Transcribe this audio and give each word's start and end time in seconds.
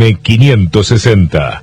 560. 0.00 1.62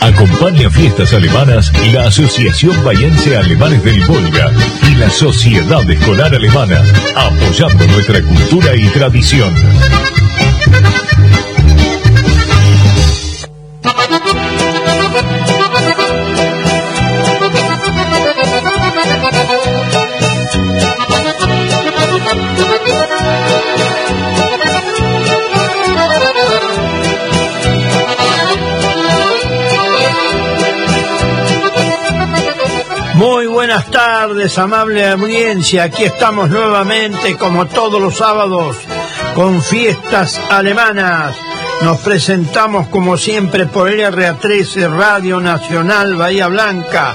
Acompaña 0.00 0.68
fiestas 0.68 1.12
alemanas 1.12 1.70
la 1.92 2.08
Asociación 2.08 2.84
Bayense 2.84 3.36
Alemanes 3.36 3.84
del 3.84 4.02
Volga 4.04 4.50
y 4.90 4.96
la 4.96 5.10
Sociedad 5.10 5.88
Escolar 5.88 6.34
Alemana, 6.34 6.82
apoyando 7.14 7.86
nuestra 7.86 8.20
cultura 8.22 8.74
y 8.74 8.88
tradición. 8.88 9.54
Buenas 33.76 33.90
tardes, 33.90 34.58
amable 34.58 35.06
audiencia. 35.06 35.84
Aquí 35.84 36.04
estamos 36.04 36.48
nuevamente, 36.48 37.36
como 37.36 37.66
todos 37.66 38.00
los 38.00 38.16
sábados, 38.16 38.74
con 39.34 39.60
fiestas 39.60 40.40
alemanas. 40.50 41.36
Nos 41.82 41.98
presentamos 41.98 42.88
como 42.88 43.18
siempre 43.18 43.66
por 43.66 43.90
RA13 43.90 44.96
Radio 44.96 45.42
Nacional 45.42 46.14
Bahía 46.14 46.48
Blanca, 46.48 47.14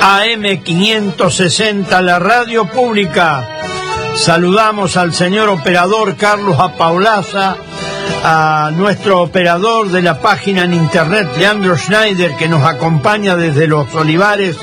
AM560, 0.00 2.00
la 2.02 2.20
radio 2.20 2.66
pública. 2.66 3.48
Saludamos 4.14 4.96
al 4.96 5.12
señor 5.12 5.48
operador 5.48 6.14
Carlos 6.14 6.60
Apaulaza, 6.60 7.56
a 8.22 8.70
nuestro 8.76 9.22
operador 9.22 9.88
de 9.88 10.02
la 10.02 10.20
página 10.20 10.62
en 10.62 10.74
internet, 10.74 11.30
Leandro 11.36 11.76
Schneider, 11.76 12.36
que 12.36 12.48
nos 12.48 12.62
acompaña 12.62 13.34
desde 13.34 13.66
los 13.66 13.92
Olivares 13.92 14.56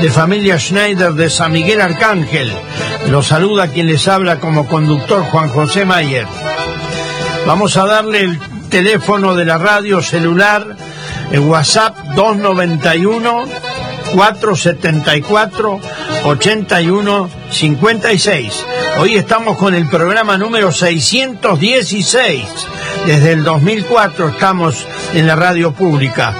de 0.00 0.10
familia 0.10 0.58
Schneider 0.60 1.12
de 1.14 1.28
San 1.28 1.50
Miguel 1.52 1.80
Arcángel. 1.80 2.52
Lo 3.08 3.22
saluda 3.22 3.68
quien 3.68 3.88
les 3.88 4.06
habla 4.06 4.38
como 4.38 4.66
conductor 4.68 5.22
Juan 5.24 5.48
José 5.48 5.84
Mayer. 5.84 6.26
Vamos 7.46 7.76
a 7.76 7.84
darle 7.84 8.20
el 8.20 8.38
teléfono 8.70 9.34
de 9.34 9.44
la 9.44 9.58
radio 9.58 10.00
celular, 10.00 10.76
el 11.32 11.40
WhatsApp 11.40 11.96
291 12.14 13.44
474 14.14 15.80
81 16.24 17.30
56. 17.50 18.66
Hoy 19.00 19.16
estamos 19.16 19.56
con 19.58 19.74
el 19.74 19.88
programa 19.88 20.38
número 20.38 20.70
616. 20.70 22.44
Desde 23.06 23.32
el 23.32 23.42
2004 23.42 24.28
estamos 24.28 24.86
en 25.14 25.26
la 25.26 25.34
radio 25.34 25.72
pública. 25.72 26.34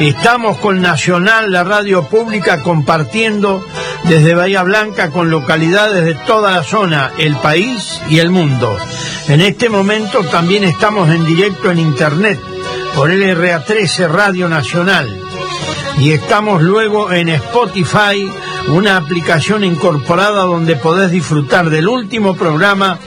Estamos 0.00 0.56
con 0.56 0.80
Nacional, 0.80 1.52
la 1.52 1.62
radio 1.62 2.08
pública, 2.08 2.62
compartiendo 2.62 3.62
desde 4.04 4.34
Bahía 4.34 4.62
Blanca 4.62 5.10
con 5.10 5.28
localidades 5.28 6.06
de 6.06 6.14
toda 6.14 6.52
la 6.52 6.62
zona, 6.62 7.12
el 7.18 7.36
país 7.36 8.00
y 8.08 8.18
el 8.18 8.30
mundo. 8.30 8.78
En 9.28 9.42
este 9.42 9.68
momento 9.68 10.24
también 10.24 10.64
estamos 10.64 11.10
en 11.10 11.26
directo 11.26 11.70
en 11.70 11.80
Internet 11.80 12.40
por 12.96 13.10
LRA13 13.10 14.08
Radio 14.08 14.48
Nacional. 14.48 15.20
Y 15.98 16.12
estamos 16.12 16.62
luego 16.62 17.12
en 17.12 17.28
Spotify, 17.28 18.26
una 18.68 18.96
aplicación 18.96 19.64
incorporada 19.64 20.44
donde 20.44 20.76
podés 20.76 21.10
disfrutar 21.10 21.68
del 21.68 21.86
último 21.86 22.34
programa 22.36 22.98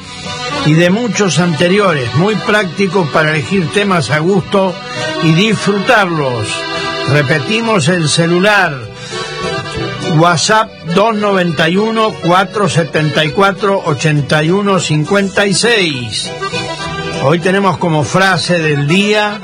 y 0.68 0.74
de 0.74 0.92
muchos 0.92 1.40
anteriores, 1.40 2.14
muy 2.18 2.36
práctico 2.36 3.10
para 3.12 3.32
elegir 3.32 3.68
temas 3.72 4.12
a 4.12 4.20
gusto 4.20 4.76
y 5.24 5.34
disfrutarlos. 5.34 6.48
Repetimos 7.10 7.90
el 7.90 8.10
celular. 8.10 8.74
WhatsApp 10.18 10.72
291 10.94 12.14
474 12.22 13.82
8156. 13.86 16.32
Hoy 17.24 17.40
tenemos 17.40 17.78
como 17.78 18.04
frase 18.04 18.60
del 18.60 18.88
día, 18.88 19.40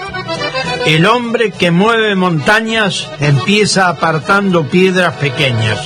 el 0.85 1.05
hombre 1.05 1.51
que 1.51 1.71
mueve 1.71 2.15
montañas 2.15 3.07
empieza 3.19 3.87
apartando 3.87 4.67
piedras 4.67 5.15
pequeñas. 5.15 5.79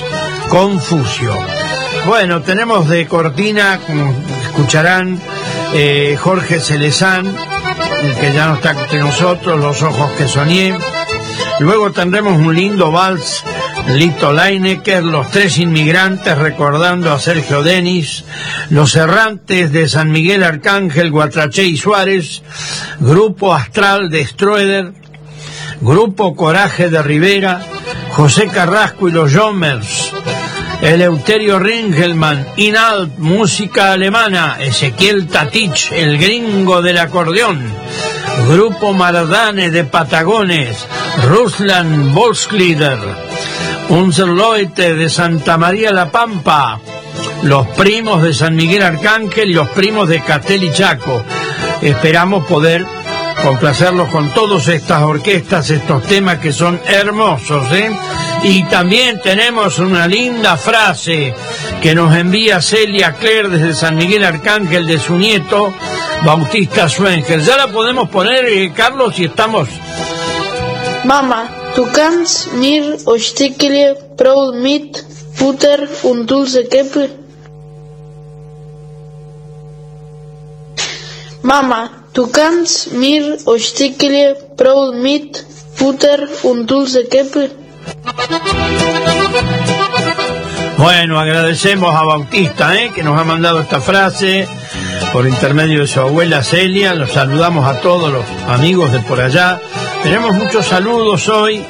Confucio. 0.48 1.32
Bueno, 2.06 2.42
tenemos 2.42 2.88
de 2.88 3.06
cortina, 3.06 3.80
como 3.86 4.14
escucharán, 4.42 5.20
eh, 5.72 6.18
Jorge 6.20 6.60
Celezán, 6.60 7.34
el 8.02 8.14
que 8.16 8.32
ya 8.32 8.46
no 8.46 8.56
está 8.56 8.72
entre 8.72 9.00
nosotros, 9.00 9.58
Los 9.58 9.82
Ojos 9.82 10.10
que 10.12 10.28
Soñé. 10.28 10.76
Luego 11.60 11.92
tendremos 11.92 12.38
un 12.38 12.54
lindo 12.54 12.90
vals, 12.90 13.44
Lito 13.88 14.32
Leinecker, 14.32 15.04
Los 15.04 15.30
Tres 15.30 15.58
Inmigrantes 15.58 16.36
recordando 16.36 17.12
a 17.12 17.20
Sergio 17.20 17.62
Denis, 17.62 18.24
Los 18.70 18.96
Errantes 18.96 19.72
de 19.72 19.88
San 19.88 20.10
Miguel 20.10 20.42
Arcángel, 20.42 21.10
Guatraché 21.10 21.64
y 21.64 21.76
Suárez, 21.76 22.42
Grupo 22.98 23.54
Astral 23.54 24.10
de 24.10 24.26
Stroeder, 24.26 24.92
Grupo 25.80 26.34
Coraje 26.34 26.90
de 26.90 27.02
Rivera, 27.02 27.62
José 28.10 28.48
Carrasco 28.48 29.08
y 29.08 29.12
los 29.12 29.34
Jomers, 29.34 30.12
Eleuterio 30.82 31.58
Ringelmann, 31.58 32.46
Inalt, 32.56 33.16
música 33.18 33.92
alemana, 33.92 34.56
Ezequiel 34.60 35.28
Tatich, 35.28 35.92
el 35.92 36.18
gringo 36.18 36.82
del 36.82 36.98
acordeón, 36.98 37.83
Grupo 38.48 38.92
Maradane 38.92 39.70
de 39.70 39.84
Patagones, 39.84 40.86
Ruslan 41.28 42.12
Volkslieder, 42.12 42.98
Unser 43.88 44.28
Leute 44.28 44.94
de 44.94 45.08
Santa 45.08 45.56
María 45.56 45.92
La 45.92 46.10
Pampa, 46.10 46.78
los 47.42 47.66
primos 47.68 48.22
de 48.22 48.34
San 48.34 48.54
Miguel 48.56 48.82
Arcángel 48.82 49.50
y 49.50 49.54
los 49.54 49.68
primos 49.70 50.08
de 50.08 50.22
Castel 50.22 50.64
y 50.64 50.72
Chaco. 50.72 51.24
Esperamos 51.82 52.44
poder 52.46 52.86
complacerlos 53.42 54.08
con 54.08 54.32
todas 54.32 54.68
estas 54.68 55.02
orquestas, 55.02 55.68
estos 55.70 56.02
temas 56.04 56.38
que 56.38 56.52
son 56.52 56.80
hermosos, 56.86 57.70
¿eh? 57.72 57.90
Y 58.42 58.62
también 58.64 59.20
tenemos 59.22 59.78
una 59.78 60.06
linda 60.06 60.56
frase 60.56 61.34
que 61.82 61.94
nos 61.94 62.14
envía 62.14 62.62
Celia 62.62 63.12
Claire 63.12 63.48
desde 63.48 63.74
San 63.74 63.96
Miguel 63.96 64.24
Arcángel 64.24 64.86
de 64.86 64.98
su 64.98 65.16
nieto, 65.16 65.74
Bautista 66.24 66.88
Schwenger. 66.88 67.40
Ya 67.40 67.56
la 67.56 67.68
podemos 67.68 68.08
poner, 68.08 68.46
eh, 68.46 68.72
Carlos, 68.74 69.14
si 69.14 69.24
estamos... 69.24 69.68
Mama, 71.04 71.50
du 71.76 71.86
kannst 71.92 72.54
mir 72.54 72.96
Ostikele 73.04 73.94
Brot 74.16 74.54
mit 74.56 75.04
Butter 75.38 75.86
und 76.02 76.26
Dulce 76.26 76.66
Käppe. 76.66 77.10
Mama, 81.42 81.90
du 82.14 82.30
kannst 82.30 82.92
mir 82.92 83.36
Ostikele 83.44 84.34
Brot 84.56 84.94
mit 84.94 85.44
Butter 85.78 86.26
und 86.42 86.66
Dulce 86.66 87.06
Käppe. 87.06 87.50
Bueno, 90.78 91.20
agradecemos 91.20 91.94
a 91.94 92.02
Bautista, 92.02 92.74
¿eh? 92.74 92.90
que 92.94 93.02
nos 93.02 93.18
ha 93.18 93.24
mandado 93.24 93.60
esta 93.60 93.80
frase 93.82 94.48
por 95.12 95.26
intermedio 95.26 95.80
de 95.80 95.86
su 95.86 96.00
abuela 96.00 96.42
Celia. 96.42 96.94
Los 96.94 97.12
saludamos 97.12 97.66
a 97.66 97.80
todos 97.80 98.12
los 98.12 98.24
amigos 98.48 98.92
de 98.92 99.00
por 99.00 99.20
allá. 99.20 99.60
Tenemos 100.02 100.34
muchos 100.34 100.66
saludos 100.66 101.28
hoy 101.28 101.64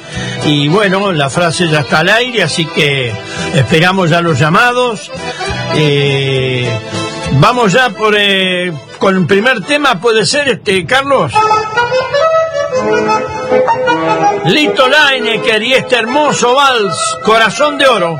y 0.44 0.68
bueno, 0.68 1.12
la 1.12 1.30
frase 1.30 1.68
ya 1.68 1.80
está 1.80 2.00
al 2.00 2.08
aire, 2.08 2.42
así 2.42 2.66
que 2.66 3.12
esperamos 3.54 4.10
ya 4.10 4.20
los 4.20 4.38
llamados. 4.38 5.10
Eh, 5.76 6.68
vamos 7.32 7.72
ya 7.72 7.90
por 7.90 8.14
eh, 8.16 8.72
con 8.98 9.16
el 9.16 9.26
primer 9.26 9.60
tema, 9.62 10.00
puede 10.00 10.26
ser 10.26 10.48
este, 10.48 10.84
Carlos. 10.86 11.32
Lito 14.46 14.88
Leinecker 14.88 15.62
y 15.62 15.74
este 15.74 15.96
hermoso 15.96 16.54
vals, 16.54 17.18
Corazón 17.24 17.78
de 17.78 17.86
Oro. 17.86 18.16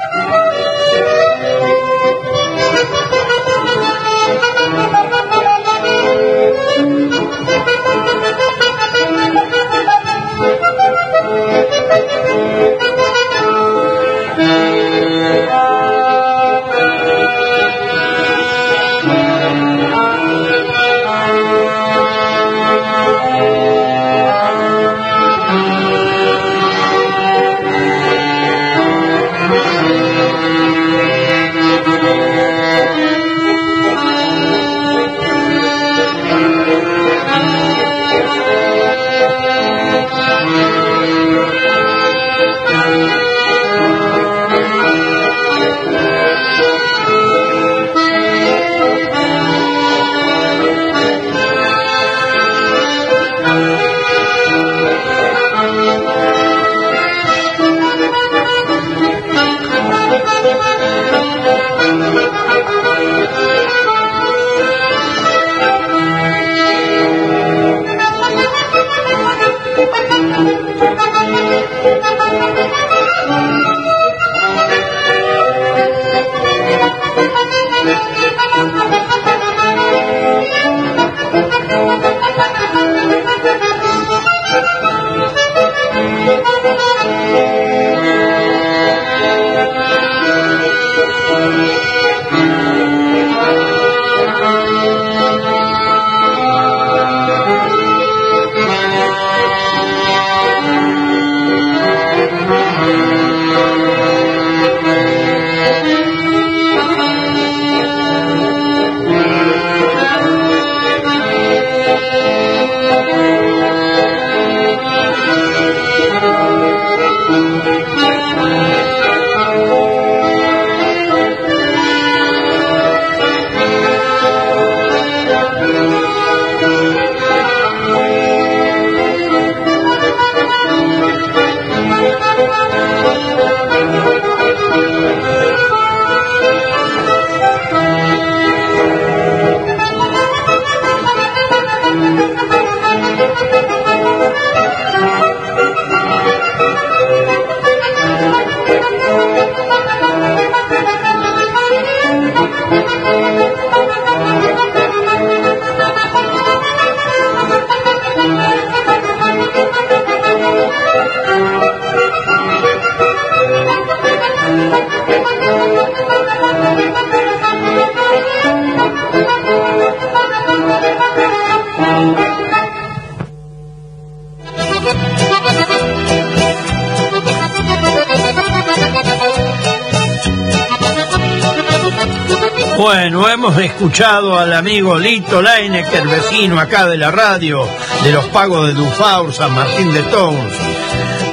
Escuchado 183.95 184.37
al 184.37 184.53
amigo 184.53 184.99
Lito 184.99 185.41
Leinecker, 185.41 186.09
vecino 186.09 186.59
acá 186.59 186.89
de 186.89 186.97
la 186.97 187.13
radio, 187.13 187.65
de 188.03 188.11
los 188.11 188.25
pagos 188.27 188.67
de 188.67 188.73
Dufaur, 188.73 189.33
San 189.33 189.55
Martín 189.55 189.93
de 189.93 190.03
Tours. 190.03 190.59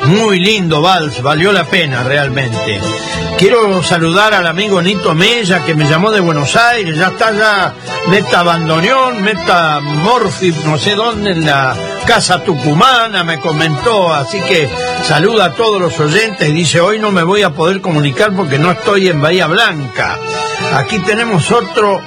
Muy 0.05 0.39
lindo 0.39 0.79
vals, 0.79 1.23
valió 1.23 1.51
la 1.51 1.63
pena 1.63 2.03
realmente. 2.03 2.79
Quiero 3.39 3.81
saludar 3.81 4.35
al 4.35 4.45
amigo 4.45 4.79
Nito 4.79 5.15
Mella 5.15 5.65
que 5.65 5.73
me 5.73 5.89
llamó 5.89 6.11
de 6.11 6.19
Buenos 6.19 6.55
Aires, 6.55 6.95
ya 6.95 7.07
está 7.07 7.31
ya 7.31 7.73
meta 8.09 8.43
bandoneón, 8.43 9.23
meta 9.23 9.79
morfi, 9.79 10.53
no 10.63 10.77
sé 10.77 10.93
dónde, 10.93 11.31
en 11.31 11.43
la 11.47 11.75
casa 12.05 12.43
tucumana, 12.43 13.23
me 13.23 13.39
comentó, 13.39 14.13
así 14.13 14.39
que 14.39 14.69
saluda 15.03 15.45
a 15.45 15.53
todos 15.53 15.81
los 15.81 15.99
oyentes 15.99 16.53
dice, 16.53 16.79
hoy 16.79 16.99
no 16.99 17.09
me 17.09 17.23
voy 17.23 17.41
a 17.41 17.55
poder 17.55 17.81
comunicar 17.81 18.35
porque 18.35 18.59
no 18.59 18.69
estoy 18.69 19.07
en 19.07 19.19
Bahía 19.19 19.47
Blanca. 19.47 20.19
Aquí 20.73 20.99
tenemos 20.99 21.51
otro 21.51 22.01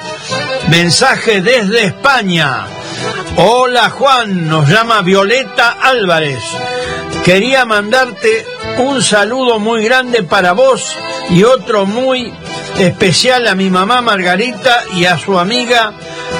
mensaje 0.77 1.41
desde 1.41 1.85
España. 1.85 2.67
Hola 3.37 3.91
Juan, 3.91 4.49
nos 4.49 4.69
llama 4.69 5.03
Violeta 5.03 5.77
Álvarez. 5.81 6.43
Quería 7.25 7.65
mandarte 7.65 8.45
un 8.79 9.01
saludo 9.01 9.61
muy 9.61 9.85
grande 9.85 10.25
para 10.25 10.51
vos 10.51 10.85
y 11.31 11.45
otro 11.45 11.87
muy 11.87 12.35
especial 12.77 13.47
a 13.47 13.55
mi 13.55 13.71
mamá 13.71 14.03
Margarita 14.03 14.83
y 14.97 15.05
a 15.05 15.17
su 15.17 15.39
amiga 15.39 15.93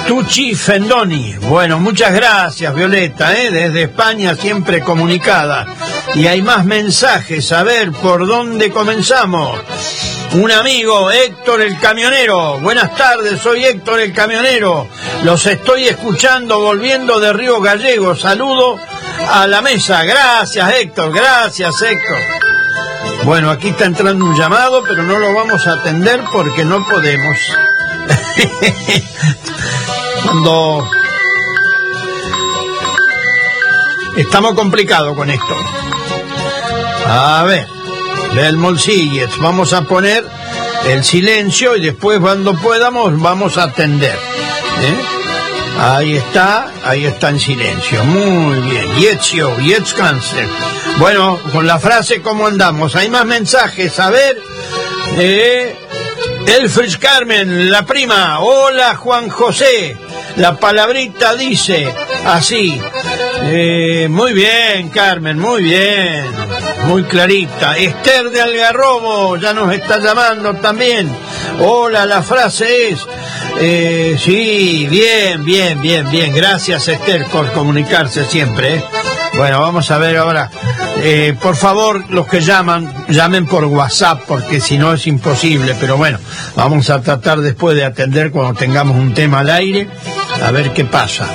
Tucci 0.05 0.53
Fendoni. 0.53 1.35
Bueno, 1.35 1.79
muchas 1.79 2.13
gracias 2.13 2.75
Violeta, 2.75 3.33
¿eh? 3.39 3.49
desde 3.51 3.83
España 3.83 4.35
siempre 4.35 4.81
comunicada. 4.81 5.65
Y 6.13 6.27
hay 6.27 6.41
más 6.41 6.65
mensajes, 6.65 7.53
a 7.53 7.63
ver 7.63 7.93
por 7.93 8.27
dónde 8.27 8.69
comenzamos 8.69 9.61
un 10.35 10.51
amigo, 10.51 11.11
Héctor 11.11 11.61
el 11.61 11.79
Camionero. 11.79 12.59
Buenas 12.59 12.93
tardes, 12.95 13.39
soy 13.39 13.63
Héctor 13.63 14.01
el 14.01 14.13
Camionero. 14.13 14.87
Los 15.23 15.45
estoy 15.45 15.85
escuchando 15.85 16.59
volviendo 16.59 17.19
de 17.19 17.31
Río 17.31 17.61
Gallego. 17.61 18.15
Saludo 18.15 18.77
a 19.31 19.47
la 19.47 19.61
mesa. 19.61 20.03
Gracias, 20.03 20.73
Héctor. 20.73 21.13
Gracias, 21.13 21.81
Héctor. 21.81 22.17
Bueno, 23.23 23.49
aquí 23.49 23.69
está 23.69 23.85
entrando 23.85 24.25
un 24.25 24.37
llamado, 24.37 24.83
pero 24.83 25.03
no 25.03 25.17
lo 25.17 25.33
vamos 25.33 25.65
a 25.67 25.73
atender 25.73 26.21
porque 26.31 26.65
no 26.65 26.85
podemos. 26.85 27.37
Cuando 30.23 30.89
estamos 34.17 34.53
complicados 34.53 35.15
con 35.15 35.29
esto. 35.29 35.55
A 37.07 37.43
ver. 37.43 37.74
Sigues. 38.77 39.37
Vamos 39.39 39.71
a 39.71 39.83
poner 39.83 40.23
el 40.87 41.03
silencio 41.05 41.77
y 41.77 41.81
después 41.81 42.19
cuando 42.19 42.53
podamos 42.55 43.19
vamos 43.19 43.57
a 43.57 43.63
atender. 43.63 44.13
¿eh? 44.13 45.79
Ahí 45.79 46.17
está, 46.17 46.67
ahí 46.83 47.05
está 47.05 47.29
en 47.29 47.39
silencio. 47.39 48.03
Muy 48.03 48.59
bien. 48.59 48.95
Yetzio, 48.97 49.55
Cáncer. 49.97 50.47
Bueno, 50.97 51.39
con 51.53 51.65
la 51.65 51.79
frase 51.79 52.21
¿cómo 52.21 52.47
andamos? 52.47 52.95
Hay 52.97 53.09
más 53.09 53.25
mensajes. 53.25 53.97
A 53.99 54.09
ver. 54.09 54.37
Eh, 55.17 55.75
Elfrich 56.45 56.99
Carmen, 56.99 57.71
la 57.71 57.85
prima. 57.85 58.39
Hola 58.41 58.95
Juan 58.95 59.29
José. 59.29 59.97
La 60.35 60.57
palabrita 60.57 61.33
dice 61.35 61.91
así. 62.25 62.79
Eh, 63.43 64.07
muy 64.09 64.33
bien, 64.33 64.89
Carmen, 64.89 65.39
muy 65.39 65.63
bien 65.63 66.54
muy 66.85 67.03
clarita. 67.03 67.77
Esther 67.77 68.29
de 68.29 68.41
Algarrobo 68.41 69.37
ya 69.37 69.53
nos 69.53 69.73
está 69.73 69.99
llamando 69.99 70.53
también. 70.55 71.09
Hola, 71.59 72.05
la 72.05 72.21
frase 72.21 72.89
es, 72.89 72.99
eh, 73.59 74.17
sí, 74.19 74.87
bien, 74.89 75.43
bien, 75.43 75.81
bien, 75.81 76.09
bien. 76.09 76.33
Gracias 76.33 76.87
Esther 76.87 77.25
por 77.25 77.51
comunicarse 77.51 78.25
siempre. 78.25 78.75
¿eh? 78.75 78.83
Bueno, 79.35 79.59
vamos 79.59 79.89
a 79.91 79.97
ver 79.97 80.17
ahora. 80.17 80.49
Eh, 80.97 81.35
por 81.41 81.55
favor, 81.55 82.05
los 82.09 82.27
que 82.27 82.41
llaman, 82.41 83.05
llamen 83.09 83.45
por 83.45 83.65
WhatsApp 83.65 84.21
porque 84.27 84.59
si 84.61 84.77
no 84.77 84.93
es 84.93 85.07
imposible. 85.07 85.75
Pero 85.79 85.97
bueno, 85.97 86.19
vamos 86.55 86.89
a 86.89 87.01
tratar 87.01 87.41
después 87.41 87.75
de 87.75 87.83
atender 87.83 88.31
cuando 88.31 88.57
tengamos 88.57 88.97
un 88.97 89.13
tema 89.13 89.39
al 89.39 89.49
aire, 89.49 89.89
a 90.41 90.51
ver 90.51 90.71
qué 90.71 90.85
pasa. 90.85 91.27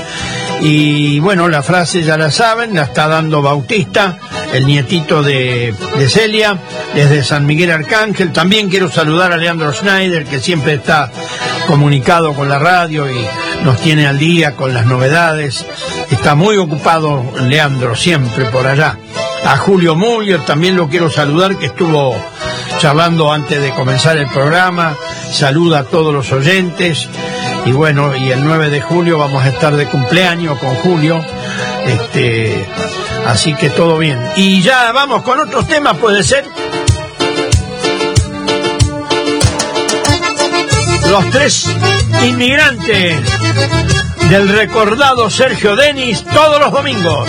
Y 0.60 1.20
bueno, 1.20 1.48
la 1.48 1.62
frase 1.62 2.02
ya 2.02 2.18
la 2.18 2.30
saben, 2.30 2.74
la 2.74 2.82
está 2.82 3.08
dando 3.08 3.40
Bautista, 3.40 4.18
el 4.52 4.66
nietito 4.66 5.22
de, 5.22 5.74
Celia, 6.08 6.58
desde 6.94 7.24
San 7.24 7.46
Miguel 7.46 7.70
Arcángel. 7.70 8.32
También 8.32 8.68
quiero 8.68 8.90
saludar 8.90 9.32
a 9.32 9.38
Leandro 9.38 9.72
Schneider, 9.72 10.26
que 10.26 10.40
siempre 10.40 10.74
está 10.74 11.10
comunicado 11.66 12.34
con 12.34 12.48
la 12.48 12.58
radio 12.58 13.10
y 13.10 13.26
nos 13.64 13.78
tiene 13.80 14.06
al 14.06 14.18
día 14.18 14.54
con 14.54 14.74
las 14.74 14.84
novedades. 14.84 15.64
Está 16.10 16.34
muy 16.34 16.58
ocupado 16.58 17.24
Leandro, 17.40 17.96
siempre 17.96 18.44
por 18.46 18.66
allá. 18.66 18.98
A 19.44 19.56
Julio 19.56 19.96
Muller 19.96 20.44
también 20.44 20.76
lo 20.76 20.88
quiero 20.88 21.10
saludar, 21.10 21.56
que 21.56 21.66
estuvo 21.66 22.14
charlando 22.80 23.30
antes 23.30 23.60
de 23.60 23.74
comenzar 23.74 24.16
el 24.16 24.26
programa. 24.28 24.96
Saluda 25.30 25.80
a 25.80 25.84
todos 25.84 26.14
los 26.14 26.32
oyentes. 26.32 27.10
Y 27.66 27.72
bueno, 27.72 28.16
y 28.16 28.30
el 28.30 28.42
9 28.42 28.70
de 28.70 28.80
julio 28.80 29.18
vamos 29.18 29.44
a 29.44 29.48
estar 29.48 29.76
de 29.76 29.86
cumpleaños 29.86 30.58
con 30.58 30.74
Julio. 30.76 31.22
Este, 31.84 32.66
así 33.26 33.54
que 33.54 33.68
todo 33.68 33.98
bien. 33.98 34.18
Y 34.36 34.62
ya 34.62 34.92
vamos 34.92 35.22
con 35.22 35.38
otros 35.40 35.68
temas, 35.68 35.98
puede 35.98 36.22
ser. 36.22 36.46
Los 41.10 41.30
tres 41.30 41.66
inmigrantes 42.22 43.20
del 44.30 44.48
recordado 44.48 45.28
Sergio 45.28 45.76
Denis 45.76 46.24
todos 46.24 46.58
los 46.58 46.72
domingos. 46.72 47.28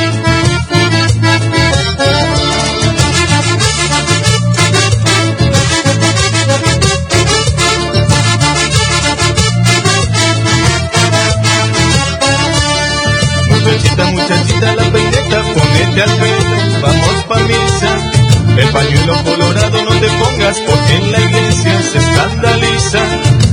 Vamos 16.07 17.23
pa' 17.27 17.39
misa. 17.41 18.11
El 18.57 18.69
pañuelo 18.69 19.23
colorado 19.23 19.83
no 19.83 19.91
te 19.99 20.07
pongas 20.09 20.57
porque 20.67 20.93
en 20.95 21.11
la 21.11 21.19
iglesia 21.19 21.81
se 21.83 21.97
escandaliza. 21.99 22.99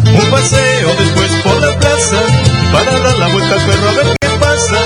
Un 0.07 0.31
paseo 0.31 0.95
después 0.99 1.31
por 1.45 1.61
la 1.61 1.79
plaza 1.79 2.21
para 2.73 2.99
dar 2.99 3.19
la 3.19 3.29
vuelta 3.29 3.55
al 3.55 3.61
perro 3.67 3.89
a 3.89 3.93
ver 3.93 4.17
qué 4.21 4.29
pasa. 4.41 4.79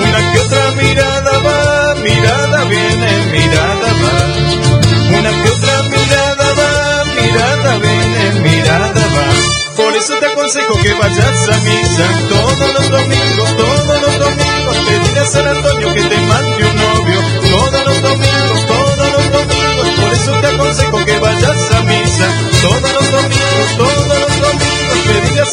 Una 0.00 0.32
que 0.32 0.40
otra 0.40 0.70
mirada 0.82 1.38
va, 1.38 1.94
mirada 2.02 2.64
viene, 2.64 3.26
mirada 3.32 3.90
va. 4.02 5.18
Una 5.18 5.30
que 5.30 5.50
otra 5.50 5.82
mirada 5.84 6.52
va, 6.58 7.04
mirada 7.04 7.78
viene, 7.78 8.40
mirada 8.40 9.02
va. 9.16 9.74
Por 9.76 9.96
eso 9.96 10.14
te 10.18 10.26
aconsejo 10.26 10.74
que 10.82 10.94
vayas 10.94 11.48
a 11.48 11.56
misa 11.60 12.06
todos 12.28 12.74
los 12.74 12.90
domingos, 12.90 13.56
todos 13.56 14.00
los 14.02 14.18
domingos. 14.18 14.76
Pedirle 14.86 15.20
a 15.20 15.26
San 15.26 15.46
Antonio 15.46 15.94
que 15.94 16.02
te 16.02 16.16
mande 16.20 16.73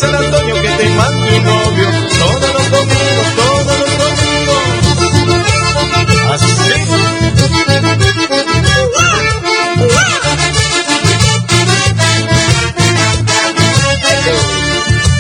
San 0.01 0.15
Antonio 0.15 0.55
que 0.55 0.67
te 0.67 0.89
mande 0.96 1.38
un 1.38 1.43
novio 1.43 1.88
todos 2.17 2.53
los 2.55 2.72
domingos, 2.72 3.36
todos 3.36 3.79
los 3.79 3.98
domingos. 4.00 4.63
Así. 6.31 6.48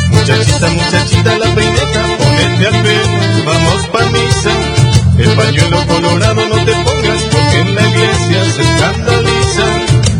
Muchachita, 0.09 0.67
muchachita, 0.69 1.37
la 1.37 1.55
peineca, 1.55 2.01
ponete 2.17 2.67
al 2.67 2.81
pelo, 2.81 3.19
vamos 3.45 3.87
pa' 3.93 4.09
misa. 4.09 4.53
El 5.19 5.31
pañuelo 5.35 5.85
colorado 5.85 6.47
no 6.47 6.65
te 6.65 6.73
pongas 6.73 7.21
porque 7.31 7.59
en 7.59 7.75
la 7.75 7.87
iglesia 7.87 8.45
se 8.51 8.61
escandaliza. 8.63 9.65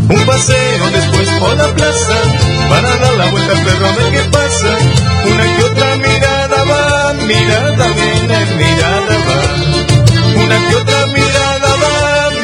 Un 0.07 0.25
paseo 0.27 0.91
después 0.91 1.29
por 1.39 1.57
la 1.57 1.73
plaza 1.73 2.60
para 2.71 2.97
dar 2.97 3.13
la 3.15 3.27
vuelta 3.31 3.51
al 3.51 3.63
perro 3.65 3.85
a 3.85 3.91
ver 3.91 4.11
qué 4.11 4.23
pasa. 4.29 4.77
Una 5.31 5.45
que 5.55 5.63
otra 5.63 5.95
mirada 5.97 6.63
va, 6.63 7.13
mirada 7.13 7.87
viene, 7.99 8.45
mirada 8.61 9.15
va. 9.27 9.39
Una 10.43 10.57
que 10.67 10.75
otra 10.75 11.05
mirada 11.07 11.71
va, 11.83 11.93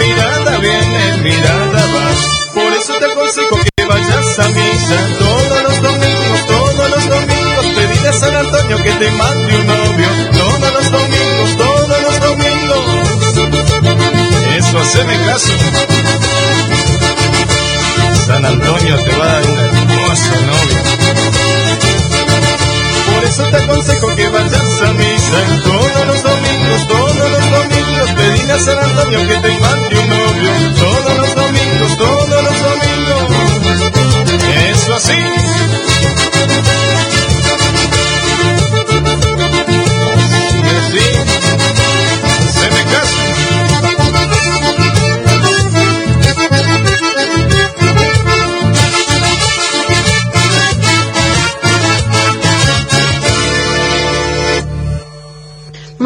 mirada 0.03 0.57
viene, 0.57 1.17
mirada 1.23 1.81
va. 1.95 2.05
Por 2.53 2.73
eso 2.73 2.93
te 2.99 3.05
aconsejo 3.05 3.55
que 3.63 3.85
vayas 3.85 4.39
a 4.39 4.47
misa 4.49 4.97
todos 5.17 5.59
los 5.67 5.77
domingos, 5.87 6.39
todos 6.47 6.89
los 6.93 7.03
domingos. 7.15 7.65
Pedile 7.75 8.09
a 8.09 8.13
San 8.13 8.35
Antonio 8.35 8.77
que 8.83 8.91
te 8.91 9.11
mande 9.11 9.57
un 9.59 9.67
novio 9.67 10.09
todos 10.33 10.73
los 10.77 10.91
domingos, 10.91 11.57
todos 11.57 12.01
los 12.05 12.19
domingos. 12.19 12.83
Eso, 14.57 14.79
haceme 14.79 15.15
caso. 15.25 15.53
San 18.27 18.43
Antonio 18.43 19.03
te 19.03 19.15
va 19.15 19.23
a 19.23 19.27
dar 19.27 19.43
un 19.45 19.57
hermoso 19.57 20.35
novio. 20.47 20.79
Por 23.13 23.23
eso 23.23 23.43
te 23.49 23.55
aconsejo 23.55 24.15
que 24.15 24.27
vayas 24.27 24.81
a 24.81 24.93
misa 24.93 25.61
todos 25.63 26.07
los 26.07 26.23
domingos, 26.23 26.87
todos 26.87 27.31
los 27.31 27.51
domingos. 27.51 28.11
Pedile 28.17 28.51
a 28.51 28.59
San 28.59 28.79
Antonio 28.79 29.27
que 29.29 29.35
te 29.47 29.59
mande 29.59 29.99
un 29.99 30.09
novio. 30.09 30.51
Todos 30.77 31.17
los 31.19 31.35
domingos, 31.35 31.97
todos 31.97 32.43
los 32.43 32.61
domingos. 32.63 33.23
Eso 34.73 34.93
así. 34.95 35.13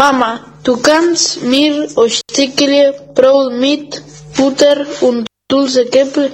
Mama, 0.02 0.40
du 0.64 0.78
kannst 0.78 1.44
mir 1.44 1.88
Stückchen 2.10 2.92
Brot 3.14 3.54
mit 3.54 4.02
Butter 4.36 4.78
und 5.02 5.28
dulce 5.48 5.86
Käppel. 5.92 6.32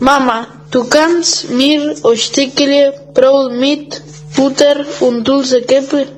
Mama, 0.00 0.48
du 0.72 0.88
kannst 0.88 1.50
mir 1.50 1.94
Stückchen 2.16 2.92
Brot 3.14 3.52
mit 3.52 4.02
Butter 4.34 4.84
und 4.98 5.22
dulce 5.22 5.62
Käppel. 5.62 6.08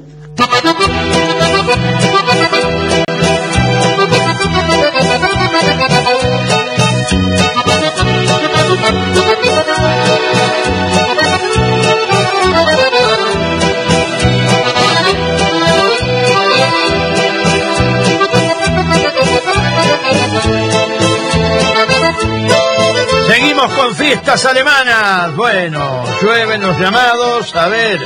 Con 23.68 23.94
fiestas 23.94 24.44
alemanas. 24.44 25.36
Bueno, 25.36 26.04
llueven 26.20 26.62
los 26.62 26.76
llamados. 26.80 27.54
A 27.54 27.68
ver, 27.68 28.00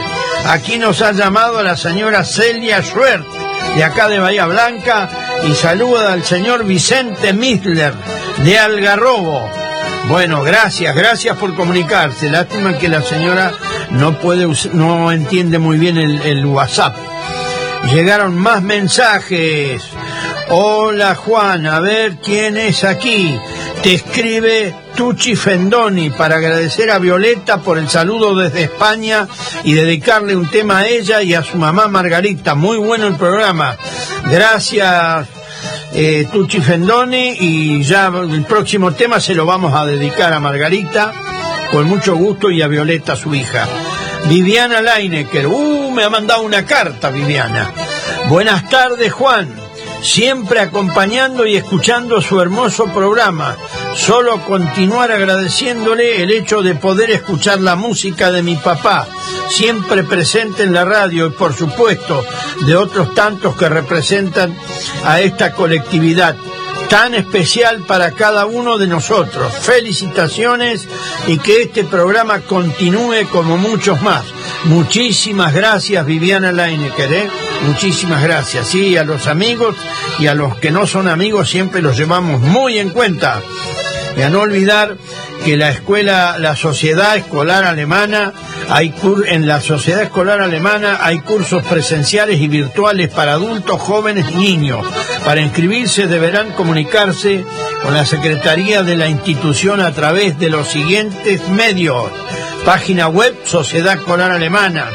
aquí 0.45 0.77
nos 0.77 1.01
ha 1.01 1.13
llamado 1.13 1.63
la 1.63 1.79
señora 1.79 2.25
Celia 2.25 2.83
Schwert, 2.83 3.25
de 3.75 3.83
acá 3.83 4.07
de 4.09 4.19
Bahía 4.19 4.45
Blanca, 4.45 5.09
y 5.49 5.55
saluda 5.55 6.13
al 6.13 6.25
señor 6.25 6.65
Vicente 6.65 7.33
Misler, 7.33 7.95
de 8.45 8.59
Algarrobo. 8.59 9.51
Bueno, 10.09 10.43
gracias, 10.43 10.95
gracias 10.95 11.39
por 11.39 11.55
comunicarse. 11.55 12.29
Lástima 12.29 12.77
que 12.77 12.89
la 12.89 13.01
señora 13.01 13.53
no 13.91 14.19
puede, 14.19 14.47
no 14.75 15.11
entiende 15.11 15.59
muy 15.59 15.79
bien 15.79 15.97
el, 15.97 16.21
el 16.21 16.45
WhatsApp. 16.45 16.95
Llegaron 17.95 18.37
más 18.37 18.61
mensajes. 18.61 19.83
Hola 20.49 21.15
Juan, 21.15 21.67
a 21.67 21.81
ver 21.81 22.19
quién 22.23 22.59
es 22.59 22.85
aquí. 22.85 23.41
Te 23.83 23.95
escribe 23.95 24.86
Tucci 24.97 25.37
Fendoni 25.37 26.11
para 26.11 26.37
agradecer 26.37 26.91
a 26.91 26.99
Violeta 26.99 27.59
por 27.59 27.77
el 27.77 27.89
saludo 27.89 28.35
desde 28.35 28.63
España 28.63 29.29
y 29.63 29.75
dedicarle 29.75 30.35
un 30.35 30.49
tema 30.49 30.79
a 30.79 30.87
ella 30.87 31.23
y 31.23 31.35
a 31.35 31.43
su 31.43 31.59
mamá 31.59 31.87
Margarita. 31.87 32.55
Muy 32.55 32.79
bueno 32.79 33.07
el 33.07 33.15
programa. 33.17 33.77
Gracias 34.31 35.29
eh, 35.93 36.27
Tucci 36.33 36.61
Fendoni 36.61 37.37
y 37.39 37.83
ya 37.83 38.07
el 38.07 38.45
próximo 38.45 38.93
tema 38.93 39.21
se 39.21 39.35
lo 39.35 39.45
vamos 39.45 39.75
a 39.75 39.85
dedicar 39.85 40.33
a 40.33 40.41
Margarita 40.41 41.13
con 41.71 41.87
mucho 41.87 42.17
gusto 42.17 42.51
y 42.51 42.63
a 42.63 42.67
Violeta 42.67 43.17
su 43.17 43.35
hija. 43.35 43.69
Viviana 44.29 44.81
Leinecker, 44.81 45.47
uh, 45.47 45.91
me 45.91 46.05
ha 46.05 46.11
mandado 46.11 46.43
una 46.43 46.65
carta 46.65 47.11
Viviana. 47.11 47.71
Buenas 48.29 48.69
tardes 48.71 49.13
Juan 49.13 49.67
siempre 50.03 50.61
acompañando 50.61 51.47
y 51.47 51.57
escuchando 51.57 52.21
su 52.21 52.41
hermoso 52.41 52.87
programa. 52.87 53.57
Solo 53.97 54.45
continuar 54.45 55.11
agradeciéndole 55.11 56.23
el 56.23 56.31
hecho 56.31 56.63
de 56.63 56.75
poder 56.75 57.11
escuchar 57.11 57.61
la 57.61 57.77
música 57.77 58.31
de 58.31 58.43
mi 58.43 58.55
papá, 58.57 59.09
siempre 59.49 60.05
presente 60.05 60.63
en 60.63 60.75
la 60.75 60.85
radio 60.85 61.27
y 61.27 61.31
por 61.31 61.55
supuesto 61.55 62.23
de 62.67 62.77
otros 62.77 63.15
tantos 63.15 63.57
que 63.57 63.69
representan 63.69 64.57
a 65.05 65.21
esta 65.21 65.53
colectividad 65.53 66.37
tan 66.89 67.15
especial 67.15 67.85
para 67.87 68.13
cada 68.13 68.47
uno 68.47 68.79
de 68.79 68.87
nosotros. 68.87 69.53
Felicitaciones 69.61 70.87
y 71.27 71.39
que 71.39 71.63
este 71.63 71.85
programa 71.85 72.41
continúe 72.43 73.27
como 73.31 73.57
muchos 73.57 74.03
más. 74.03 74.25
Muchísimas 74.65 75.53
gracias 75.55 76.05
Viviana 76.07 76.53
Leinecker, 76.53 77.13
¿eh? 77.13 77.31
muchísimas 77.63 78.23
gracias. 78.23 78.69
Sí, 78.69 78.97
a 78.97 79.05
los 79.05 79.27
amigos 79.27 79.75
y 80.19 80.27
a 80.27 80.35
los 80.35 80.57
que 80.59 80.71
no 80.71 80.87
son 80.87 81.09
amigos 81.09 81.49
siempre 81.49 81.83
los 81.83 81.97
llevamos 81.97 82.41
muy 82.41 82.79
en 82.79 82.91
cuenta. 82.91 83.43
Y 84.17 84.23
a 84.23 84.31
no 84.31 84.41
olvidar 84.41 84.97
que 85.45 85.57
la 85.57 85.69
escuela, 85.69 86.39
la 86.39 86.57
sociedad 86.57 87.17
escolar 87.17 87.65
alemana, 87.65 88.33
hay 88.69 88.93
en 89.27 89.47
la 89.47 89.61
sociedad 89.61 90.03
escolar 90.03 90.41
alemana 90.41 90.99
hay 91.03 91.21
cursos 91.21 91.63
presenciales 91.65 92.41
y 92.41 92.49
virtuales 92.49 93.11
para 93.11 93.33
adultos, 93.33 93.81
jóvenes 93.81 94.27
y 94.33 94.37
niños. 94.37 94.87
Para 95.25 95.41
inscribirse 95.41 96.07
deberán 96.07 96.53
comunicarse 96.53 97.45
con 97.83 97.95
la 97.95 98.05
Secretaría 98.05 98.83
de 98.83 98.97
la 98.97 99.09
institución 99.09 99.81
a 99.81 99.93
través 99.93 100.39
de 100.39 100.51
los 100.51 100.69
siguientes 100.69 101.49
medios. 101.49 102.11
Página 102.65 103.09
web 103.09 103.37
Sociedad 103.45 103.95
Escolar 103.95 104.33
Alemana. 104.33 104.89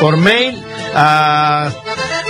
Por 0.00 0.16
mail 0.16 0.62
a 0.94 1.70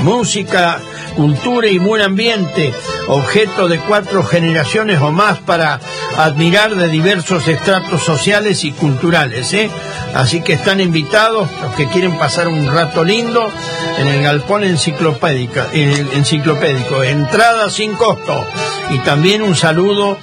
música, 0.03 0.81
cultura 1.17 1.67
y 1.67 1.79
buen 1.79 2.03
ambiente, 2.03 2.75
objeto 3.09 3.69
de 3.69 3.79
cuatro 3.79 4.23
generaciones 4.23 5.01
o 5.01 5.13
más 5.13 5.39
para 5.39 5.81
admirar 6.19 6.75
de 6.75 6.89
diversos 6.89 7.49
estratos 7.49 8.03
sociales 8.03 8.65
y 8.65 8.73
culturales. 8.73 9.55
¿eh? 9.55 9.71
Así 10.15 10.43
que 10.43 10.53
están 10.53 10.81
invitados 10.81 11.49
los 11.63 11.75
que 11.75 11.89
quieren 11.89 12.19
pasar 12.19 12.49
un 12.49 12.71
rato 12.71 13.03
lindo 13.03 13.51
en 13.99 14.09
el 14.09 14.23
Galpón 14.23 14.65
Enciclopédico, 14.65 15.61
enciclopédico 15.73 17.03
entrada 17.03 17.71
sin 17.71 17.95
costo. 17.95 18.45
Y 18.91 18.99
también 18.99 19.43
un 19.43 19.57
saludo 19.57 20.19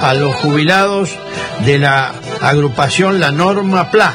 a 0.00 0.14
los 0.14 0.34
jubilados 0.36 1.10
de 1.64 1.78
la 1.78 2.12
agrupación 2.40 3.20
La 3.20 3.30
Norma 3.30 3.90
PLA. 3.90 4.14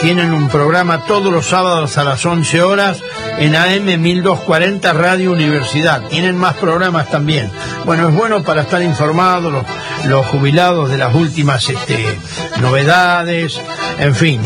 Tienen 0.00 0.32
un 0.32 0.48
programa 0.48 1.04
todos 1.06 1.32
los 1.32 1.46
sábados 1.46 1.98
a 1.98 2.04
las 2.04 2.24
11 2.24 2.62
horas 2.62 3.02
en 3.38 3.56
AM 3.56 4.00
1240 4.00 4.92
Radio 4.92 5.32
Universidad. 5.32 6.02
Tienen 6.08 6.36
más 6.36 6.54
programas 6.54 7.10
también. 7.10 7.50
Bueno, 7.84 8.08
es 8.08 8.14
bueno 8.14 8.42
para 8.44 8.62
estar 8.62 8.80
informados 8.82 9.52
los, 9.52 9.64
los 10.06 10.26
jubilados 10.26 10.88
de 10.90 10.98
las 10.98 11.14
últimas 11.14 11.68
este, 11.68 12.16
novedades, 12.60 13.60
en 13.98 14.14
fin. 14.14 14.40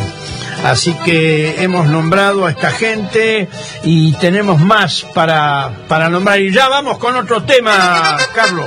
Así 0.64 0.94
que 1.04 1.62
hemos 1.62 1.86
nombrado 1.88 2.46
a 2.46 2.50
esta 2.50 2.70
gente 2.70 3.48
y 3.82 4.12
tenemos 4.14 4.60
más 4.60 5.04
para, 5.12 5.72
para 5.88 6.08
nombrar. 6.08 6.40
Y 6.40 6.52
ya 6.52 6.68
vamos 6.68 6.98
con 6.98 7.16
otro 7.16 7.42
tema, 7.42 8.16
Carlos. 8.32 8.66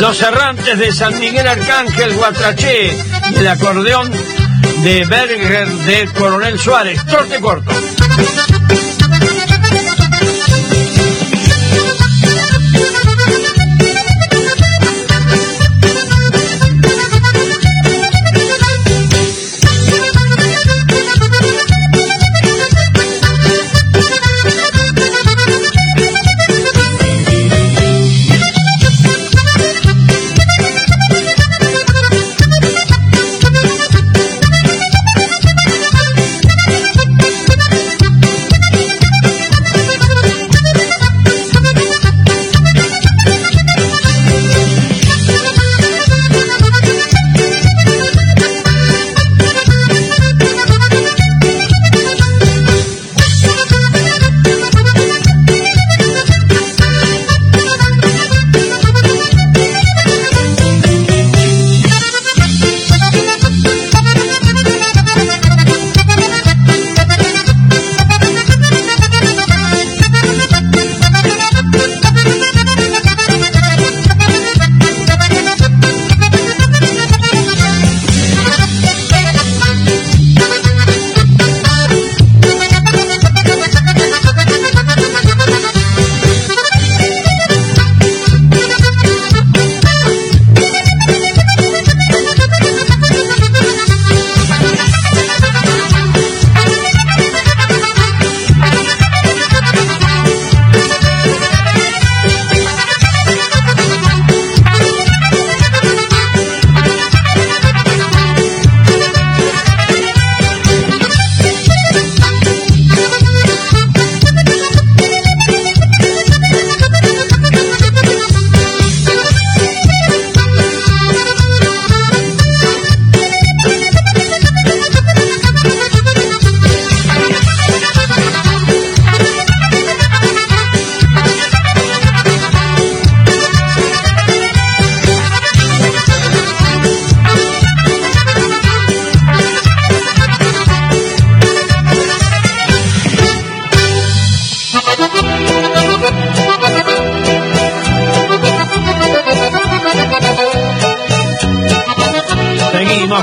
Los 0.00 0.20
errantes 0.20 0.78
de 0.78 0.92
San 0.92 1.18
Miguel 1.18 1.46
Arcángel 1.46 2.14
Guatraché 2.14 2.96
y 3.32 3.34
el 3.34 3.48
acordeón 3.48 4.10
de 4.82 5.04
Berger 5.06 5.68
de 5.68 6.06
Coronel 6.12 6.58
Suárez. 6.58 7.00
Trote 7.06 7.40
corto. 7.40 7.72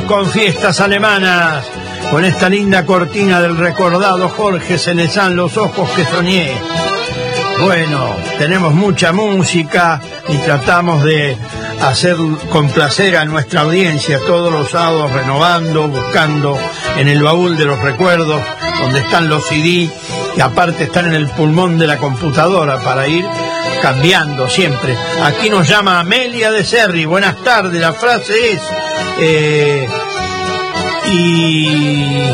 Con 0.08 0.30
fiestas 0.30 0.80
alemanas, 0.80 1.66
con 2.12 2.26
esta 2.26 2.50
linda 2.50 2.86
cortina 2.86 3.42
del 3.42 3.58
recordado 3.58 4.30
Jorge 4.30 4.78
Cenezán, 4.78 5.36
Los 5.36 5.58
ojos 5.58 5.90
que 5.92 6.06
soñé. 6.06 6.54
Bueno, 7.62 8.16
tenemos 8.38 8.74
mucha 8.74 9.14
música 9.14 10.02
y 10.30 10.38
tratamos 10.38 11.04
de 11.04 11.38
hacer 11.82 12.16
complacer 12.50 13.18
a 13.18 13.26
nuestra 13.26 13.62
audiencia 13.62 14.20
todos 14.26 14.52
los 14.52 14.72
sábados 14.72 15.12
renovando, 15.12 15.88
buscando 15.88 16.58
en 16.98 17.08
el 17.08 17.22
baúl 17.22 17.58
de 17.58 17.66
los 17.66 17.80
recuerdos 17.80 18.42
donde 18.80 19.00
están 19.00 19.30
los 19.30 19.46
CD 19.48 19.90
y 20.36 20.42
aparte 20.42 20.84
están 20.84 21.08
en 21.08 21.14
el 21.14 21.30
pulmón 21.30 21.78
de 21.78 21.88
la 21.88 21.98
computadora 21.98 22.80
para 22.80 23.08
ir 23.08 23.26
cambiando 23.82 24.50
siempre. 24.50 24.96
Aquí 25.24 25.50
nos 25.50 25.68
llama 25.68 26.00
Amelia 26.00 26.52
de 26.52 26.64
Serri, 26.64 27.06
buenas 27.06 27.44
tardes, 27.44 27.80
la 27.80 27.94
frase 27.94 28.34
es... 28.54 28.62
Eh, 29.20 29.88
y 31.12 32.30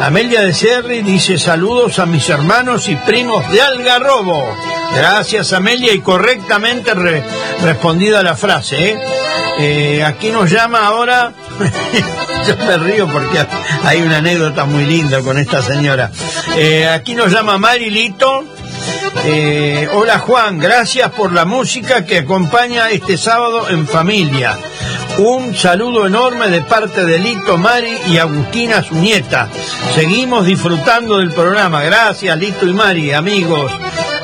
Amelia 0.00 0.40
de 0.42 0.54
Serri 0.54 1.02
dice 1.02 1.38
saludos 1.38 1.98
a 1.98 2.06
mis 2.06 2.28
hermanos 2.28 2.88
y 2.88 2.96
primos 2.96 3.48
de 3.50 3.60
Algarrobo. 3.60 4.77
Gracias 4.94 5.52
Amelia 5.52 5.92
y 5.92 6.00
correctamente 6.00 6.92
respondida 7.62 8.22
la 8.22 8.36
frase. 8.36 8.90
¿eh? 8.90 8.98
Eh, 9.60 10.04
aquí 10.04 10.30
nos 10.30 10.50
llama 10.50 10.86
ahora, 10.86 11.32
yo 12.46 12.56
me 12.56 12.78
río 12.78 13.08
porque 13.08 13.44
hay 13.84 14.02
una 14.02 14.18
anécdota 14.18 14.64
muy 14.64 14.84
linda 14.84 15.20
con 15.20 15.38
esta 15.38 15.62
señora. 15.62 16.10
Eh, 16.56 16.88
aquí 16.88 17.14
nos 17.14 17.32
llama 17.32 17.58
Marilito. 17.58 18.44
hola 19.92 20.18
Juan, 20.20 20.58
gracias 20.58 21.10
por 21.10 21.32
la 21.32 21.44
música 21.44 22.04
que 22.04 22.18
acompaña 22.18 22.90
este 22.90 23.16
sábado 23.16 23.68
en 23.68 23.86
familia. 23.86 24.56
Un 25.18 25.52
saludo 25.56 26.06
enorme 26.06 26.46
de 26.48 26.62
parte 26.62 27.04
de 27.04 27.18
Lito, 27.18 27.58
Mari 27.58 27.98
y 28.06 28.18
Agustina, 28.18 28.84
su 28.84 28.94
nieta. 28.94 29.48
Seguimos 29.92 30.46
disfrutando 30.46 31.18
del 31.18 31.32
programa. 31.32 31.82
Gracias, 31.82 32.38
Lito 32.38 32.66
y 32.66 32.72
Mari, 32.72 33.12
amigos, 33.12 33.72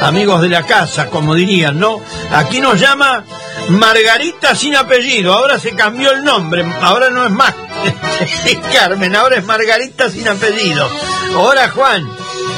amigos 0.00 0.40
de 0.40 0.50
la 0.50 0.62
casa, 0.62 1.10
como 1.10 1.34
dirían, 1.34 1.80
¿no? 1.80 2.00
Aquí 2.30 2.60
nos 2.60 2.78
llama 2.78 3.24
Margarita 3.70 4.54
sin 4.54 4.76
apellido. 4.76 5.32
Ahora 5.34 5.58
se 5.58 5.74
cambió 5.74 6.12
el 6.12 6.22
nombre. 6.22 6.64
Ahora 6.80 7.10
no 7.10 7.26
es 7.26 7.32
más 7.32 7.52
Carmen, 8.72 9.16
ahora 9.16 9.38
es 9.38 9.44
Margarita 9.44 10.08
sin 10.10 10.28
apellido. 10.28 10.88
Ahora, 11.34 11.70
Juan, 11.70 12.08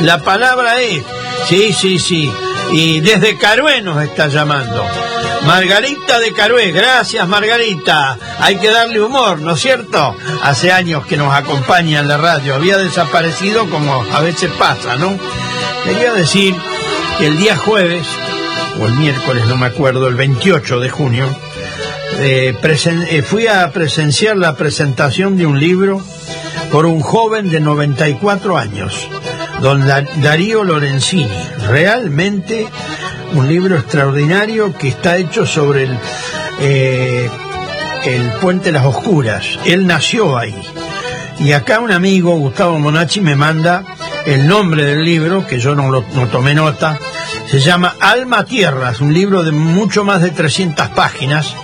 la 0.03 0.18
palabra 0.18 0.83
es. 0.83 1.03
Sí, 1.49 1.72
sí, 1.72 1.99
sí. 1.99 2.31
Y 2.72 3.01
desde 3.01 3.38
Carué 3.38 3.81
nos 3.81 4.03
está 4.05 4.27
llamando. 4.27 4.85
Margarita 5.47 6.19
de 6.19 6.33
Carué, 6.33 6.73
gracias 6.73 7.27
Margarita. 7.29 8.19
Hay 8.41 8.57
que 8.59 8.71
darle 8.71 9.01
humor, 9.01 9.41
¿no 9.41 9.53
es 9.53 9.61
cierto? 9.61 10.17
Hace 10.43 10.73
años 10.73 11.07
que 11.07 11.17
nos 11.17 11.33
acompaña 11.33 12.01
en 12.01 12.09
la 12.09 12.17
radio. 12.17 12.57
Había 12.57 12.77
desaparecido 12.79 13.71
como 13.71 14.03
a 14.13 14.21
veces 14.21 14.51
pasa, 14.59 14.97
¿no? 14.97 15.17
Quería 15.85 16.13
decir 16.13 16.55
que 17.19 17.29
el 17.29 17.39
día 17.39 17.57
jueves, 17.57 18.07
o 18.81 18.87
el 18.87 18.95
miércoles, 18.95 19.47
no 19.47 19.57
me 19.57 19.67
acuerdo, 19.67 20.09
el 20.09 20.17
28 20.17 20.81
de 20.81 20.91
junio, 20.91 21.29
eh, 22.19 22.55
eh, 22.63 23.23
fui 23.23 23.47
a 23.47 23.71
presenciar 23.71 24.37
la 24.37 24.57
presentación 24.57 25.37
de 25.37 25.47
un 25.47 25.61
libro 25.61 26.03
por 26.73 26.87
un 26.87 27.01
joven 27.01 27.51
de 27.51 27.61
94 27.61 28.59
años, 28.59 29.09
don 29.61 29.87
Darío 30.17 30.65
Lorenzini. 30.65 31.31
Realmente 31.69 32.69
un 33.35 33.49
libro 33.49 33.77
extraordinario 33.77 34.73
que 34.77 34.89
está 34.89 35.17
hecho 35.17 35.47
sobre 35.47 35.85
el, 35.85 35.99
eh, 36.61 37.29
el 38.05 38.31
puente 38.41 38.73
Las 38.73 38.87
Oscuras. 38.87 39.59
Él 39.65 39.87
nació 39.87 40.39
ahí. 40.39 40.55
Y 41.39 41.53
acá 41.53 41.81
un 41.81 41.93
amigo, 41.93 42.37
Gustavo 42.37 42.79
Monachi, 42.79 43.21
me 43.21 43.37
manda 43.37 43.85
el 44.25 44.49
nombre 44.49 44.85
del 44.85 45.05
libro, 45.05 45.47
que 45.47 45.61
yo 45.61 45.75
no, 45.75 45.91
lo, 45.91 46.03
tomé 46.29 46.55
nota. 46.55 46.99
Se 47.51 47.61
llama 47.61 47.95
Alma 48.01 48.45
Tierra, 48.45 48.91
es 48.91 49.01
un 49.01 49.12
libro 49.12 49.43
de 49.43 49.53
mucho 49.53 50.03
más 50.05 50.23
de 50.23 50.31
300 50.31 50.89
páginas. 50.89 51.55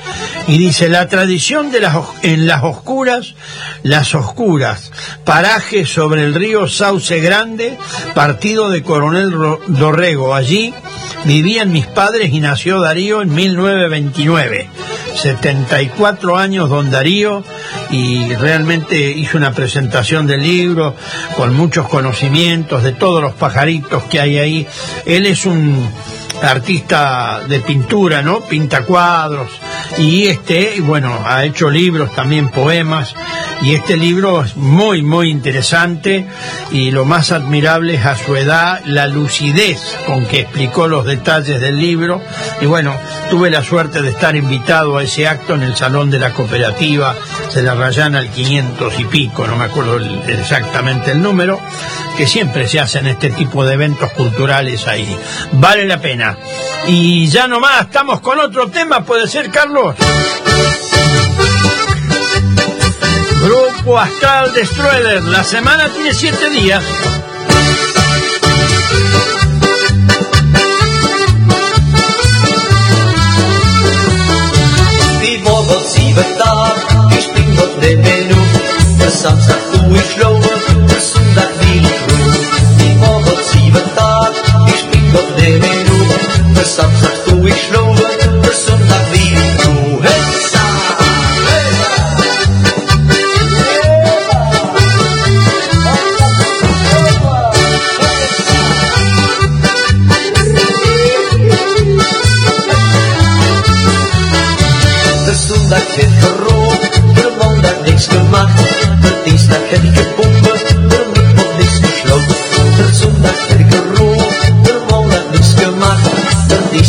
Y 0.46 0.58
dice, 0.58 0.88
la 0.88 1.08
tradición 1.08 1.70
de 1.70 1.80
las, 1.80 1.96
en 2.22 2.46
las 2.46 2.62
oscuras, 2.64 3.34
las 3.82 4.14
oscuras, 4.14 4.90
paraje 5.24 5.86
sobre 5.86 6.24
el 6.24 6.34
río 6.34 6.68
Sauce 6.68 7.20
Grande, 7.20 7.78
partido 8.14 8.68
de 8.68 8.82
Coronel 8.82 9.32
Dorrego. 9.68 10.34
Allí 10.34 10.74
vivían 11.24 11.72
mis 11.72 11.86
padres 11.86 12.32
y 12.32 12.40
nació 12.40 12.80
Darío 12.80 13.22
en 13.22 13.34
1929. 13.34 14.68
74 15.14 16.36
años 16.36 16.68
don 16.68 16.90
Darío 16.90 17.44
y 17.90 18.34
realmente 18.34 18.96
hizo 18.96 19.36
una 19.36 19.52
presentación 19.52 20.26
del 20.26 20.42
libro 20.42 20.96
con 21.36 21.54
muchos 21.54 21.86
conocimientos 21.88 22.82
de 22.82 22.92
todos 22.92 23.22
los 23.22 23.34
pajaritos 23.34 24.02
que 24.04 24.20
hay 24.20 24.38
ahí. 24.38 24.66
Él 25.04 25.26
es 25.26 25.44
un 25.46 25.88
artista 26.42 27.42
de 27.46 27.60
pintura, 27.60 28.22
¿no? 28.22 28.40
Pinta 28.40 28.84
cuadros 28.84 29.48
y 29.98 30.26
este, 30.26 30.80
bueno, 30.80 31.20
ha 31.24 31.44
hecho 31.44 31.70
libros, 31.70 32.14
también 32.14 32.48
poemas 32.48 33.14
y 33.62 33.74
este 33.74 33.96
libro 33.96 34.42
es 34.42 34.56
muy, 34.56 35.02
muy 35.02 35.30
interesante 35.30 36.26
y 36.70 36.90
lo 36.90 37.04
más 37.04 37.30
admirable 37.30 37.94
es 37.94 38.04
a 38.04 38.16
su 38.16 38.34
edad 38.36 38.80
la 38.84 39.06
lucidez 39.06 39.96
con 40.06 40.26
que 40.26 40.40
explicó 40.40 40.88
los 40.88 41.04
detalles 41.04 41.60
del 41.60 41.78
libro 41.78 42.20
y 42.60 42.66
bueno, 42.66 42.94
tuve 43.30 43.50
la 43.50 43.62
suerte 43.62 44.02
de 44.02 44.10
estar 44.10 44.34
invitado 44.34 44.98
a 44.98 45.04
ese 45.04 45.28
acto 45.28 45.54
en 45.54 45.62
el 45.62 45.76
Salón 45.76 46.10
de 46.10 46.18
la 46.18 46.32
Cooperativa 46.32 47.14
de 47.54 47.62
la 47.62 47.74
Rayana 47.74 48.18
al 48.18 48.30
500 48.30 48.98
y 48.98 49.04
pico, 49.04 49.46
no 49.46 49.56
me 49.56 49.64
acuerdo 49.64 49.98
exactamente 50.26 51.12
el 51.12 51.22
número, 51.22 51.60
que 52.16 52.26
siempre 52.26 52.66
se 52.66 52.80
hacen 52.80 53.06
este 53.06 53.30
tipo 53.30 53.64
de 53.64 53.74
eventos 53.74 54.10
culturales 54.12 54.86
ahí. 54.86 55.16
Vale 55.52 55.86
la 55.86 56.00
pena. 56.00 56.36
Y 56.88 57.26
ya 57.28 57.46
nomás, 57.46 57.82
estamos 57.82 58.20
con 58.20 58.38
otro 58.40 58.68
tema, 58.68 59.04
¿puede 59.04 59.28
ser, 59.28 59.50
Carlos? 59.50 59.94
Grupo 63.42 63.98
Astral 63.98 64.52
Destroyer, 64.52 65.20
la 65.24 65.42
semana 65.42 65.92
tiene 65.92 66.14
siete 66.14 66.48
días. 66.50 66.84
Bin 77.34 77.56
dort 77.56 77.82
der 77.82 77.98
Menü. 77.98 78.34
Der 79.00 79.10
Samstag 79.10 79.58
bin 84.90 85.12
dort 85.12 85.38
der 85.38 85.58
Menü. 85.58 86.54
Der 86.54 86.64
Samstag 86.64 87.24
ich 87.46 87.70
Ruhe. 87.74 88.02
dat 105.72 105.94
je 105.94 106.06
gerookt, 106.20 106.94
de 107.14 107.36
man 107.38 107.60
dat 107.60 107.86
niks 107.86 108.06
gemaakt, 108.06 108.56
de 109.02 109.20
dat 109.46 109.58
heb 109.70 109.82
ik 109.82 109.96
gebonden, 109.98 110.88
de 110.88 111.10
mittwoch 111.12 111.56
niks 111.58 111.78
gesloten, 111.82 112.36
de 112.76 112.88
zondag 112.92 113.46
dat 113.48 113.58
de 113.58 113.66
gerookt, 113.70 114.64
de 114.64 114.84
man 114.90 115.08
dat 115.08 115.30
niks 115.30 115.54
de 115.54 115.76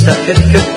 dat 0.04 0.26
gebonden. 0.26 0.73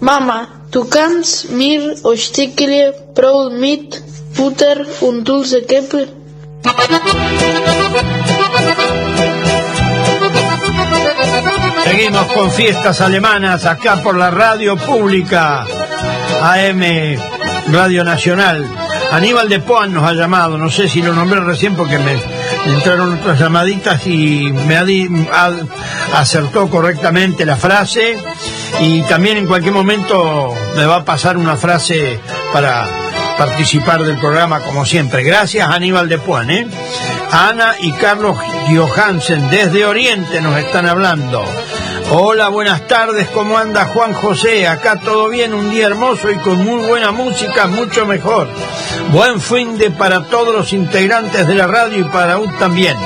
Mama, 0.00 0.48
du 0.70 0.84
kannst 0.88 1.50
mir 1.50 1.96
Stückchen 2.16 2.92
Brot 3.14 3.52
mit 3.52 4.02
Butter 4.36 4.86
und 5.00 5.24
dulce 5.24 5.62
Käppe. 5.66 6.06
Seguimos 11.84 12.26
con 12.32 12.50
fiestas 12.50 13.00
alemanas 13.00 13.64
acá 13.64 14.02
por 14.02 14.16
la 14.16 14.30
radio 14.30 14.76
pública 14.76 15.64
AM 16.42 16.82
Radio 17.72 18.04
Nacional. 18.04 18.66
Aníbal 19.12 19.48
de 19.48 19.60
Poan 19.60 19.92
nos 19.94 20.04
ha 20.04 20.12
llamado, 20.12 20.58
no 20.58 20.70
sé 20.70 20.86
si 20.88 21.00
lo 21.02 21.12
nombré 21.14 21.40
recién 21.40 21.74
porque 21.74 21.98
me 21.98 22.12
entraron 22.74 23.14
otras 23.18 23.40
llamaditas 23.40 24.06
y 24.06 24.52
me 24.66 24.76
ha 24.76 24.84
di- 24.84 25.08
ha- 25.32 25.50
acertó 26.14 26.68
correctamente 26.68 27.44
la 27.44 27.56
frase 27.56 28.16
y 28.80 29.02
también 29.02 29.36
en 29.38 29.46
cualquier 29.46 29.74
momento 29.74 30.54
me 30.76 30.86
va 30.86 30.96
a 30.96 31.04
pasar 31.04 31.36
una 31.36 31.56
frase 31.56 32.20
para 32.52 32.86
participar 33.36 34.02
del 34.02 34.18
programa 34.18 34.60
como 34.60 34.84
siempre. 34.84 35.22
Gracias 35.22 35.68
Aníbal 35.68 36.08
de 36.08 36.18
Puan, 36.18 36.50
¿eh? 36.50 36.68
Ana 37.30 37.74
y 37.80 37.92
Carlos 37.92 38.36
Johansen 38.68 39.50
desde 39.50 39.84
Oriente 39.84 40.40
nos 40.40 40.58
están 40.58 40.86
hablando. 40.86 41.44
Hola, 42.10 42.48
buenas 42.48 42.88
tardes, 42.88 43.28
¿cómo 43.28 43.58
anda 43.58 43.84
Juan 43.84 44.14
José? 44.14 44.66
Acá 44.66 44.96
todo 44.96 45.28
bien, 45.28 45.52
un 45.52 45.70
día 45.70 45.86
hermoso 45.86 46.30
y 46.30 46.38
con 46.38 46.56
muy 46.64 46.86
buena 46.88 47.12
música, 47.12 47.66
mucho 47.66 48.06
mejor. 48.06 48.48
Buen 49.12 49.40
fin 49.40 49.76
de 49.76 49.90
para 49.90 50.24
todos 50.24 50.54
los 50.54 50.72
integrantes 50.72 51.46
de 51.46 51.54
la 51.54 51.66
radio 51.66 51.98
y 51.98 52.04
para 52.04 52.38
usted 52.38 52.58
también. 52.58 52.96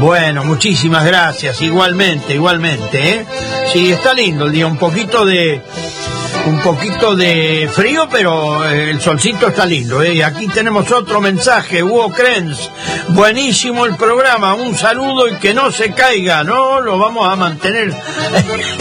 Bueno, 0.00 0.44
muchísimas 0.44 1.04
gracias, 1.04 1.60
igualmente, 1.60 2.34
igualmente, 2.34 3.10
¿eh? 3.10 3.26
Sí, 3.72 3.90
está 3.90 4.14
lindo 4.14 4.46
el 4.46 4.52
día, 4.52 4.66
un 4.66 4.78
poquito 4.78 5.24
de 5.26 5.60
un 6.46 6.60
poquito 6.60 7.14
de 7.14 7.68
frío, 7.72 8.08
pero 8.10 8.64
eh, 8.64 8.90
el 8.90 9.00
solcito 9.00 9.48
está 9.48 9.66
lindo. 9.66 10.02
¿eh? 10.02 10.14
Y 10.14 10.22
aquí 10.22 10.48
tenemos 10.48 10.90
otro 10.90 11.20
mensaje, 11.20 11.82
Hugo 11.82 12.10
Krenz. 12.10 12.70
Buenísimo 13.08 13.84
el 13.86 13.96
programa, 13.96 14.54
un 14.54 14.76
saludo 14.76 15.28
y 15.28 15.34
que 15.34 15.52
no 15.52 15.70
se 15.70 15.92
caiga, 15.92 16.44
no 16.44 16.80
lo 16.80 16.98
vamos 16.98 17.28
a 17.28 17.36
mantener. 17.36 17.92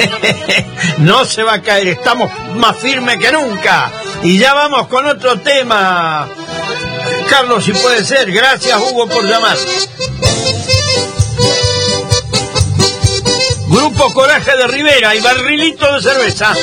no 1.00 1.26
se 1.26 1.44
va 1.44 1.56
a 1.56 1.62
caer, 1.62 1.88
estamos 1.88 2.32
más 2.56 2.78
firmes 2.78 3.18
que 3.18 3.32
nunca. 3.32 3.92
Y 4.24 4.38
ya 4.38 4.54
vamos 4.54 4.88
con 4.88 5.06
otro 5.06 5.40
tema. 5.40 6.28
Carlos, 7.30 7.66
si 7.66 7.74
puede 7.74 8.04
ser, 8.06 8.32
gracias 8.32 8.80
Hugo 8.80 9.08
por 9.08 9.26
llamar. 9.26 9.58
Grupo 13.70 14.14
Coraje 14.14 14.56
de 14.56 14.68
Rivera 14.68 15.14
y 15.16 15.20
barrilito 15.20 15.94
de 15.94 16.02
cerveza. 16.02 16.54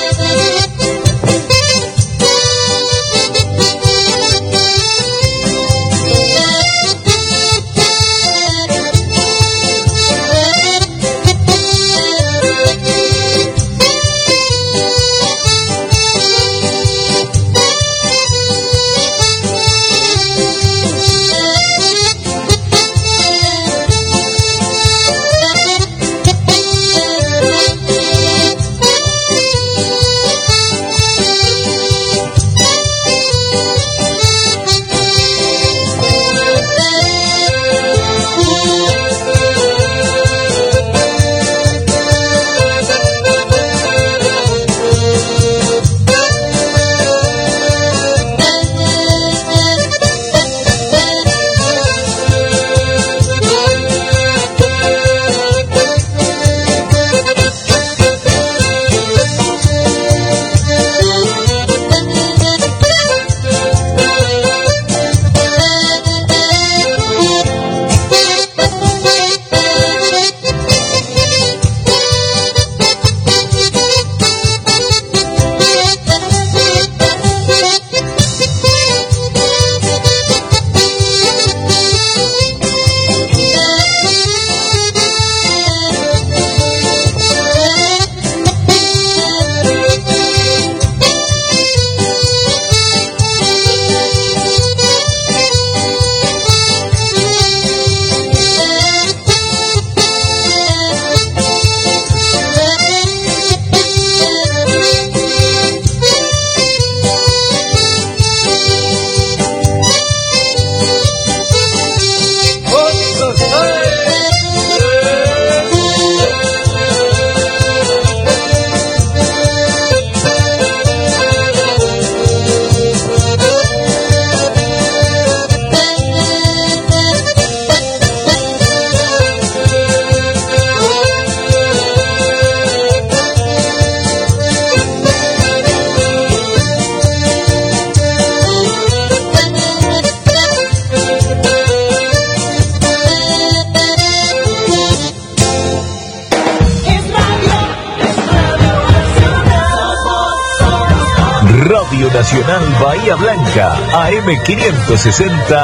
AM560, 155.14 155.63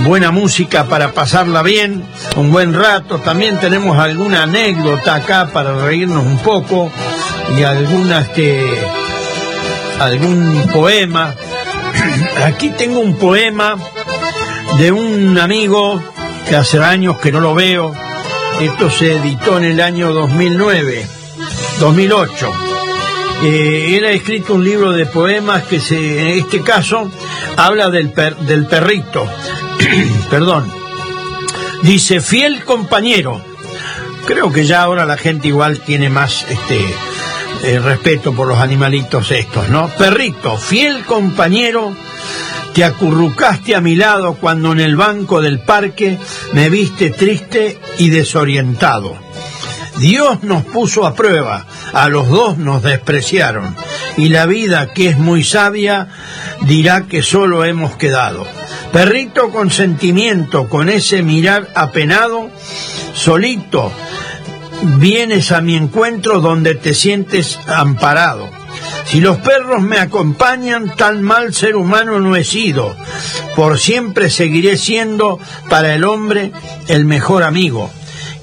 buena 0.03 0.31
música 0.31 0.85
para 0.85 1.13
pasarla 1.13 1.63
bien, 1.63 2.05
un 2.37 2.51
buen 2.51 2.75
rato. 2.75 3.19
También 3.19 3.59
tenemos 3.59 3.99
alguna 3.99 4.43
anécdota 4.43 5.17
acá 5.17 5.51
para 5.53 5.75
reírnos 5.77 6.25
un 6.25 6.39
poco 6.39 6.91
y 7.57 7.63
alguna 7.63 8.21
este, 8.21 8.65
algún 10.01 10.69
poema. 10.73 11.35
Aquí 12.45 12.71
tengo 12.71 13.01
un 13.01 13.17
poema 13.17 13.77
de 14.79 14.93
un 14.93 15.39
amigo 15.39 16.03
que 16.49 16.57
hace 16.57 16.83
años 16.83 17.19
que 17.19 17.33
no 17.33 17.41
lo 17.41 17.55
veo. 17.55 17.95
Esto 18.61 18.91
se 18.91 19.13
editó 19.13 19.59
en 19.59 19.65
el 19.65 19.81
año 19.81 20.13
2009, 20.13 21.07
2008. 21.81 22.51
Eh, 23.43 23.97
él 23.99 24.05
ha 24.05 24.11
escrito 24.11 24.55
un 24.55 24.65
libro 24.65 24.93
de 24.93 25.07
poemas 25.07 25.65
que 25.65 25.81
se, 25.81 26.21
en 26.21 26.39
este 26.39 26.63
caso 26.63 27.11
habla 27.57 27.91
del, 27.91 28.15
del 28.41 28.67
perrito. 28.67 29.29
Perdón. 30.31 30.71
Dice, 31.83 32.21
fiel 32.21 32.65
compañero. 32.65 33.41
Creo 34.27 34.51
que 34.51 34.65
ya 34.65 34.83
ahora 34.83 35.05
la 35.05 35.19
gente 35.19 35.49
igual 35.49 35.81
tiene 35.81 36.09
más 36.09 36.47
este 36.49 36.81
eh, 37.63 37.79
respeto 37.79 38.33
por 38.35 38.49
los 38.49 38.59
animalitos 38.59 39.31
estos, 39.31 39.69
¿no? 39.69 39.89
Perrito, 39.89 40.57
fiel 40.57 41.05
compañero, 41.05 41.95
te 42.75 42.85
acurrucaste 42.85 43.75
a 43.75 43.81
mi 43.81 43.97
lado 43.97 44.35
cuando 44.35 44.73
en 44.73 44.81
el 44.81 44.97
banco 44.97 45.41
del 45.41 45.61
parque 45.61 46.19
me 46.53 46.71
viste 46.71 47.11
triste 47.11 47.79
y 47.99 48.11
desorientado. 48.11 49.17
Dios 49.99 50.43
nos 50.43 50.65
puso 50.65 51.07
a 51.07 51.15
prueba, 51.15 51.67
a 51.93 52.09
los 52.09 52.29
dos 52.29 52.59
nos 52.59 52.83
despreciaron, 52.83 53.77
y 54.17 54.29
la 54.29 54.47
vida, 54.47 54.93
que 54.93 55.09
es 55.09 55.19
muy 55.19 55.45
sabia, 55.45 56.09
dirá 56.63 57.07
que 57.07 57.23
solo 57.23 57.65
hemos 57.65 57.97
quedado. 57.97 58.47
Perrito 58.95 59.51
con 59.51 59.73
sentimiento, 59.73 60.69
con 60.69 60.89
ese 60.89 61.25
mirar 61.25 61.69
apenado, 61.75 62.49
solito, 63.13 63.91
vienes 64.99 65.51
a 65.51 65.61
mi 65.61 65.75
encuentro 65.75 66.41
donde 66.41 66.77
te 66.77 66.95
sientes 66.95 67.59
amparado. 67.67 68.49
Si 69.07 69.21
los 69.21 69.39
perros 69.39 69.83
me 69.83 69.99
acompañan, 69.99 70.95
tan 70.95 71.23
mal 71.23 71.53
ser 71.53 71.75
humano 71.75 72.21
no 72.21 72.37
he 72.37 72.45
sido. 72.45 72.95
Por 73.57 73.81
siempre 73.81 74.31
seguiré 74.31 74.77
siendo 74.77 75.41
para 75.69 75.93
el 75.97 76.05
hombre 76.05 76.53
el 76.87 77.05
mejor 77.05 77.43
amigo. 77.43 77.91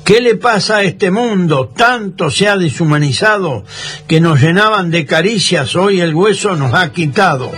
¿Qué 0.04 0.20
le 0.20 0.36
pasa 0.36 0.78
a 0.78 0.84
este 0.84 1.12
mundo? 1.12 1.72
Tanto 1.76 2.30
se 2.30 2.48
ha 2.48 2.58
deshumanizado 2.58 3.64
que 4.08 4.20
nos 4.20 4.42
llenaban 4.42 4.92
de 4.92 5.06
caricias, 5.06 5.76
hoy 5.76 6.02
el 6.02 6.14
hueso 6.14 6.56
nos 6.56 6.74
ha 6.74 6.92
quitado. 6.92 7.52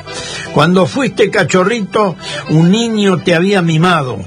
Cuando 0.54 0.86
fuiste 0.86 1.32
cachorrito, 1.32 2.16
un 2.50 2.70
niño 2.70 3.20
te 3.20 3.34
había 3.34 3.62
mimado. 3.62 4.20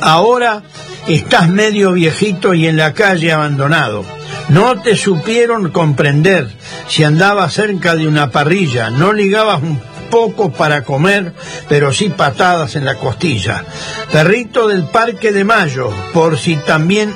Ahora 0.00 0.62
estás 1.06 1.48
medio 1.48 1.92
viejito 1.92 2.54
y 2.54 2.66
en 2.66 2.76
la 2.76 2.92
calle 2.92 3.32
abandonado. 3.32 4.04
No 4.48 4.80
te 4.80 4.96
supieron 4.96 5.70
comprender 5.70 6.48
si 6.88 7.04
andabas 7.04 7.52
cerca 7.52 7.94
de 7.94 8.08
una 8.08 8.30
parrilla, 8.30 8.90
no 8.90 9.12
ligabas 9.12 9.62
un 9.62 9.80
poco 10.12 10.52
para 10.52 10.84
comer, 10.84 11.32
pero 11.70 11.90
sí 11.90 12.10
patadas 12.10 12.76
en 12.76 12.84
la 12.84 12.96
costilla. 12.96 13.64
Perrito 14.12 14.68
del 14.68 14.84
Parque 14.84 15.32
de 15.32 15.42
Mayo, 15.42 15.88
por 16.12 16.36
si 16.36 16.56
también, 16.56 17.14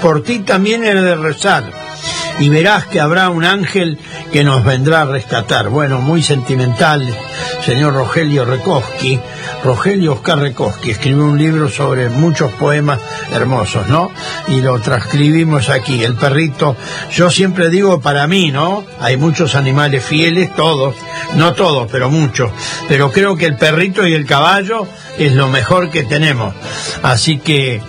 por 0.00 0.24
ti 0.24 0.40
también 0.40 0.82
he 0.82 0.92
de 0.92 1.14
rezar 1.14 1.81
y 2.40 2.48
verás 2.48 2.86
que 2.86 3.00
habrá 3.00 3.28
un 3.30 3.44
ángel 3.44 3.98
que 4.32 4.44
nos 4.44 4.64
vendrá 4.64 5.02
a 5.02 5.04
rescatar. 5.06 5.68
Bueno, 5.68 6.00
muy 6.00 6.22
sentimental, 6.22 7.06
señor 7.64 7.94
Rogelio 7.94 8.44
Rekoski. 8.44 9.20
Rogelio 9.64 10.14
Oscar 10.14 10.38
Rekoski 10.38 10.90
escribió 10.90 11.24
un 11.24 11.38
libro 11.38 11.68
sobre 11.68 12.08
muchos 12.08 12.50
poemas 12.52 12.98
hermosos, 13.32 13.86
¿no? 13.88 14.10
Y 14.48 14.60
lo 14.60 14.80
transcribimos 14.80 15.68
aquí. 15.68 16.02
El 16.02 16.14
perrito, 16.14 16.76
yo 17.12 17.30
siempre 17.30 17.70
digo 17.70 18.00
para 18.00 18.26
mí, 18.26 18.50
¿no? 18.50 18.84
Hay 19.00 19.16
muchos 19.16 19.54
animales 19.54 20.04
fieles, 20.04 20.54
todos, 20.56 20.96
no 21.36 21.54
todos, 21.54 21.88
pero 21.90 22.10
muchos. 22.10 22.50
Pero 22.88 23.12
creo 23.12 23.36
que 23.36 23.46
el 23.46 23.56
perrito 23.56 24.06
y 24.06 24.14
el 24.14 24.26
caballo 24.26 24.86
es 25.18 25.32
lo 25.34 25.48
mejor 25.48 25.90
que 25.90 26.02
tenemos. 26.04 26.54
Así 27.02 27.38
que 27.38 27.80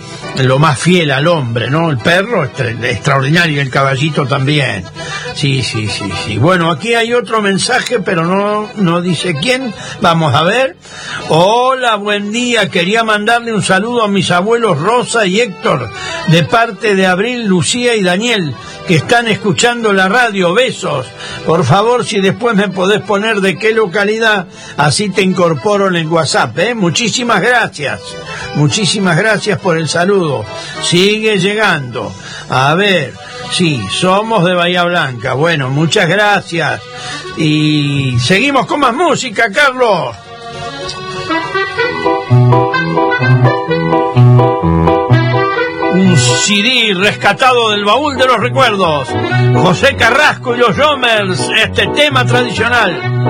lo 0.42 0.58
más 0.58 0.78
fiel 0.78 1.10
al 1.10 1.26
hombre, 1.28 1.70
¿no? 1.70 1.90
El 1.90 1.98
perro 1.98 2.44
extraordinario, 2.44 3.60
el 3.60 3.70
caballito 3.70 4.26
también. 4.26 4.33
Sí, 5.34 5.62
sí, 5.62 5.88
sí, 5.88 6.10
sí. 6.24 6.38
Bueno, 6.38 6.70
aquí 6.70 6.94
hay 6.94 7.12
otro 7.12 7.42
mensaje, 7.42 7.98
pero 8.00 8.24
no, 8.24 8.70
no 8.76 9.00
dice 9.00 9.34
quién. 9.34 9.72
Vamos 10.00 10.34
a 10.34 10.42
ver. 10.44 10.76
Hola, 11.28 11.96
buen 11.96 12.30
día. 12.32 12.68
Quería 12.68 13.02
mandarle 13.02 13.52
un 13.52 13.62
saludo 13.62 14.02
a 14.04 14.08
mis 14.08 14.30
abuelos 14.30 14.78
Rosa 14.78 15.26
y 15.26 15.40
Héctor, 15.40 15.90
de 16.28 16.44
parte 16.44 16.94
de 16.94 17.06
Abril, 17.06 17.46
Lucía 17.46 17.96
y 17.96 18.02
Daniel, 18.02 18.54
que 18.86 18.96
están 18.96 19.28
escuchando 19.28 19.92
la 19.92 20.08
radio. 20.08 20.54
Besos. 20.54 21.06
Por 21.46 21.64
favor, 21.64 22.04
si 22.04 22.20
después 22.20 22.54
me 22.56 22.68
podés 22.68 23.00
poner 23.02 23.40
de 23.40 23.58
qué 23.58 23.72
localidad, 23.72 24.46
así 24.76 25.10
te 25.10 25.22
incorporo 25.22 25.88
en 25.88 25.96
el 25.96 26.06
WhatsApp, 26.06 26.58
¿eh? 26.58 26.74
Muchísimas 26.74 27.40
gracias. 27.40 28.00
Muchísimas 28.54 29.16
gracias 29.16 29.58
por 29.58 29.76
el 29.76 29.88
saludo. 29.88 30.44
Sigue 30.82 31.38
llegando. 31.38 32.12
A 32.48 32.74
ver, 32.74 33.14
sí, 33.50 33.84
somos 33.90 34.23
de 34.24 34.54
Bahía 34.54 34.84
Blanca. 34.84 35.34
Bueno, 35.34 35.68
muchas 35.68 36.08
gracias. 36.08 36.80
Y 37.36 38.18
seguimos 38.18 38.66
con 38.66 38.80
más 38.80 38.94
música, 38.94 39.52
Carlos. 39.52 40.16
Un 45.92 46.16
CD 46.16 46.94
rescatado 46.96 47.70
del 47.70 47.84
baúl 47.84 48.16
de 48.16 48.26
los 48.26 48.38
recuerdos. 48.38 49.08
José 49.54 49.94
Carrasco 49.94 50.54
y 50.54 50.58
los 50.58 50.74
Jomers, 50.74 51.50
este 51.62 51.86
tema 51.88 52.24
tradicional. 52.24 53.24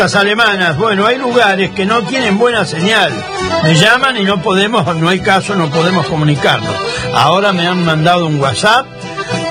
Alemanas. 0.00 0.76
Bueno, 0.76 1.06
hay 1.06 1.18
lugares 1.18 1.70
que 1.70 1.86
no 1.86 2.02
tienen 2.02 2.36
buena 2.36 2.64
señal. 2.64 3.12
Me 3.62 3.74
llaman 3.74 4.16
y 4.16 4.24
no 4.24 4.42
podemos, 4.42 4.96
no 4.96 5.08
hay 5.08 5.20
caso, 5.20 5.54
no 5.54 5.70
podemos 5.70 6.06
comunicarnos. 6.06 6.74
Ahora 7.14 7.52
me 7.52 7.66
han 7.66 7.84
mandado 7.84 8.26
un 8.26 8.40
WhatsApp 8.40 8.86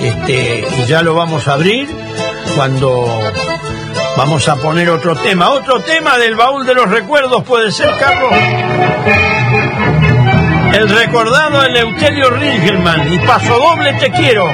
este, 0.02 0.68
y 0.78 0.86
ya 0.86 1.02
lo 1.02 1.16
vamos 1.16 1.48
a 1.48 1.54
abrir 1.54 1.88
cuando 2.56 3.06
vamos 4.18 4.48
a 4.50 4.56
poner 4.58 4.89
otro 4.89 5.16
tema. 5.16 5.50
Otro 5.50 5.80
tema 5.80 6.18
del 6.18 6.36
baúl 6.36 6.66
de 6.66 6.74
los 6.74 6.89
recuerdos 6.89 7.44
puede 7.44 7.72
ser, 7.72 7.89
Carlos. 7.98 8.34
El 10.74 10.89
recordado 10.89 11.64
Eleuterio 11.64 12.32
Ringelmann 12.32 13.14
y 13.14 13.20
Paso 13.20 13.58
Doble 13.58 13.94
Te 13.94 14.12
Quiero. 14.12 14.46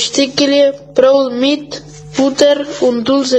Oštikili 0.00 0.72
praul 0.94 1.30
mit 1.30 1.82
puter 2.16 2.66
un 2.80 3.02
dulce. 3.04 3.38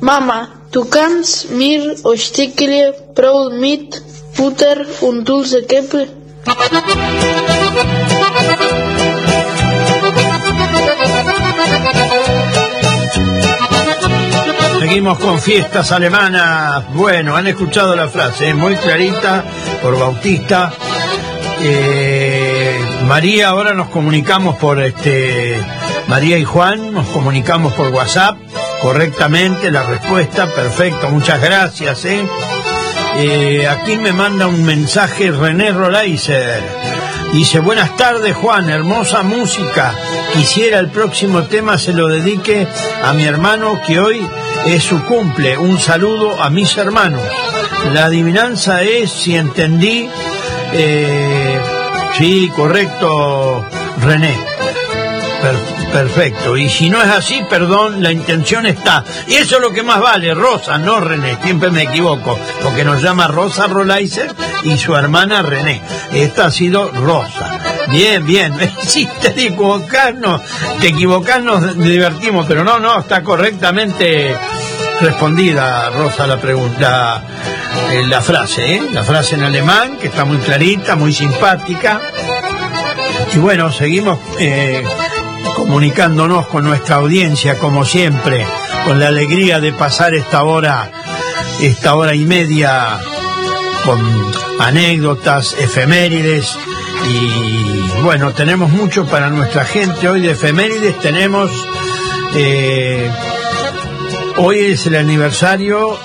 Mama, 0.00 0.48
tu 0.72 0.84
cans 0.84 1.46
mir 1.50 1.82
oštikili 2.04 2.82
praul 3.14 3.50
mit 3.60 4.02
puter 4.36 4.86
un 5.02 5.24
dulce. 5.24 5.60
Seguimos 14.80 15.18
con 15.18 15.40
fiestas 15.40 15.92
alemanas. 15.92 16.84
Bueno, 16.94 17.36
han 17.36 17.46
escuchado 17.46 17.94
la 17.94 18.08
frase, 18.08 18.48
es 18.48 18.54
muy 18.54 18.76
clarita 18.76 19.44
por 19.82 19.98
Bautista. 19.98 20.72
Eh, 21.60 22.03
María, 23.06 23.48
ahora 23.48 23.74
nos 23.74 23.88
comunicamos 23.88 24.56
por 24.56 24.82
este 24.82 25.60
María 26.08 26.38
y 26.38 26.44
Juan, 26.44 26.92
nos 26.92 27.06
comunicamos 27.08 27.72
por 27.74 27.88
WhatsApp 27.88 28.36
correctamente, 28.80 29.70
la 29.70 29.82
respuesta, 29.82 30.46
perfecto, 30.46 31.08
muchas 31.10 31.40
gracias. 31.40 32.04
¿eh? 32.04 32.26
Eh, 33.16 33.68
aquí 33.68 33.96
me 33.96 34.12
manda 34.12 34.46
un 34.46 34.64
mensaje 34.64 35.30
René 35.30 35.72
Rolaiser. 35.72 36.62
Dice, 37.32 37.60
buenas 37.60 37.96
tardes 37.96 38.34
Juan, 38.36 38.70
hermosa 38.70 39.22
música. 39.22 39.94
Quisiera 40.32 40.78
el 40.78 40.88
próximo 40.88 41.44
tema 41.44 41.78
se 41.78 41.92
lo 41.92 42.08
dedique 42.08 42.66
a 43.02 43.12
mi 43.12 43.24
hermano 43.24 43.80
que 43.86 44.00
hoy 44.00 44.26
es 44.66 44.82
su 44.82 45.04
cumple. 45.04 45.58
Un 45.58 45.78
saludo 45.78 46.42
a 46.42 46.50
mis 46.50 46.76
hermanos. 46.76 47.22
La 47.92 48.06
adivinanza 48.06 48.82
es, 48.82 49.10
si 49.10 49.36
entendí, 49.36 50.08
eh, 50.72 51.60
Sí, 52.18 52.50
correcto, 52.54 53.66
René. 54.02 54.38
perfecto. 55.92 56.56
Y 56.56 56.68
si 56.68 56.88
no 56.88 57.02
es 57.02 57.08
así, 57.08 57.42
perdón, 57.48 58.02
la 58.02 58.12
intención 58.12 58.66
está. 58.66 59.04
Y 59.26 59.34
eso 59.34 59.56
es 59.56 59.62
lo 59.62 59.72
que 59.72 59.82
más 59.82 60.00
vale, 60.00 60.32
Rosa, 60.34 60.78
no 60.78 61.00
René. 61.00 61.38
Siempre 61.42 61.70
me 61.70 61.82
equivoco, 61.82 62.38
porque 62.62 62.84
nos 62.84 63.02
llama 63.02 63.26
Rosa 63.28 63.66
Rolaiser 63.66 64.32
y 64.62 64.78
su 64.78 64.96
hermana 64.96 65.42
René. 65.42 65.82
Esta 66.12 66.46
ha 66.46 66.50
sido 66.50 66.88
Rosa. 66.90 67.58
Bien, 67.88 68.24
bien. 68.24 68.56
Me 68.56 68.72
hiciste 68.82 69.30
de 69.30 69.46
equivocarnos. 69.46 70.40
Te 70.80 70.88
equivocás, 70.88 71.42
nos 71.42 71.76
divertimos, 71.76 72.46
pero 72.46 72.64
no, 72.64 72.78
no, 72.78 73.00
está 73.00 73.22
correctamente 73.22 74.34
respondida, 75.00 75.90
Rosa, 75.90 76.26
la 76.26 76.38
pregunta, 76.40 77.22
eh, 77.90 78.06
la 78.06 78.20
frase, 78.20 78.76
¿eh? 78.76 78.82
la 78.92 79.02
frase 79.02 79.34
en 79.34 79.42
alemán, 79.42 79.98
que 79.98 80.08
está 80.08 80.24
muy 80.24 80.38
clarita, 80.38 80.96
muy 80.96 81.12
simpática. 81.12 82.00
Y 83.34 83.38
bueno, 83.38 83.70
seguimos 83.72 84.18
eh, 84.38 84.84
comunicándonos 85.56 86.46
con 86.46 86.64
nuestra 86.64 86.96
audiencia, 86.96 87.58
como 87.58 87.84
siempre, 87.84 88.46
con 88.84 89.00
la 89.00 89.08
alegría 89.08 89.60
de 89.60 89.72
pasar 89.72 90.14
esta 90.14 90.42
hora, 90.44 90.90
esta 91.60 91.94
hora 91.94 92.14
y 92.14 92.24
media 92.24 92.98
con 93.84 94.00
anécdotas, 94.60 95.54
efemérides 95.58 96.56
Y 97.08 98.00
bueno, 98.02 98.32
tenemos 98.32 98.70
mucho 98.70 99.06
para 99.06 99.28
nuestra 99.30 99.64
gente. 99.64 100.08
Hoy 100.08 100.20
de 100.20 100.32
efemérides 100.32 100.98
tenemos... 101.00 101.50
hoy 104.36 104.58
es 104.58 104.86
el 104.86 104.96
aniversario 104.96 105.98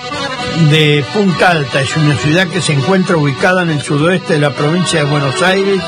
de 0.69 1.03
Punta 1.13 1.51
Alta. 1.51 1.81
Es 1.81 1.95
una 1.95 2.15
ciudad 2.15 2.47
que 2.47 2.61
se 2.61 2.73
encuentra 2.73 3.17
ubicada 3.17 3.63
en 3.63 3.69
el 3.69 3.81
sudoeste 3.81 4.33
de 4.33 4.39
la 4.39 4.51
provincia 4.51 4.99
de 4.99 5.09
Buenos 5.09 5.41
Aires. 5.41 5.81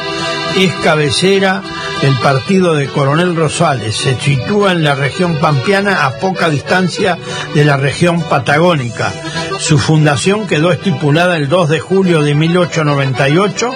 Es 0.58 0.74
cabecera 0.84 1.62
del 2.02 2.18
partido 2.20 2.74
de 2.74 2.88
Coronel 2.88 3.36
Rosales. 3.36 3.96
Se 3.96 4.20
sitúa 4.20 4.72
en 4.72 4.84
la 4.84 4.96
región 4.96 5.38
pampeana 5.38 6.06
a 6.06 6.18
poca 6.20 6.50
distancia 6.50 7.18
de 7.54 7.66
la 7.66 7.78
región 7.78 8.22
patagónica. 8.22 9.12
Su 9.60 9.78
fundación 9.78 10.48
quedó 10.48 10.72
estipulada 10.72 11.38
el 11.38 11.48
2 11.48 11.70
de 11.70 11.80
julio 11.80 12.22
de 12.22 12.34
1898, 12.34 13.72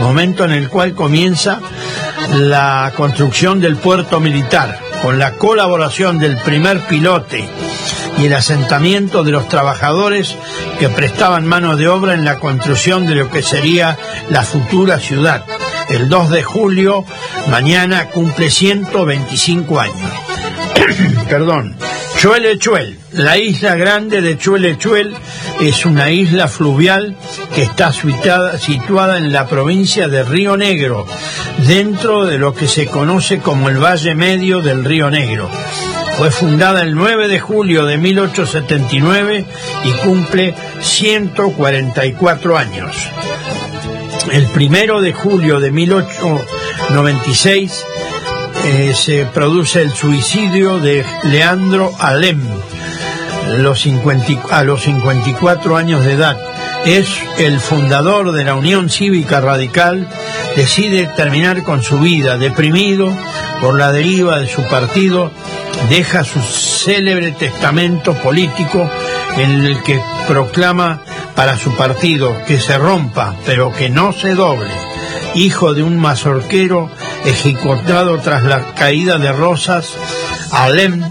momento 0.00 0.44
en 0.44 0.52
el 0.52 0.68
cual 0.68 0.94
comienza 0.94 1.60
la 2.34 2.92
construcción 2.96 3.60
del 3.60 3.76
puerto 3.76 4.20
militar, 4.20 4.78
con 5.02 5.18
la 5.18 5.32
colaboración 5.32 6.18
del 6.18 6.36
primer 6.38 6.80
pilote 6.80 7.48
y 8.20 8.26
el 8.26 8.34
asentamiento 8.34 9.24
de 9.24 9.32
los 9.32 9.48
trabajadores 9.48 10.36
que 10.78 10.88
prestaban 10.88 11.46
mano 11.46 11.76
de 11.76 11.88
obra 11.88 12.14
en 12.14 12.24
la 12.24 12.38
construcción 12.38 13.06
de 13.06 13.14
lo 13.14 13.30
que 13.30 13.42
sería 13.42 13.96
la 14.28 14.42
futura 14.42 14.98
ciudad. 14.98 15.44
El 15.88 16.08
2 16.08 16.30
de 16.30 16.42
julio, 16.42 17.04
mañana, 17.50 18.06
cumple 18.06 18.50
125 18.50 19.80
años. 19.80 20.10
Perdón. 21.28 21.76
Chuelechuel, 22.18 22.98
la 23.12 23.38
isla 23.38 23.76
grande 23.76 24.20
de 24.20 24.36
Chuelechuel 24.36 25.16
es 25.60 25.86
una 25.86 26.10
isla 26.10 26.48
fluvial 26.48 27.16
que 27.54 27.62
está 27.62 27.92
situada 27.92 29.16
en 29.16 29.32
la 29.32 29.46
provincia 29.46 30.06
de 30.08 30.22
Río 30.24 30.58
Negro, 30.58 31.06
dentro 31.66 32.26
de 32.26 32.36
lo 32.36 32.54
que 32.54 32.68
se 32.68 32.86
conoce 32.86 33.38
como 33.38 33.70
el 33.70 33.82
Valle 33.82 34.14
Medio 34.14 34.60
del 34.60 34.84
Río 34.84 35.10
Negro. 35.10 35.48
Fue 36.20 36.30
fundada 36.30 36.82
el 36.82 36.94
9 36.94 37.28
de 37.28 37.40
julio 37.40 37.86
de 37.86 37.96
1879 37.96 39.46
y 39.84 39.92
cumple 40.04 40.54
144 40.82 42.58
años. 42.58 42.94
El 44.30 44.46
primero 44.48 45.00
de 45.00 45.14
julio 45.14 45.60
de 45.60 45.70
1896 45.70 47.86
eh, 48.66 48.92
se 48.94 49.24
produce 49.32 49.80
el 49.80 49.94
suicidio 49.94 50.78
de 50.78 51.06
Leandro 51.22 51.90
Alem 51.98 52.42
los 53.56 53.80
50 53.80 54.42
a 54.50 54.62
los 54.62 54.82
54 54.82 55.74
años 55.74 56.04
de 56.04 56.12
edad. 56.12 56.36
Es 56.84 57.08
el 57.38 57.60
fundador 57.60 58.32
de 58.32 58.44
la 58.44 58.56
Unión 58.56 58.90
Cívica 58.90 59.40
Radical, 59.40 60.06
decide 60.54 61.08
terminar 61.16 61.62
con 61.62 61.82
su 61.82 61.98
vida, 61.98 62.36
deprimido 62.36 63.10
por 63.62 63.78
la 63.78 63.90
deriva 63.90 64.38
de 64.38 64.48
su 64.48 64.62
partido, 64.64 65.32
deja 65.88 66.24
su 66.24 66.40
célebre 66.40 67.32
testamento 67.32 68.14
político 68.14 68.90
en 69.36 69.64
el 69.64 69.82
que 69.82 70.00
proclama 70.26 71.02
para 71.34 71.56
su 71.56 71.74
partido 71.76 72.36
que 72.46 72.60
se 72.60 72.76
rompa, 72.76 73.34
pero 73.46 73.72
que 73.72 73.88
no 73.88 74.12
se 74.12 74.34
doble. 74.34 74.70
Hijo 75.34 75.74
de 75.74 75.82
un 75.82 75.96
mazorquero 75.96 76.90
ejecutado 77.24 78.18
tras 78.18 78.42
la 78.42 78.74
caída 78.74 79.18
de 79.18 79.32
Rosas, 79.32 79.96
Alem, 80.50 81.02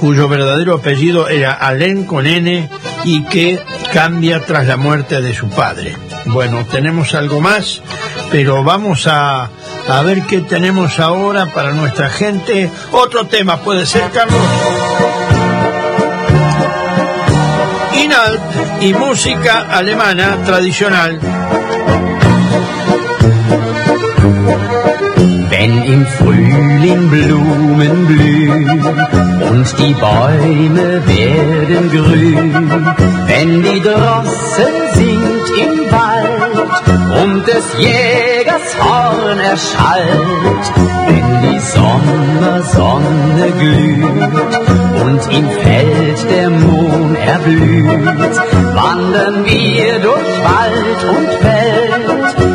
cuyo 0.00 0.28
verdadero 0.28 0.74
apellido 0.74 1.28
era 1.28 1.52
Alem 1.52 2.04
con 2.06 2.26
N 2.26 2.68
y 3.04 3.24
que 3.24 3.62
cambia 3.92 4.44
tras 4.44 4.66
la 4.66 4.76
muerte 4.76 5.20
de 5.20 5.34
su 5.34 5.48
padre. 5.48 5.96
Bueno, 6.26 6.64
tenemos 6.66 7.14
algo 7.14 7.40
más, 7.40 7.82
pero 8.30 8.62
vamos 8.62 9.06
a, 9.06 9.50
a 9.88 10.02
ver 10.02 10.22
qué 10.22 10.40
tenemos 10.40 10.98
ahora 10.98 11.46
para 11.46 11.72
nuestra 11.72 12.08
gente. 12.08 12.70
Otro 12.92 13.26
tema 13.26 13.58
puede 13.58 13.86
ser, 13.86 14.10
Carlos. 14.10 14.40
Inalt 18.02 18.40
y 18.80 18.94
música 18.94 19.66
alemana 19.70 20.38
tradicional. 20.44 21.20
Wenn 25.50 25.84
im 25.84 26.06
Frühling 26.06 27.10
Blumen 27.10 28.06
blühen 28.06 28.84
und 29.50 29.78
die 29.78 29.94
Bäume 29.94 31.06
werden 31.06 31.90
grün, 31.90 32.94
wenn 33.26 33.62
die 33.62 33.80
Drossel 33.80 34.88
singt 34.94 35.48
im 35.58 35.92
Wald 35.92 37.22
und 37.22 37.46
des 37.46 37.78
Jägers 38.52 38.76
Horn 38.78 39.38
erschallt, 39.38 40.72
wenn 41.06 41.42
die 41.42 41.58
Sommersonne 41.60 43.50
glüht 43.58 44.54
und 45.02 45.22
im 45.32 45.50
Feld 45.50 46.30
der 46.30 46.50
Mohn 46.50 47.16
erblüht, 47.16 48.36
wandern 48.74 49.44
wir 49.44 49.98
durch 50.00 50.44
Wald 50.44 51.04
und 51.16 51.28
Feld. 51.40 52.10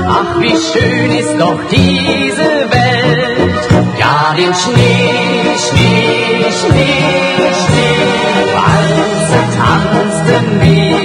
Ach, 0.08 0.40
wie 0.40 0.56
schön 0.56 1.12
ist 1.12 1.36
doch 1.40 1.60
diese 1.72 2.70
Welt. 2.70 3.68
Ja, 4.00 4.36
den 4.36 4.54
Schnee, 4.54 5.58
Schnee, 5.58 6.46
Schnee, 6.60 7.54
Schnee, 7.64 8.54
Walzer 8.56 9.46
tanzten 9.58 10.62
wir. 10.62 10.98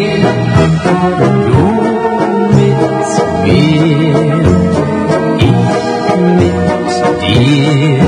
Du 1.46 1.62
mit 2.56 2.80
mir, 3.44 4.61
dir. 7.22 7.98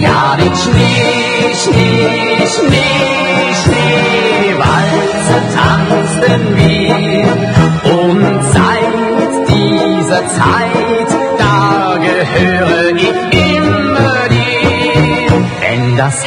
Ja, 0.00 0.36
den 0.36 0.54
Schnee, 0.54 1.54
Schnee, 1.62 2.46
Schnee, 2.54 3.54
Schnee, 3.62 4.54
Walzer 4.58 5.42
tanzten 5.56 6.42
wir. 6.56 6.94
Und 7.96 8.42
seit 8.52 8.94
dieser 9.48 10.26
Zeit, 10.26 11.08
da 11.38 11.96
gehöre 11.96 12.96
ich 12.96 13.18
immer 13.56 14.28
dir. 14.28 15.44
Wenn 15.60 15.96
das 15.96 16.22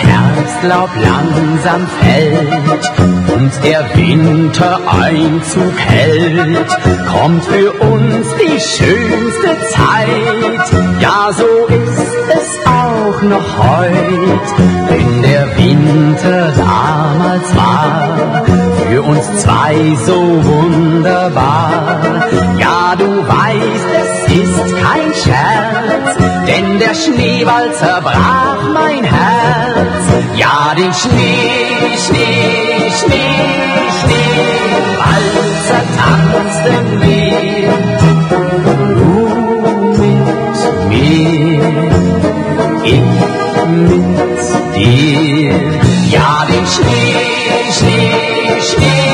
Herbstlaub 0.57 0.89
langsam 0.95 1.87
fällt 2.01 2.85
und 3.33 3.51
der 3.63 3.83
Winter 3.95 4.79
Einzug 4.87 5.77
hält, 5.77 6.67
kommt 7.11 7.43
für 7.43 7.71
uns 7.73 8.27
die 8.35 8.59
schönste 8.59 9.57
Zeit. 9.69 10.71
Ja, 10.99 11.29
so 11.31 11.67
ist 11.67 12.07
es 12.33 12.65
auch 12.65 13.21
noch 13.21 13.57
heut, 13.57 14.47
wenn 14.87 15.21
der 15.21 15.57
Winter 15.57 16.53
damals 16.57 17.55
war, 17.55 18.43
für 18.89 19.01
uns 19.03 19.41
zwei 19.41 19.75
so 20.05 20.43
wunderbar. 20.43 22.01
Ja, 22.57 22.95
du 22.97 23.05
weißt, 23.05 23.87
es 24.01 24.33
ist 24.33 24.75
kein 24.81 25.13
Scherz, 25.13 25.66
denn 26.47 26.79
der 26.79 26.95
Schneeball 26.95 27.73
zerbrach 27.73 28.63
mein 28.73 29.03
Herz. 29.03 30.05
Ja, 30.35 30.73
den 30.75 30.93
Schnee, 30.93 31.97
Schnee, 32.05 32.91
Schnee, 32.99 33.87
Schneeball 33.99 35.27
zertanzten 35.67 37.01
wir. 37.01 37.71
Du 38.97 39.89
mit 40.01 40.27
mir, 40.89 41.63
ich 42.83 43.09
mit 43.67 44.75
dir. 44.75 45.55
Ja, 46.09 46.31
den 46.49 46.65
Schnee, 46.73 47.15
Schnee, 47.77 48.61
Schnee, 48.69 49.06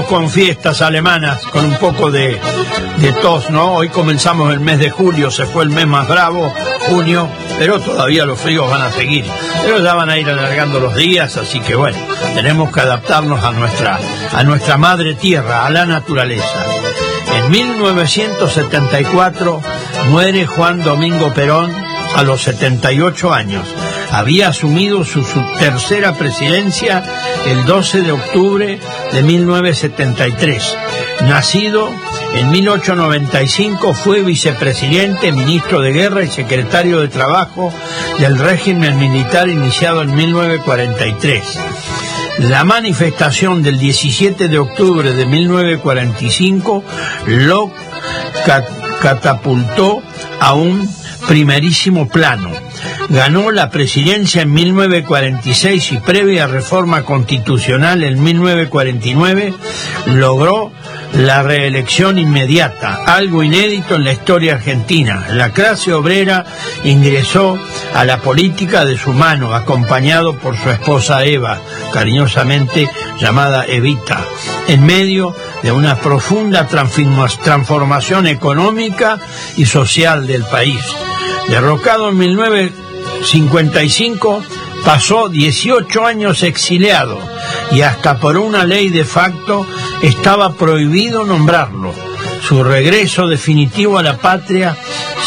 con 0.00 0.30
fiestas 0.30 0.80
alemanas, 0.80 1.42
con 1.52 1.66
un 1.66 1.76
poco 1.76 2.10
de, 2.10 2.40
tos, 3.20 3.50
¿no? 3.50 3.74
Hoy 3.74 3.90
comenzamos 3.90 4.50
el 4.50 4.60
mes 4.60 4.78
de 4.78 4.88
julio, 4.88 5.30
se 5.30 5.44
fue 5.44 5.64
el 5.64 5.68
mes 5.68 5.86
más 5.86 6.08
bravo, 6.08 6.50
junio, 6.88 7.28
pero 7.58 7.78
todavía 7.78 8.24
los 8.24 8.40
fríos 8.40 8.70
van 8.70 8.80
a 8.80 8.90
seguir. 8.90 9.26
Pero 9.62 9.84
ya 9.84 9.92
van 9.92 10.08
a 10.08 10.16
ir 10.16 10.30
alargando 10.30 10.80
los 10.80 10.96
días, 10.96 11.36
así 11.36 11.60
que 11.60 11.74
bueno, 11.74 11.98
tenemos 12.34 12.72
que 12.72 12.80
adaptarnos 12.80 13.44
a 13.44 13.52
nuestra, 13.52 14.00
a 14.32 14.42
nuestra 14.44 14.78
madre 14.78 15.14
tierra, 15.14 15.66
a 15.66 15.70
la 15.70 15.84
naturaleza. 15.84 16.64
En 17.36 17.50
1974 17.50 19.60
muere 20.08 20.46
Juan 20.46 20.82
Domingo 20.82 21.34
Perón 21.34 21.70
a 22.16 22.22
los 22.22 22.40
78 22.40 23.34
años. 23.34 23.66
Había 24.12 24.48
asumido 24.48 25.06
su, 25.06 25.22
tercera 25.58 26.12
presidencia 26.12 27.02
el 27.46 27.64
12 27.64 28.02
de 28.02 28.12
octubre 28.12 28.78
de 29.10 29.22
1973. 29.22 30.76
Nacido 31.22 31.88
en 32.34 32.50
1895 32.50 33.94
fue 33.94 34.22
vicepresidente, 34.22 35.32
ministro 35.32 35.80
de 35.80 35.92
Guerra 35.92 36.24
y 36.24 36.28
secretario 36.28 37.00
de 37.00 37.08
Trabajo 37.08 37.72
del 38.18 38.38
régimen 38.38 38.98
militar 38.98 39.48
iniciado 39.48 40.02
en 40.02 40.14
1943. 40.14 41.58
La 42.40 42.64
manifestación 42.64 43.62
del 43.62 43.78
17 43.78 44.48
de 44.48 44.58
octubre 44.58 45.12
de 45.14 45.24
1945 45.24 46.84
lo 47.28 47.72
catapultó 49.00 50.02
a 50.38 50.52
un 50.52 50.86
primerísimo 51.26 52.08
plano. 52.08 52.50
Ganó 53.12 53.50
la 53.50 53.68
presidencia 53.68 54.40
en 54.40 54.54
1946 54.54 55.92
y 55.92 55.98
previa 55.98 56.46
reforma 56.46 57.02
constitucional 57.02 58.04
en 58.04 58.22
1949 58.22 59.52
logró 60.06 60.72
la 61.12 61.42
reelección 61.42 62.18
inmediata, 62.18 63.02
algo 63.04 63.42
inédito 63.42 63.96
en 63.96 64.04
la 64.04 64.12
historia 64.12 64.54
argentina. 64.54 65.26
La 65.28 65.50
clase 65.50 65.92
obrera 65.92 66.46
ingresó 66.84 67.58
a 67.92 68.02
la 68.06 68.16
política 68.16 68.86
de 68.86 68.96
su 68.96 69.12
mano, 69.12 69.54
acompañado 69.54 70.38
por 70.38 70.56
su 70.56 70.70
esposa 70.70 71.22
Eva, 71.26 71.60
cariñosamente 71.92 72.88
llamada 73.20 73.66
Evita, 73.66 74.24
en 74.68 74.86
medio 74.86 75.36
de 75.62 75.70
una 75.70 75.96
profunda 75.96 76.66
transformación 76.66 78.26
económica 78.26 79.18
y 79.58 79.66
social 79.66 80.26
del 80.26 80.44
país. 80.44 80.82
Derrocado 81.48 82.08
en 82.08 82.16
1955, 83.22 84.42
pasó 84.84 85.28
18 85.28 86.04
años 86.04 86.42
exiliado 86.42 87.16
y 87.70 87.82
hasta 87.82 88.18
por 88.18 88.36
una 88.36 88.64
ley 88.64 88.88
de 88.88 89.04
facto 89.04 89.64
estaba 90.02 90.54
prohibido 90.54 91.24
nombrarlo. 91.24 91.94
Su 92.42 92.64
regreso 92.64 93.28
definitivo 93.28 93.98
a 93.98 94.02
la 94.02 94.18
patria 94.18 94.76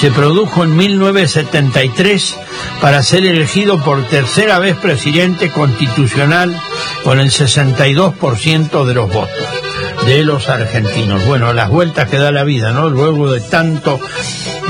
se 0.02 0.12
produjo 0.12 0.66
en 0.66 0.76
1973 0.76 2.38
para 2.82 3.02
ser 3.02 3.26
elegido 3.26 3.82
por 3.82 4.06
tercera 4.08 4.60
vez 4.60 4.76
presidente 4.76 5.50
constitucional 5.50 6.60
con 7.06 7.22
el 7.22 7.32
62% 7.32 8.86
de 8.86 8.94
los 8.94 9.12
votos 9.12 9.66
de 10.06 10.24
los 10.24 10.50
argentinos. 10.50 11.26
Bueno, 11.26 11.52
las 11.54 11.70
vueltas 11.70 12.10
que 12.10 12.18
da 12.18 12.32
la 12.32 12.44
vida, 12.44 12.72
¿no? 12.72 12.90
Luego 12.90 13.32
de 13.32 13.42
tanto 13.42 14.00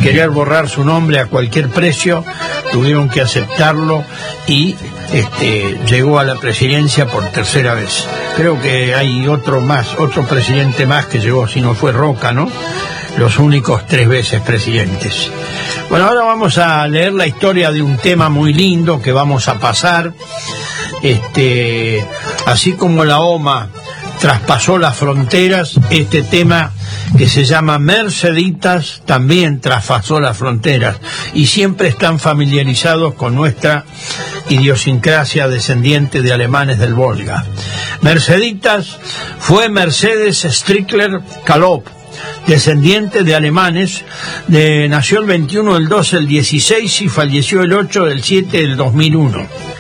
querer 0.01 0.30
borrar 0.30 0.69
su 0.69 0.86
nombre 0.86 1.19
a 1.19 1.26
cualquier 1.26 1.69
precio, 1.69 2.23
tuvieron 2.76 3.07
que 3.07 3.21
aceptarlo 3.21 4.03
y 4.47 4.76
este, 5.13 5.80
llegó 5.88 6.19
a 6.19 6.26
la 6.26 6.36
presidencia 6.36 7.07
por 7.09 7.23
tercera 7.32 7.73
vez. 7.73 8.05
Creo 8.36 8.59
que 8.61 8.93
hay 8.93 9.30
otro 9.30 9.61
más, 9.61 9.95
otro 9.97 10.28
presidente 10.28 10.86
más 10.86 11.05
que 11.05 11.19
llegó, 11.19 11.47
si 11.47 11.61
no 11.61 11.73
fue 11.73 11.93
Roca, 11.93 12.34
¿no? 12.34 12.51
Los 13.17 13.39
únicos 13.39 13.88
tres 13.88 14.09
veces 14.09 14.41
presidentes. 14.41 15.32
Bueno, 15.89 16.07
ahora 16.07 16.26
vamos 16.26 16.57
a 16.57 16.86
leer 16.89 17.13
la 17.13 17.26
historia 17.26 17.71
de 17.71 17.82
un 17.82 17.95
tema 17.95 18.28
muy 18.28 18.51
lindo 18.51 19.01
que 19.01 19.13
vamos 19.13 19.47
a 19.47 19.57
pasar. 19.57 20.11
Este, 21.01 22.05
así 22.45 22.73
como 22.73 23.05
la 23.05 23.19
OMA 23.19 23.69
traspasó 24.20 24.78
las 24.78 24.97
fronteras, 24.97 25.80
este 25.89 26.24
tema 26.24 26.72
que 27.18 27.28
se 27.28 27.45
llama 27.45 27.80
Merceditas 27.80 29.01
también 29.05 29.61
traspasó 29.61 30.20
las 30.20 30.38
fronteras 30.38 30.97
y 31.34 31.47
siempre 31.47 31.88
están 31.88 32.20
familiarizados 32.20 33.13
con 33.16 33.36
nuestra 33.36 33.86
idiosincrasia 34.49 35.47
descendiente 35.47 36.22
de 36.22 36.34
alemanes 36.34 36.80
del 36.80 36.93
Volga. 36.93 37.45
Merceditas 38.01 38.97
fue 39.39 39.70
Mercedes 39.70 40.45
Strickler 40.49 41.22
Kalop, 41.43 41.88
descendiente 42.47 43.24
de 43.24 43.36
alemanes, 43.36 44.03
de, 44.47 44.88
nació 44.89 45.20
el 45.20 45.26
21 45.26 45.76
del 45.76 45.88
12 45.88 46.16
del 46.18 46.28
16 46.28 47.01
y 47.01 47.09
falleció 47.09 47.61
el 47.61 47.74
8 47.74 48.05
del 48.05 48.24
7 48.24 48.57
del 48.57 48.78
2001 48.78 49.76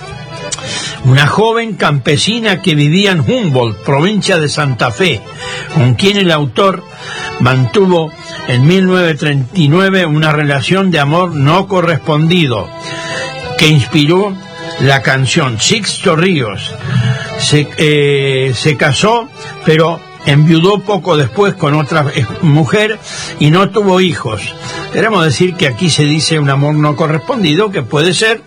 una 1.05 1.27
joven 1.27 1.75
campesina 1.75 2.61
que 2.61 2.75
vivía 2.75 3.11
en 3.11 3.19
Humboldt, 3.19 3.83
provincia 3.83 4.37
de 4.37 4.49
Santa 4.49 4.91
Fe, 4.91 5.21
con 5.73 5.93
quien 5.93 6.17
el 6.17 6.31
autor 6.31 6.83
mantuvo 7.39 8.11
en 8.47 8.67
1939 8.67 10.05
una 10.07 10.31
relación 10.31 10.91
de 10.91 10.99
amor 10.99 11.35
no 11.35 11.67
correspondido, 11.67 12.67
que 13.57 13.67
inspiró 13.67 14.35
la 14.81 15.01
canción 15.01 15.59
Sixto 15.59 16.15
Ríos. 16.15 16.73
Se, 17.39 17.67
eh, 17.77 18.53
se 18.55 18.75
casó, 18.75 19.27
pero 19.65 19.99
enviudó 20.25 20.79
poco 20.79 21.17
después 21.17 21.53
con 21.53 21.75
otra 21.75 22.05
mujer 22.41 22.99
y 23.39 23.51
no 23.51 23.69
tuvo 23.69 24.01
hijos. 24.01 24.41
Queremos 24.91 25.25
decir 25.25 25.55
que 25.55 25.67
aquí 25.67 25.89
se 25.89 26.03
dice 26.03 26.39
un 26.39 26.49
amor 26.49 26.75
no 26.75 26.95
correspondido, 26.95 27.69
que 27.69 27.83
puede 27.83 28.13
ser, 28.13 28.41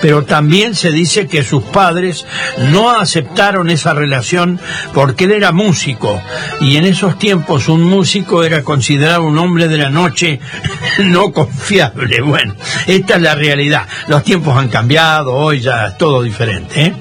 pero 0.00 0.24
también 0.24 0.74
se 0.74 0.90
dice 0.90 1.26
que 1.26 1.42
sus 1.42 1.62
padres 1.64 2.26
no 2.70 2.90
aceptaron 2.90 3.70
esa 3.70 3.94
relación 3.94 4.60
porque 4.92 5.24
él 5.24 5.32
era 5.32 5.52
músico 5.52 6.20
y 6.60 6.76
en 6.76 6.84
esos 6.84 7.18
tiempos 7.18 7.68
un 7.68 7.82
músico 7.82 8.44
era 8.44 8.62
considerado 8.62 9.24
un 9.24 9.38
hombre 9.38 9.68
de 9.68 9.78
la 9.78 9.90
noche 9.90 10.40
no 10.98 11.32
confiable. 11.32 12.20
Bueno, 12.20 12.54
esta 12.86 13.16
es 13.16 13.22
la 13.22 13.34
realidad. 13.34 13.86
Los 14.08 14.22
tiempos 14.24 14.56
han 14.56 14.68
cambiado, 14.68 15.34
hoy 15.34 15.60
ya 15.60 15.88
es 15.88 15.98
todo 15.98 16.22
diferente. 16.22 16.86
¿eh? 16.86 16.94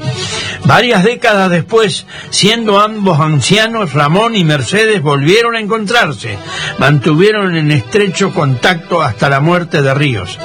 Varias 0.65 1.03
décadas 1.03 1.49
después, 1.49 2.05
siendo 2.29 2.79
ambos 2.79 3.19
ancianos, 3.19 3.93
Ramón 3.93 4.35
y 4.35 4.43
Mercedes 4.43 5.01
volvieron 5.01 5.55
a 5.55 5.61
encontrarse. 5.61 6.37
Mantuvieron 6.77 7.55
en 7.55 7.71
estrecho 7.71 8.33
contacto 8.33 9.01
hasta 9.01 9.29
la 9.29 9.39
muerte 9.39 9.81
de 9.81 9.93
Ríos. 9.93 10.37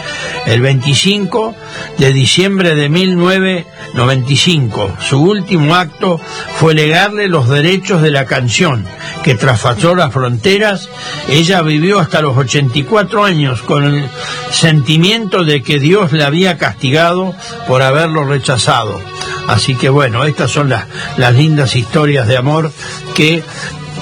El 0.46 0.60
25 0.60 1.54
de 1.98 2.12
diciembre 2.12 2.41
de 2.42 2.88
1995, 2.88 4.96
su 5.00 5.22
último 5.22 5.76
acto 5.76 6.20
fue 6.56 6.74
legarle 6.74 7.28
los 7.28 7.48
derechos 7.48 8.02
de 8.02 8.10
la 8.10 8.26
canción, 8.26 8.84
que 9.22 9.36
traspasó 9.36 9.94
las 9.94 10.12
fronteras. 10.12 10.88
Ella 11.28 11.62
vivió 11.62 12.00
hasta 12.00 12.20
los 12.20 12.36
84 12.36 13.24
años 13.24 13.62
con 13.62 13.84
el 13.84 14.08
sentimiento 14.50 15.44
de 15.44 15.62
que 15.62 15.78
Dios 15.78 16.10
le 16.10 16.24
había 16.24 16.58
castigado 16.58 17.32
por 17.68 17.82
haberlo 17.82 18.24
rechazado. 18.24 19.00
Así 19.46 19.76
que 19.76 19.88
bueno, 19.88 20.24
estas 20.24 20.50
son 20.50 20.68
las, 20.68 20.86
las 21.18 21.36
lindas 21.36 21.76
historias 21.76 22.26
de 22.26 22.38
amor 22.38 22.72
que 23.14 23.44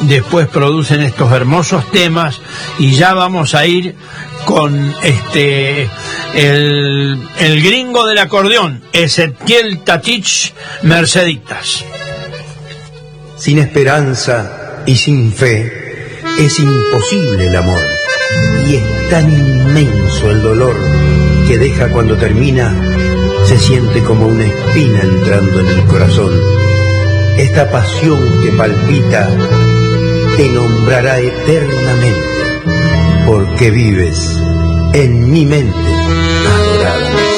después 0.02 0.48
producen 0.48 1.02
estos 1.02 1.30
hermosos 1.30 1.90
temas 1.90 2.40
y 2.78 2.92
ya 2.92 3.12
vamos 3.12 3.54
a 3.54 3.66
ir 3.66 3.96
con 4.46 4.94
este 5.02 5.90
el, 6.34 7.62
gringo 7.62 8.06
del 8.06 8.18
acordeón, 8.18 8.82
Ezequiel 8.92 9.82
Tatich 9.84 10.52
Merceditas. 10.82 11.84
Sin 13.36 13.58
esperanza 13.58 14.82
y 14.86 14.96
sin 14.96 15.32
fe 15.32 15.72
es 16.38 16.58
imposible 16.58 17.46
el 17.46 17.56
amor 17.56 17.82
y 18.66 18.76
es 18.76 19.08
tan 19.08 19.32
inmenso 19.32 20.30
el 20.30 20.42
dolor 20.42 20.76
que 21.48 21.58
deja 21.58 21.90
cuando 21.90 22.16
termina 22.16 22.74
se 23.46 23.58
siente 23.58 24.02
como 24.02 24.26
una 24.26 24.44
espina 24.44 25.00
entrando 25.00 25.60
en 25.60 25.68
el 25.68 25.84
corazón. 25.86 26.32
Esta 27.38 27.70
pasión 27.70 28.42
que 28.42 28.50
palpita 28.52 29.28
te 30.36 30.48
nombrará 30.48 31.18
eternamente, 31.18 32.62
porque 33.26 33.70
vives 33.70 34.38
en 34.92 35.30
mi 35.30 35.46
mente 35.46 35.94
adorada. 36.46 37.29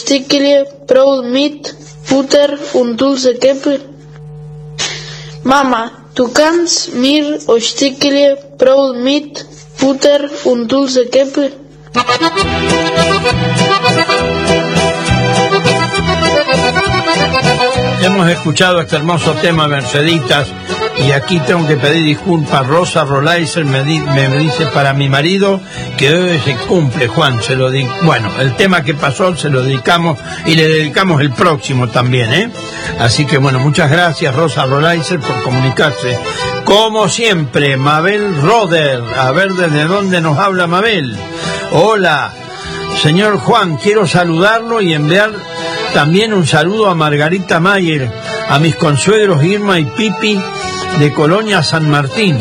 Stückchen 0.00 0.64
Brot 0.88 1.24
mit 1.26 1.74
Butter 2.08 2.50
und 2.74 2.96
Dulce 3.00 3.34
geben? 3.34 3.80
Mama, 5.44 5.90
du 6.14 6.28
kannst 6.38 6.94
mir 6.94 7.24
Stückchen 7.68 8.36
Brot 8.58 8.96
mit 9.08 9.44
Butter 9.80 10.20
und 10.44 10.68
Dulce 10.72 11.06
geben? 11.06 11.52
Hemos 18.02 18.28
escuchado 18.28 18.80
este 18.80 18.96
hermoso 18.96 19.32
tema, 19.34 19.68
Merceditas, 19.68 20.48
y 21.06 21.12
aquí 21.12 21.38
tengo 21.40 21.66
que 21.66 21.76
pedir 21.76 22.02
disculpas. 22.04 22.66
Rosa 22.66 23.04
Rolaiser 23.04 23.64
me, 23.64 23.84
di- 23.84 24.00
me 24.00 24.28
dice 24.38 24.66
para 24.66 24.92
mi 24.94 25.08
marido 25.08 25.60
que 26.00 26.40
se 26.42 26.56
cumple, 26.66 27.08
Juan. 27.08 27.42
Se 27.42 27.54
lo 27.54 27.70
di 27.70 27.86
bueno, 28.04 28.30
el 28.40 28.56
tema 28.56 28.82
que 28.82 28.94
pasó 28.94 29.36
se 29.36 29.50
lo 29.50 29.62
dedicamos 29.62 30.18
y 30.46 30.54
le 30.54 30.66
dedicamos 30.66 31.20
el 31.20 31.30
próximo 31.30 31.88
también, 31.88 32.32
¿eh? 32.32 32.50
Así 32.98 33.26
que 33.26 33.36
bueno, 33.36 33.58
muchas 33.58 33.90
gracias, 33.90 34.34
Rosa 34.34 34.64
Rolaiser, 34.64 35.20
por 35.20 35.42
comunicarse. 35.42 36.18
Como 36.64 37.10
siempre, 37.10 37.76
Mabel 37.76 38.34
Roder. 38.40 39.02
A 39.18 39.30
ver 39.32 39.52
desde 39.52 39.84
dónde 39.84 40.22
nos 40.22 40.38
habla 40.38 40.66
Mabel. 40.66 41.18
Hola. 41.72 42.32
Señor 43.02 43.36
Juan, 43.36 43.76
quiero 43.76 44.06
saludarlo 44.06 44.80
y 44.80 44.94
enviar 44.94 45.32
también 45.92 46.32
un 46.32 46.46
saludo 46.46 46.88
a 46.88 46.94
Margarita 46.94 47.60
Mayer, 47.60 48.10
a 48.48 48.58
mis 48.58 48.74
consuegros 48.74 49.44
Irma 49.44 49.78
y 49.78 49.84
Pipi 49.84 50.40
de 50.98 51.12
Colonia 51.12 51.62
San 51.62 51.90
Martín. 51.90 52.38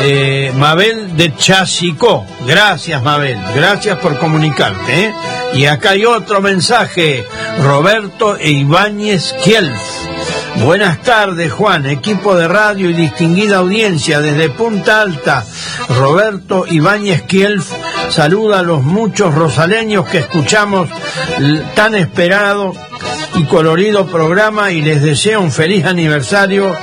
Eh, 0.00 0.52
Mabel 0.56 1.16
de 1.16 1.34
Chasicó. 1.34 2.26
Gracias, 2.46 3.02
Mabel. 3.02 3.38
Gracias 3.54 3.98
por 3.98 4.18
comunicarte. 4.18 5.06
¿eh? 5.06 5.14
Y 5.54 5.66
acá 5.66 5.90
hay 5.90 6.04
otro 6.04 6.40
mensaje. 6.40 7.24
Roberto 7.62 8.36
e 8.36 8.50
Ibáñez 8.50 9.34
Kielf. 9.44 9.80
Buenas 10.56 11.02
tardes, 11.02 11.50
Juan, 11.52 11.86
equipo 11.86 12.36
de 12.36 12.46
radio 12.46 12.90
y 12.90 12.92
distinguida 12.92 13.58
audiencia 13.58 14.20
desde 14.20 14.50
Punta 14.50 15.00
Alta. 15.00 15.44
Roberto 15.88 16.66
Ibáñez 16.68 17.22
Kielf 17.22 17.70
saluda 18.10 18.60
a 18.60 18.62
los 18.62 18.82
muchos 18.82 19.34
rosaleños 19.34 20.06
que 20.06 20.18
escuchamos 20.18 20.88
tan 21.74 21.94
esperado 21.94 22.74
y 23.34 23.44
colorido 23.44 24.06
programa 24.06 24.70
y 24.70 24.82
les 24.82 25.02
deseo 25.02 25.40
un 25.40 25.50
feliz 25.50 25.84
aniversario 25.84 26.76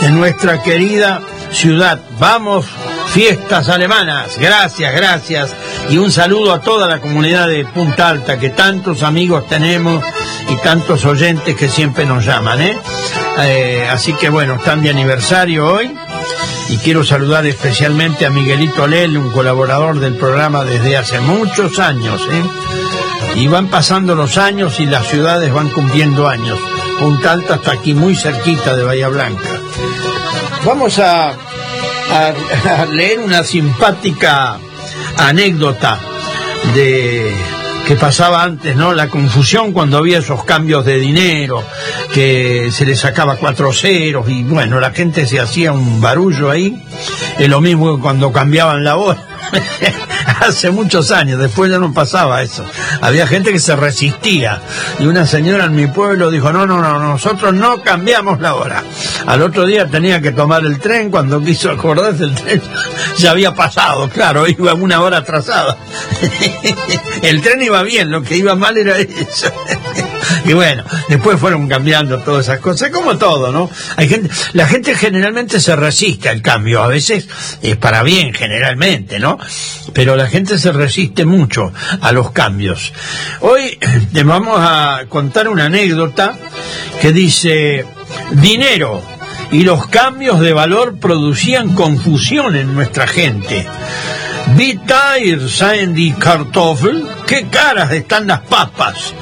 de 0.00 0.10
nuestra 0.10 0.62
querida 0.62 1.20
ciudad. 1.50 2.00
Vamos, 2.18 2.66
fiestas 3.14 3.68
alemanas. 3.68 4.36
Gracias, 4.38 4.92
gracias. 4.92 5.54
Y 5.88 5.98
un 5.98 6.10
saludo 6.10 6.52
a 6.52 6.60
toda 6.60 6.88
la 6.88 7.00
comunidad 7.00 7.46
de 7.46 7.64
Punta 7.64 8.08
Alta, 8.08 8.40
que 8.40 8.50
tantos 8.50 9.04
amigos 9.04 9.46
tenemos 9.46 10.02
y 10.48 10.56
tantos 10.56 11.04
oyentes 11.04 11.54
que 11.54 11.68
siempre 11.68 12.06
nos 12.06 12.24
llaman. 12.24 12.60
¿eh? 12.60 12.76
Eh, 13.38 13.88
así 13.88 14.14
que 14.14 14.30
bueno, 14.30 14.54
están 14.54 14.82
de 14.82 14.90
aniversario 14.90 15.64
hoy. 15.64 15.96
Y 16.70 16.78
quiero 16.78 17.04
saludar 17.04 17.46
especialmente 17.46 18.26
a 18.26 18.30
Miguelito 18.30 18.88
Lel, 18.88 19.16
un 19.16 19.30
colaborador 19.30 20.00
del 20.00 20.16
programa 20.16 20.64
desde 20.64 20.96
hace 20.96 21.20
muchos 21.20 21.78
años. 21.78 22.20
¿eh? 22.32 22.42
Y 23.36 23.46
van 23.46 23.68
pasando 23.68 24.16
los 24.16 24.38
años 24.38 24.80
y 24.80 24.86
las 24.86 25.06
ciudades 25.06 25.52
van 25.52 25.68
cumpliendo 25.68 26.26
años. 26.26 26.58
Punta 26.98 27.30
Alta 27.30 27.54
está 27.56 27.72
aquí 27.74 27.94
muy 27.94 28.16
cerquita 28.16 28.74
de 28.74 28.82
Bahía 28.82 29.06
Blanca. 29.06 29.60
Vamos 30.64 30.98
a, 30.98 31.34
a- 32.10 32.86
leer 32.86 33.18
una 33.20 33.44
simpática 33.44 34.58
anécdota 35.18 35.98
de 36.74 37.32
que 37.86 37.96
pasaba 37.96 38.42
antes, 38.42 38.74
¿no? 38.76 38.94
La 38.94 39.08
confusión 39.08 39.72
cuando 39.72 39.98
había 39.98 40.18
esos 40.18 40.44
cambios 40.44 40.86
de 40.86 40.98
dinero, 40.98 41.62
que 42.14 42.70
se 42.70 42.86
le 42.86 42.96
sacaba 42.96 43.36
cuatro 43.36 43.72
ceros 43.74 44.26
y 44.30 44.42
bueno, 44.42 44.80
la 44.80 44.90
gente 44.92 45.26
se 45.26 45.38
hacía 45.38 45.72
un 45.72 46.00
barullo 46.00 46.50
ahí. 46.50 46.82
Es 47.38 47.48
lo 47.48 47.60
mismo 47.60 47.94
que 47.96 48.00
cuando 48.02 48.32
cambiaban 48.32 48.84
la 48.84 48.96
hora. 48.96 49.18
Hace 50.40 50.70
muchos 50.70 51.10
años, 51.10 51.38
después 51.38 51.70
ya 51.70 51.78
no 51.78 51.92
pasaba 51.92 52.42
eso. 52.42 52.64
Había 53.00 53.26
gente 53.26 53.52
que 53.52 53.60
se 53.60 53.76
resistía. 53.76 54.60
Y 54.98 55.06
una 55.06 55.26
señora 55.26 55.64
en 55.64 55.74
mi 55.74 55.86
pueblo 55.86 56.30
dijo, 56.30 56.52
no, 56.52 56.66
no, 56.66 56.80
no, 56.80 56.98
nosotros 56.98 57.54
no 57.54 57.82
cambiamos 57.82 58.40
la 58.40 58.54
hora. 58.54 58.82
Al 59.26 59.42
otro 59.42 59.64
día 59.66 59.88
tenía 59.88 60.20
que 60.20 60.32
tomar 60.32 60.64
el 60.64 60.78
tren, 60.80 61.10
cuando 61.10 61.40
quiso 61.42 61.70
acordarse 61.70 62.24
el 62.24 62.34
tren 62.34 62.60
ya 63.18 63.30
había 63.30 63.54
pasado, 63.54 64.08
claro, 64.08 64.46
iba 64.46 64.74
una 64.74 65.00
hora 65.00 65.18
atrasada. 65.18 65.76
el 67.22 67.40
tren 67.40 67.62
iba 67.62 67.82
bien, 67.82 68.10
lo 68.10 68.22
que 68.22 68.36
iba 68.36 68.54
mal 68.54 68.76
era 68.76 68.98
eso. 68.98 69.52
Y 70.44 70.52
bueno, 70.52 70.84
después 71.08 71.38
fueron 71.38 71.68
cambiando 71.68 72.18
todas 72.18 72.46
esas 72.46 72.60
cosas, 72.60 72.90
como 72.90 73.16
todo, 73.16 73.52
¿no? 73.52 73.70
Hay 73.96 74.08
gente, 74.08 74.30
la 74.52 74.66
gente 74.66 74.94
generalmente 74.94 75.60
se 75.60 75.74
resiste 75.76 76.28
al 76.28 76.42
cambio, 76.42 76.82
a 76.82 76.88
veces 76.88 77.28
es 77.62 77.76
para 77.76 78.02
bien, 78.02 78.34
generalmente, 78.34 79.18
¿no? 79.18 79.38
Pero 79.92 80.16
la 80.16 80.26
gente 80.26 80.58
se 80.58 80.72
resiste 80.72 81.24
mucho 81.24 81.72
a 82.00 82.12
los 82.12 82.30
cambios. 82.32 82.92
Hoy 83.40 83.78
te 84.12 84.22
vamos 84.22 84.58
a 84.60 85.04
contar 85.08 85.48
una 85.48 85.66
anécdota 85.66 86.36
que 87.00 87.12
dice, 87.12 87.86
dinero 88.32 89.02
y 89.50 89.62
los 89.62 89.86
cambios 89.86 90.40
de 90.40 90.52
valor 90.52 90.98
producían 90.98 91.74
confusión 91.74 92.56
en 92.56 92.74
nuestra 92.74 93.06
gente. 93.06 93.66
Seien 95.48 95.94
die 95.94 96.14
Kartoffel? 96.18 97.06
¿Qué 97.26 97.46
caras 97.48 97.92
están 97.92 98.26
las 98.26 98.40
papas? 98.40 99.14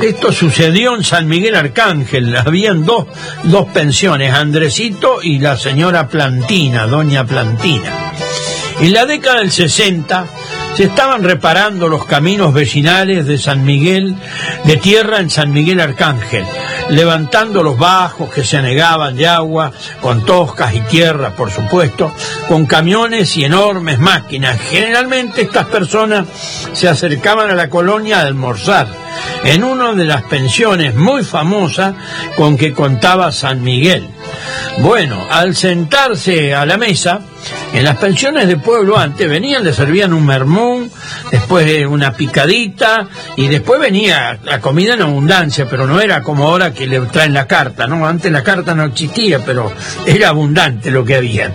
Esto 0.00 0.30
sucedió 0.30 0.94
en 0.94 1.02
San 1.02 1.26
Miguel 1.26 1.54
Arcángel. 1.54 2.36
Habían 2.36 2.84
dos, 2.84 3.06
dos 3.44 3.66
pensiones, 3.68 4.32
Andresito 4.32 5.22
y 5.22 5.38
la 5.38 5.56
señora 5.56 6.08
Plantina, 6.08 6.86
doña 6.86 7.24
Plantina. 7.24 8.12
En 8.80 8.92
la 8.92 9.06
década 9.06 9.38
del 9.38 9.50
60 9.50 10.26
se 10.76 10.84
estaban 10.84 11.24
reparando 11.24 11.88
los 11.88 12.04
caminos 12.04 12.52
vecinales 12.52 13.24
de 13.24 13.38
San 13.38 13.64
Miguel, 13.64 14.14
de 14.64 14.76
tierra 14.76 15.18
en 15.20 15.30
San 15.30 15.50
Miguel 15.50 15.80
Arcángel, 15.80 16.44
levantando 16.90 17.62
los 17.62 17.78
bajos 17.78 18.30
que 18.30 18.44
se 18.44 18.58
anegaban 18.58 19.16
de 19.16 19.26
agua, 19.26 19.72
con 20.02 20.26
toscas 20.26 20.74
y 20.74 20.80
tierra, 20.82 21.34
por 21.34 21.50
supuesto, 21.50 22.12
con 22.48 22.66
camiones 22.66 23.34
y 23.38 23.44
enormes 23.44 23.98
máquinas. 23.98 24.60
Generalmente 24.60 25.40
estas 25.40 25.66
personas 25.66 26.26
se 26.74 26.86
acercaban 26.86 27.48
a 27.48 27.54
la 27.54 27.70
colonia 27.70 28.20
a 28.20 28.26
almorzar 28.26 29.05
en 29.44 29.64
una 29.64 29.92
de 29.92 30.04
las 30.04 30.22
pensiones 30.22 30.94
muy 30.94 31.24
famosas 31.24 31.94
con 32.36 32.56
que 32.56 32.72
contaba 32.72 33.32
San 33.32 33.62
Miguel. 33.62 34.08
Bueno, 34.80 35.18
al 35.30 35.56
sentarse 35.56 36.54
a 36.54 36.66
la 36.66 36.76
mesa, 36.76 37.20
en 37.72 37.84
las 37.84 37.96
pensiones 37.96 38.48
de 38.48 38.56
pueblo 38.56 38.98
antes 38.98 39.28
venían, 39.28 39.64
le 39.64 39.72
servían 39.72 40.12
un 40.12 40.26
mermún, 40.26 40.90
después 41.30 41.86
una 41.86 42.12
picadita 42.12 43.08
y 43.36 43.48
después 43.48 43.80
venía 43.80 44.38
la 44.44 44.60
comida 44.60 44.94
en 44.94 45.02
abundancia, 45.02 45.66
pero 45.68 45.86
no 45.86 46.00
era 46.00 46.22
como 46.22 46.48
ahora 46.48 46.72
que 46.72 46.86
le 46.86 47.00
traen 47.00 47.32
la 47.32 47.46
carta, 47.46 47.86
¿no? 47.86 48.06
Antes 48.06 48.30
la 48.32 48.42
carta 48.42 48.74
no 48.74 48.84
existía, 48.84 49.44
pero 49.44 49.72
era 50.06 50.28
abundante 50.28 50.90
lo 50.90 51.04
que 51.04 51.16
había. 51.16 51.52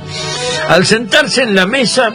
Al 0.69 0.85
sentarse 0.85 1.43
en 1.43 1.55
la 1.55 1.65
mesa, 1.65 2.11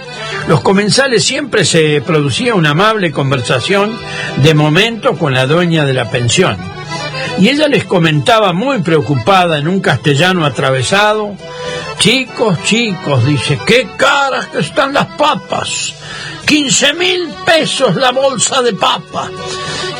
los 0.48 0.60
comensales 0.62 1.24
siempre 1.24 1.64
se 1.64 2.02
producía 2.06 2.54
una 2.54 2.70
amable 2.70 3.12
conversación 3.12 3.96
de 4.42 4.54
momento 4.54 5.16
con 5.18 5.34
la 5.34 5.46
dueña 5.46 5.84
de 5.84 5.94
la 5.94 6.10
pensión. 6.10 6.56
Y 7.38 7.50
ella 7.50 7.68
les 7.68 7.84
comentaba 7.84 8.52
muy 8.52 8.78
preocupada 8.80 9.58
en 9.58 9.68
un 9.68 9.80
castellano 9.80 10.46
atravesado, 10.46 11.36
chicos, 11.98 12.62
chicos, 12.64 13.26
dice, 13.26 13.58
qué 13.66 13.88
caras 13.96 14.46
que 14.46 14.60
están 14.60 14.92
las 14.92 15.06
papas, 15.06 15.94
15 16.46 16.94
mil 16.94 17.28
pesos 17.44 17.96
la 17.96 18.12
bolsa 18.12 18.62
de 18.62 18.72
papa. 18.74 19.30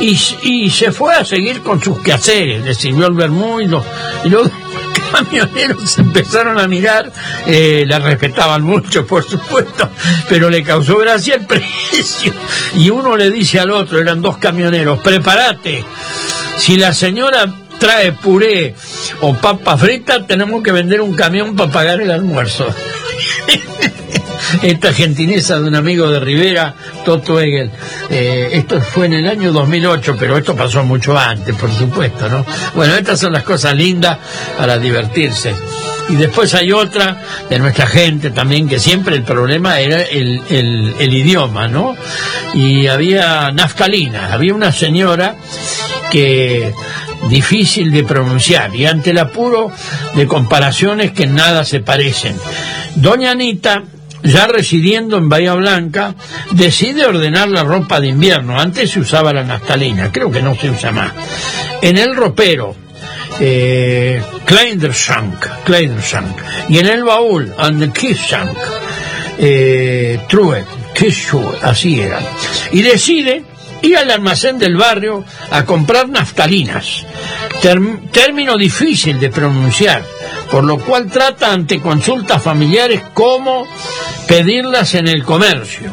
Y, 0.01 0.19
y 0.43 0.71
se 0.71 0.93
fue 0.93 1.15
a 1.15 1.25
seguir 1.25 1.63
con 1.63 1.83
sus 1.83 2.01
quehaceres, 2.01 2.65
le 2.65 2.75
sirvió 2.75 3.07
el 3.07 3.15
vermú 3.15 3.61
y 3.61 3.67
los, 3.67 3.85
y 4.25 4.29
los 4.29 4.49
camioneros 5.13 5.99
empezaron 5.99 6.59
a 6.59 6.69
mirar, 6.69 7.11
eh, 7.47 7.85
la 7.87 7.99
respetaban 7.99 8.63
mucho, 8.63 9.07
por 9.07 9.25
supuesto, 9.25 9.89
pero 10.29 10.51
le 10.51 10.63
causó 10.63 10.99
gracia 10.99 11.37
el 11.37 11.47
precio. 11.47 12.33
Y 12.75 12.91
uno 12.91 13.17
le 13.17 13.31
dice 13.31 13.61
al 13.61 13.71
otro, 13.71 13.99
eran 13.99 14.21
dos 14.21 14.37
camioneros, 14.37 15.01
prepárate, 15.01 15.85
si 16.59 16.77
la 16.77 16.93
señora 16.93 17.66
trae 17.79 18.13
puré 18.13 18.75
o 19.21 19.35
papa 19.35 19.77
frita, 19.77 20.27
tenemos 20.27 20.63
que 20.63 20.73
vender 20.73 21.01
un 21.01 21.15
camión 21.15 21.55
para 21.57 21.71
pagar 21.71 22.01
el 22.01 22.11
almuerzo. 22.11 22.67
Esta 24.63 24.93
gentileza 24.93 25.59
de 25.59 25.69
un 25.69 25.75
amigo 25.75 26.09
de 26.09 26.21
Rivera 26.21 26.75
Toto 27.05 27.41
Egel. 27.41 27.71
Eh, 28.11 28.51
esto 28.53 28.81
fue 28.81 29.07
en 29.07 29.15
el 29.15 29.29
año 29.29 29.53
2008, 29.53 30.17
pero 30.19 30.37
esto 30.39 30.55
pasó 30.55 30.85
mucho 30.85 31.19
antes, 31.19 31.55
por 31.57 31.73
supuesto, 31.73 32.29
¿no? 32.29 32.45
Bueno, 32.75 32.95
estas 32.95 33.19
son 33.19 33.33
las 33.33 33.43
cosas 33.43 33.75
lindas 33.75 34.19
para 34.57 34.79
divertirse. 34.79 35.55
Y 36.09 36.15
después 36.15 36.55
hay 36.55 36.71
otra 36.71 37.21
de 37.51 37.59
nuestra 37.59 37.87
gente 37.89 38.31
también, 38.31 38.69
que 38.69 38.79
siempre 38.79 39.17
el 39.17 39.25
problema 39.25 39.81
era 39.81 40.03
el, 40.03 40.41
el, 40.49 40.95
el 41.01 41.15
idioma, 41.15 41.67
¿no? 41.67 41.97
Y 42.55 42.87
había 42.87 43.51
naftalina, 43.51 44.33
había 44.33 44.55
una 44.55 44.71
señora 44.71 45.35
que 46.11 46.73
difícil 47.29 47.93
de 47.93 48.05
pronunciar 48.05 48.75
y 48.75 48.87
ante 48.87 49.11
el 49.11 49.19
apuro 49.19 49.71
de 50.15 50.27
comparaciones 50.27 51.13
que 51.13 51.27
nada 51.27 51.65
se 51.65 51.81
parecen. 51.81 52.37
Doña 52.97 53.33
Anita, 53.33 53.83
ya 54.23 54.47
residiendo 54.47 55.17
en 55.17 55.29
Bahía 55.29 55.55
Blanca, 55.55 56.15
decide 56.53 57.07
ordenar 57.07 57.49
la 57.49 57.65
ropa 57.65 58.01
de 58.01 58.09
invierno. 58.09 58.59
Antes 58.59 58.91
se 58.91 59.01
usaba 59.01 59.33
la 59.33 59.45
naftalina, 59.45 60.11
creo 60.11 60.31
que 60.31 60.43
no 60.43 60.55
se 60.55 60.71
usa 60.71 60.93
más. 60.93 61.13
En 61.83 61.99
el 61.99 62.17
ropero, 62.17 62.75
eh, 63.41 64.23
Kleiderschrank. 64.45 65.45
Y 66.69 66.79
en 66.79 66.87
el 66.87 67.05
baúl, 67.05 67.53
and 67.59 67.81
the 67.81 67.91
Kissschrank, 67.93 68.57
eh, 69.39 70.21
Truet, 70.29 70.67
Kissschuhe, 70.95 71.59
así 71.63 72.01
era. 72.01 72.21
Y 72.73 72.83
decide 72.83 73.45
ir 73.83 73.97
al 73.97 74.11
almacén 74.11 74.59
del 74.59 74.77
barrio 74.77 75.25
a 75.51 75.65
comprar 75.65 76.09
naftalinas, 76.09 77.05
término 78.13 78.57
difícil 78.57 79.19
de 79.19 79.31
pronunciar, 79.31 80.03
por 80.51 80.65
lo 80.65 80.79
cual 80.79 81.11
trata 81.11 81.53
ante 81.53 81.81
consultas 81.81 82.43
familiares 82.43 83.03
cómo 83.15 83.67
pedirlas 84.27 84.95
en 84.95 85.09
el 85.09 85.25
comercio. 85.25 85.91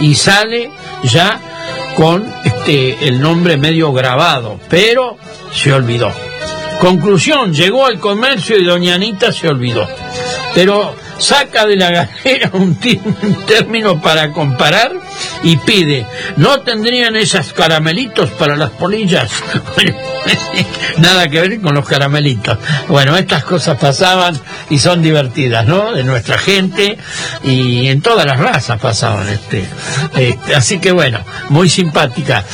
Y 0.00 0.14
sale 0.14 0.70
ya 1.04 1.40
con 1.96 2.26
este, 2.44 3.06
el 3.06 3.20
nombre 3.20 3.56
medio 3.56 3.92
grabado, 3.92 4.58
pero 4.68 5.16
se 5.52 5.72
olvidó. 5.72 6.12
Conclusión, 6.80 7.54
llegó 7.54 7.86
al 7.86 7.98
comercio 7.98 8.56
y 8.58 8.64
doña 8.64 8.94
Anita 8.94 9.32
se 9.32 9.48
olvidó. 9.48 9.86
Pero 10.54 10.94
saca 11.18 11.66
de 11.66 11.76
la 11.76 11.90
galera 11.90 12.50
un, 12.52 12.78
término 13.46 14.00
para 14.00 14.32
comparar 14.32 14.92
y 15.42 15.56
pide, 15.58 16.06
¿no 16.36 16.60
tendrían 16.60 17.16
esas 17.16 17.52
caramelitos 17.52 18.30
para 18.30 18.56
las 18.56 18.70
polillas? 18.70 19.30
Nada 20.98 21.28
que 21.28 21.40
ver 21.40 21.60
con 21.60 21.74
los 21.74 21.86
caramelitos. 21.86 22.58
Bueno, 22.88 23.16
estas 23.16 23.44
cosas 23.44 23.78
pasaban 23.78 24.38
y 24.70 24.78
son 24.78 25.02
divertidas, 25.02 25.66
¿no? 25.66 25.92
De 25.92 26.04
nuestra 26.04 26.38
gente 26.38 26.96
y 27.42 27.88
en 27.88 28.00
todas 28.00 28.26
las 28.26 28.38
razas 28.38 28.80
pasaban. 28.80 29.28
Este, 29.28 29.64
este, 30.16 30.54
así 30.54 30.78
que 30.78 30.92
bueno, 30.92 31.20
muy 31.50 31.68
simpática. 31.68 32.44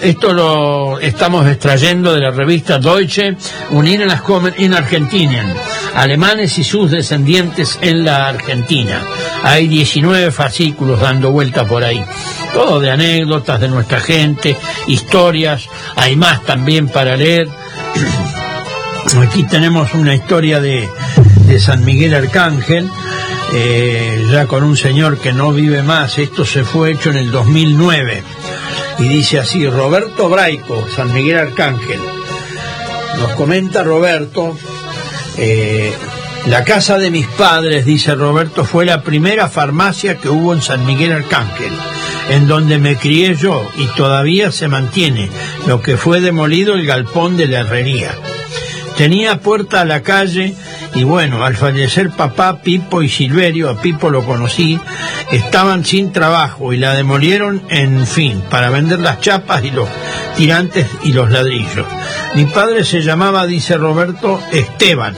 Esto 0.00 0.32
lo 0.32 0.98
estamos 0.98 1.46
extrayendo 1.46 2.12
de 2.14 2.20
la 2.20 2.30
revista 2.30 2.78
Deutsche 2.78 3.36
Unir 3.70 4.02
en 4.02 4.08
las 4.08 4.22
Comen 4.22 4.54
in 4.58 4.74
Argentinien, 4.74 5.54
alemanes 5.94 6.58
y 6.58 6.64
sus 6.64 6.90
descendientes 6.90 7.61
en 7.80 8.04
la 8.04 8.28
Argentina. 8.28 9.00
Hay 9.42 9.68
19 9.68 10.30
fascículos 10.32 11.00
dando 11.00 11.30
vuelta 11.30 11.64
por 11.64 11.84
ahí. 11.84 12.04
Todo 12.52 12.80
de 12.80 12.90
anécdotas 12.90 13.60
de 13.60 13.68
nuestra 13.68 14.00
gente, 14.00 14.56
historias, 14.86 15.68
hay 15.96 16.16
más 16.16 16.42
también 16.42 16.88
para 16.88 17.16
leer. 17.16 17.48
Aquí 19.22 19.44
tenemos 19.44 19.94
una 19.94 20.14
historia 20.14 20.60
de, 20.60 20.88
de 21.46 21.60
San 21.60 21.84
Miguel 21.84 22.14
Arcángel, 22.14 22.90
eh, 23.54 24.26
ya 24.30 24.46
con 24.46 24.64
un 24.64 24.76
señor 24.76 25.18
que 25.18 25.32
no 25.32 25.52
vive 25.52 25.82
más. 25.82 26.18
Esto 26.18 26.44
se 26.44 26.64
fue 26.64 26.92
hecho 26.92 27.10
en 27.10 27.16
el 27.16 27.30
2009. 27.30 28.22
Y 28.98 29.08
dice 29.08 29.38
así, 29.38 29.68
Roberto 29.68 30.28
Braico, 30.28 30.86
San 30.94 31.12
Miguel 31.12 31.38
Arcángel. 31.38 32.00
Nos 33.18 33.32
comenta 33.34 33.82
Roberto, 33.82 34.56
eh, 35.36 35.92
la 36.46 36.64
casa 36.64 36.98
de 36.98 37.10
mis 37.10 37.26
padres, 37.26 37.84
dice 37.84 38.14
Roberto, 38.14 38.64
fue 38.64 38.84
la 38.84 39.02
primera 39.02 39.48
farmacia 39.48 40.18
que 40.18 40.28
hubo 40.28 40.52
en 40.52 40.62
San 40.62 40.84
Miguel 40.84 41.12
Arcángel, 41.12 41.72
en 42.30 42.48
donde 42.48 42.78
me 42.78 42.96
crié 42.96 43.34
yo 43.34 43.70
y 43.76 43.86
todavía 43.96 44.50
se 44.50 44.68
mantiene, 44.68 45.30
lo 45.66 45.80
que 45.80 45.96
fue 45.96 46.20
demolido 46.20 46.74
el 46.74 46.84
galpón 46.84 47.36
de 47.36 47.46
la 47.46 47.60
herrería. 47.60 48.14
Tenía 48.96 49.40
puerta 49.40 49.80
a 49.80 49.84
la 49.84 50.02
calle 50.02 50.54
y 50.94 51.04
bueno, 51.04 51.44
al 51.44 51.56
fallecer 51.56 52.10
papá, 52.10 52.60
Pipo 52.60 53.02
y 53.02 53.08
Silverio, 53.08 53.70
a 53.70 53.80
Pipo 53.80 54.10
lo 54.10 54.24
conocí, 54.24 54.78
estaban 55.30 55.84
sin 55.84 56.12
trabajo 56.12 56.72
y 56.72 56.76
la 56.76 56.94
demolieron, 56.94 57.62
en 57.70 58.06
fin, 58.06 58.42
para 58.50 58.68
vender 58.68 58.98
las 58.98 59.20
chapas 59.20 59.64
y 59.64 59.70
los 59.70 59.88
tirantes 60.36 60.86
y 61.04 61.12
los 61.12 61.30
ladrillos. 61.30 61.86
Mi 62.34 62.44
padre 62.44 62.84
se 62.84 63.00
llamaba, 63.00 63.46
dice 63.46 63.76
Roberto, 63.76 64.40
Esteban. 64.52 65.14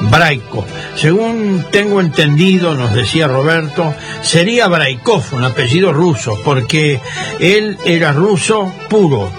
Braico. 0.00 0.64
Según 0.96 1.66
tengo 1.70 2.00
entendido, 2.00 2.74
nos 2.74 2.94
decía 2.94 3.28
Roberto, 3.28 3.94
sería 4.22 4.68
Braikov, 4.68 5.22
un 5.32 5.44
apellido 5.44 5.92
ruso, 5.92 6.38
porque 6.44 7.00
él 7.40 7.78
era 7.84 8.12
ruso 8.12 8.72
puro. 8.88 9.30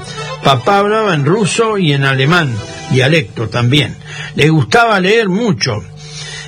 Papá 0.43 0.80
hablaba 0.80 1.14
en 1.14 1.26
ruso 1.26 1.78
y 1.78 1.93
en 1.93 2.03
alemán, 2.05 2.55
dialecto 2.91 3.49
también. 3.49 3.95
Le 4.36 4.49
gustaba 4.49 4.99
leer 4.99 5.30
mucho. 5.30 5.84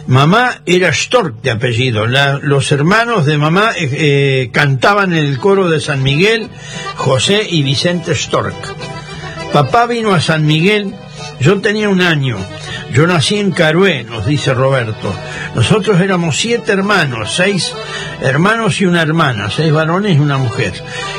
Mamá 0.08 0.62
era 0.66 0.92
Stork 0.92 1.42
de 1.44 1.52
apellido. 1.52 2.08
Los 2.08 2.72
hermanos 2.72 3.26
de 3.26 3.38
mamá 3.38 3.74
eh, 3.78 3.90
eh, 3.92 4.50
cantaban 4.52 5.14
en 5.14 5.24
el 5.24 5.38
coro 5.38 5.70
de 5.70 5.80
San 5.80 6.02
Miguel, 6.02 6.50
José 6.96 7.46
y 7.48 7.62
Vicente 7.62 8.16
Stork. 8.16 8.56
Papá 9.54 9.86
vino 9.86 10.14
a 10.14 10.22
San 10.22 10.46
Miguel, 10.46 10.96
yo 11.40 11.60
tenía 11.62 11.90
un 11.90 12.02
año. 12.02 12.38
Yo 12.92 13.06
nací 13.06 13.38
en 13.38 13.52
Carué, 13.52 14.04
nos 14.04 14.26
dice 14.26 14.52
Roberto. 14.54 15.14
Nosotros 15.54 16.02
éramos 16.02 16.38
siete 16.38 16.72
hermanos, 16.72 17.32
seis 17.36 17.72
hermanos 18.22 18.82
y 18.82 18.86
una 18.86 19.04
hermana, 19.04 19.50
seis 19.52 19.72
varones 19.72 20.18
y 20.18 20.20
una 20.20 20.38
mujer. 20.38 20.74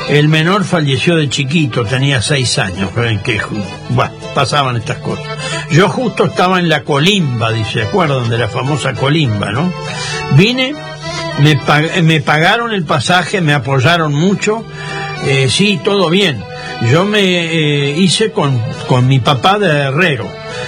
El 0.09 0.27
menor 0.27 0.65
falleció 0.65 1.15
de 1.15 1.29
chiquito, 1.29 1.85
tenía 1.85 2.21
seis 2.21 2.59
años, 2.59 2.89
que 3.23 3.39
bueno, 3.89 4.11
pasaban 4.35 4.75
estas 4.75 4.97
cosas. 4.97 5.25
Yo 5.71 5.87
justo 5.87 6.25
estaba 6.25 6.59
en 6.59 6.67
la 6.67 6.83
colimba, 6.83 7.51
dice, 7.53 7.83
¿acuerdan 7.83 8.29
de 8.29 8.37
la 8.37 8.49
famosa 8.49 8.93
colimba, 8.93 9.51
no? 9.51 9.71
Vine, 10.35 10.75
me, 11.39 11.57
pag- 11.57 12.01
me 12.03 12.19
pagaron 12.19 12.73
el 12.73 12.83
pasaje, 12.83 13.39
me 13.39 13.53
apoyaron 13.53 14.13
mucho, 14.13 14.65
eh, 15.25 15.47
sí, 15.49 15.79
todo 15.81 16.09
bien. 16.09 16.43
Yo 16.89 17.05
me 17.05 17.19
eh, 17.21 17.95
hice 17.97 18.31
con, 18.31 18.59
con 18.87 19.07
mi 19.07 19.19
papá 19.19 19.59
de 19.59 19.67
herrero 19.67 20.27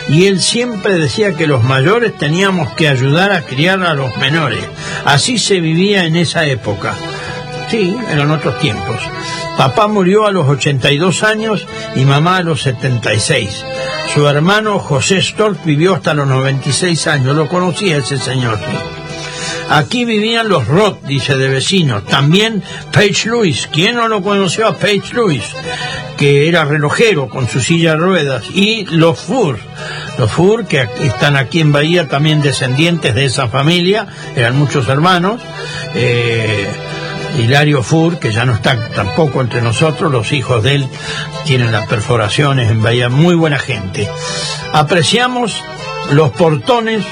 y 0.10 0.26
él 0.26 0.42
siempre 0.42 0.96
decía 0.96 1.34
que 1.34 1.48
los 1.48 1.64
mayores 1.64 2.18
teníamos 2.18 2.70
que 2.74 2.88
ayudar 2.88 3.32
a 3.32 3.42
criar 3.42 3.82
a 3.82 3.94
los 3.94 4.16
menores. 4.18 4.64
Así 5.06 5.40
se 5.40 5.60
vivía 5.60 6.06
en 6.06 6.16
esa 6.16 6.46
época. 6.46 6.96
Sí, 7.70 7.96
eran 8.12 8.30
otros 8.32 8.60
tiempos. 8.60 9.00
Papá 9.58 9.88
murió 9.88 10.28
a 10.28 10.32
los 10.32 10.48
82 10.48 11.24
años 11.24 11.68
y 11.96 12.06
mamá 12.06 12.38
a 12.38 12.44
los 12.44 12.62
76. 12.62 13.66
Su 14.14 14.28
hermano 14.28 14.80
José 14.80 15.22
Stork 15.22 15.64
vivió 15.64 15.96
hasta 15.96 16.14
los 16.14 16.28
96 16.28 17.08
años. 17.08 17.36
Lo 17.36 17.48
conocía 17.48 17.98
ese 17.98 18.18
señor. 18.18 18.60
Aquí 19.70 20.06
vivían 20.06 20.50
los 20.50 20.68
Roth, 20.68 21.04
dice 21.04 21.36
de 21.36 21.50
vecinos. 21.50 22.06
También 22.06 22.64
Page 22.92 23.26
Lewis. 23.26 23.68
¿Quién 23.72 23.96
no 23.96 24.08
lo 24.08 24.22
conoció 24.22 24.68
a 24.68 24.76
Page 24.76 25.14
Lewis? 25.14 25.44
Que 26.18 26.48
era 26.48 26.66
relojero 26.66 27.30
con 27.30 27.48
su 27.48 27.60
silla 27.60 27.92
de 27.92 27.98
ruedas. 27.98 28.44
Y 28.54 28.86
los 28.86 29.20
Fur. 29.20 29.60
Los 30.18 30.32
Fur, 30.32 30.66
que 30.66 30.88
están 31.02 31.36
aquí 31.36 31.60
en 31.60 31.72
Bahía, 31.72 32.08
también 32.08 32.42
descendientes 32.42 33.16
de 33.16 33.26
esa 33.26 33.48
familia. 33.48 34.08
Eran 34.36 34.58
muchos 34.58 34.88
hermanos. 34.88 35.42
Eh, 35.96 36.68
Hilario 37.38 37.82
Fur, 37.82 38.20
que 38.20 38.32
ya 38.32 38.46
no 38.46 38.54
está 38.54 38.78
tampoco 38.90 39.42
entre 39.42 39.62
nosotros, 39.62 40.12
los 40.12 40.32
hijos 40.34 40.62
de 40.64 40.76
él 40.76 40.88
tienen 41.46 41.72
las 41.72 41.88
perforaciones 41.88 42.70
en 42.70 42.84
Bahía, 42.84 43.10
muy 43.10 43.36
buena 43.36 43.58
gente. 43.58 44.08
Apreciamos 44.72 45.64
los 46.12 46.32
portones 46.32 47.04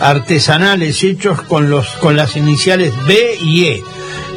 artesanales 0.00 1.02
hechos 1.02 1.42
con, 1.42 1.70
los, 1.70 1.88
con 1.96 2.16
las 2.16 2.36
iniciales 2.36 2.92
B 3.06 3.38
y 3.42 3.64
E, 3.66 3.84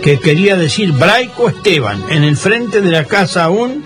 que 0.02 0.20
quería 0.20 0.56
decir 0.56 0.92
Braico 0.94 1.50
Esteban. 1.50 2.04
En 2.10 2.24
el 2.24 2.38
frente 2.38 2.82
de 2.82 2.92
la 2.92 3.06
casa 3.06 3.46
aún, 3.46 3.84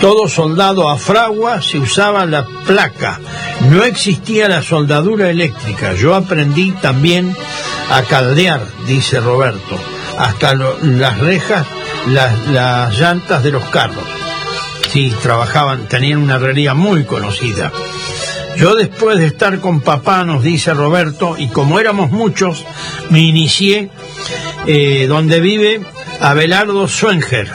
todo 0.00 0.28
soldado 0.28 0.88
a 0.88 0.96
fragua, 0.96 1.62
se 1.62 1.78
usaba 1.78 2.26
la 2.26 2.46
placa. 2.66 3.20
No 3.70 3.84
existía 3.84 4.48
la 4.48 4.62
soldadura 4.62 5.30
eléctrica. 5.30 5.94
Yo 5.94 6.14
aprendí 6.14 6.72
también 6.72 7.34
a 7.90 8.02
caldear, 8.02 8.60
dice 8.86 9.20
Roberto, 9.20 9.78
hasta 10.18 10.54
las 10.54 11.18
rejas, 11.18 11.66
las, 12.08 12.46
las 12.48 12.98
llantas 12.98 13.42
de 13.42 13.50
los 13.50 13.64
carros. 13.64 14.04
Sí, 14.90 15.12
trabajaban, 15.22 15.86
tenían 15.88 16.18
una 16.18 16.36
herrería 16.36 16.74
muy 16.74 17.04
conocida. 17.04 17.72
Yo 18.58 18.74
después 18.74 19.18
de 19.18 19.26
estar 19.26 19.60
con 19.60 19.80
papá, 19.82 20.24
nos 20.24 20.42
dice 20.42 20.74
Roberto, 20.74 21.36
y 21.38 21.46
como 21.46 21.78
éramos 21.78 22.10
muchos, 22.10 22.66
me 23.08 23.20
inicié 23.20 23.88
eh, 24.66 25.06
donde 25.06 25.38
vive 25.38 25.80
Abelardo 26.20 26.88
Swenger. 26.88 27.48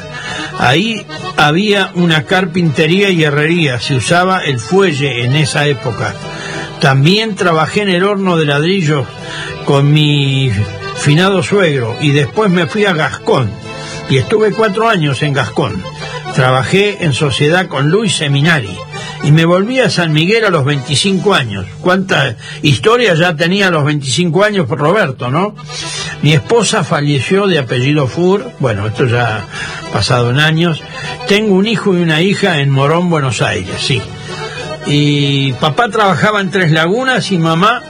Ahí 0.60 1.06
había 1.36 1.92
una 1.96 2.24
carpintería 2.24 3.10
y 3.10 3.22
herrería, 3.22 3.82
se 3.82 3.96
usaba 3.96 4.46
el 4.46 4.62
fuelle 4.62 5.26
en 5.26 5.36
esa 5.36 5.68
época. 5.68 6.16
También 6.80 7.36
trabajé 7.36 7.82
en 7.82 7.90
el 7.90 8.06
horno 8.06 8.38
de 8.38 8.46
ladrillos 8.46 9.06
con 9.66 9.92
mi 9.92 10.54
finado 10.96 11.44
suegro 11.44 11.98
y 12.00 12.12
después 12.12 12.50
me 12.50 12.66
fui 12.66 12.86
a 12.86 12.94
Gascón 12.94 13.52
y 14.10 14.20
estuve 14.20 14.54
cuatro 14.54 14.88
años 14.88 15.22
en 15.22 15.34
Gascón. 15.34 15.84
Trabajé 16.34 17.04
en 17.04 17.12
sociedad 17.12 17.68
con 17.68 17.90
Luis 17.90 18.16
Seminari 18.16 18.78
y 19.24 19.32
me 19.32 19.46
volví 19.46 19.80
a 19.80 19.90
San 19.90 20.12
Miguel 20.12 20.46
a 20.46 20.50
los 20.50 20.66
25 20.66 21.34
años. 21.34 21.66
¿Cuánta 21.82 22.36
historia 22.62 23.14
ya 23.16 23.36
tenía 23.36 23.68
a 23.68 23.72
los 23.72 23.86
25 23.86 24.44
años 24.44 24.68
Roberto, 24.70 25.30
no? 25.30 25.56
Mi 26.22 26.34
esposa 26.34 26.84
falleció 26.84 27.48
de 27.48 27.60
apellido 27.60 28.08
Fur, 28.08 28.52
bueno, 28.60 28.88
esto 28.88 29.06
ya 29.06 29.46
pasado 29.94 30.32
en 30.32 30.40
años. 30.40 30.82
Tengo 31.28 31.56
un 31.56 31.68
hijo 31.68 31.94
y 31.94 32.02
una 32.02 32.22
hija 32.22 32.60
en 32.60 32.70
Morón, 32.70 33.10
Buenos 33.10 33.42
Aires, 33.42 33.76
sí. 33.80 34.02
Y 34.88 35.54
papá 35.54 35.90
trabajaba 35.90 36.42
en 36.42 36.52
Tres 36.52 36.72
Lagunas 36.72 37.32
y 37.32 37.38
mamá 37.38 37.82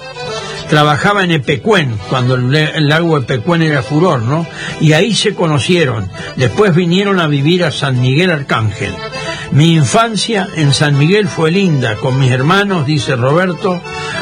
trabajaba 0.69 1.23
en 1.23 1.31
Epecuén, 1.31 1.97
cuando 2.09 2.35
el, 2.35 2.55
el 2.55 2.87
lago 2.87 3.17
Epecuén 3.17 3.63
era 3.63 3.81
furor, 3.81 4.21
¿no? 4.21 4.45
Y 4.79 4.93
ahí 4.93 5.13
se 5.15 5.33
conocieron. 5.33 6.09
Después 6.35 6.75
vinieron 6.75 7.19
a 7.19 7.27
vivir 7.27 7.63
a 7.63 7.71
San 7.71 7.99
Miguel 8.01 8.31
Arcángel. 8.31 8.93
Mi 9.53 9.73
infancia 9.75 10.47
en 10.55 10.73
San 10.73 10.97
Miguel 10.97 11.27
fue 11.27 11.51
linda, 11.51 11.95
con 11.97 12.17
mis 12.17 12.31
hermanos, 12.31 12.87
dice 12.87 13.15
Roberto, 13.15 13.79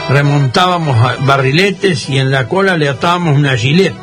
remontábamos 0.09 0.97
barriletes 1.25 2.09
y 2.09 2.17
en 2.17 2.31
la 2.31 2.49
cola 2.49 2.75
le 2.75 2.89
atábamos 2.89 3.37
una 3.37 3.55
gilet 3.55 3.95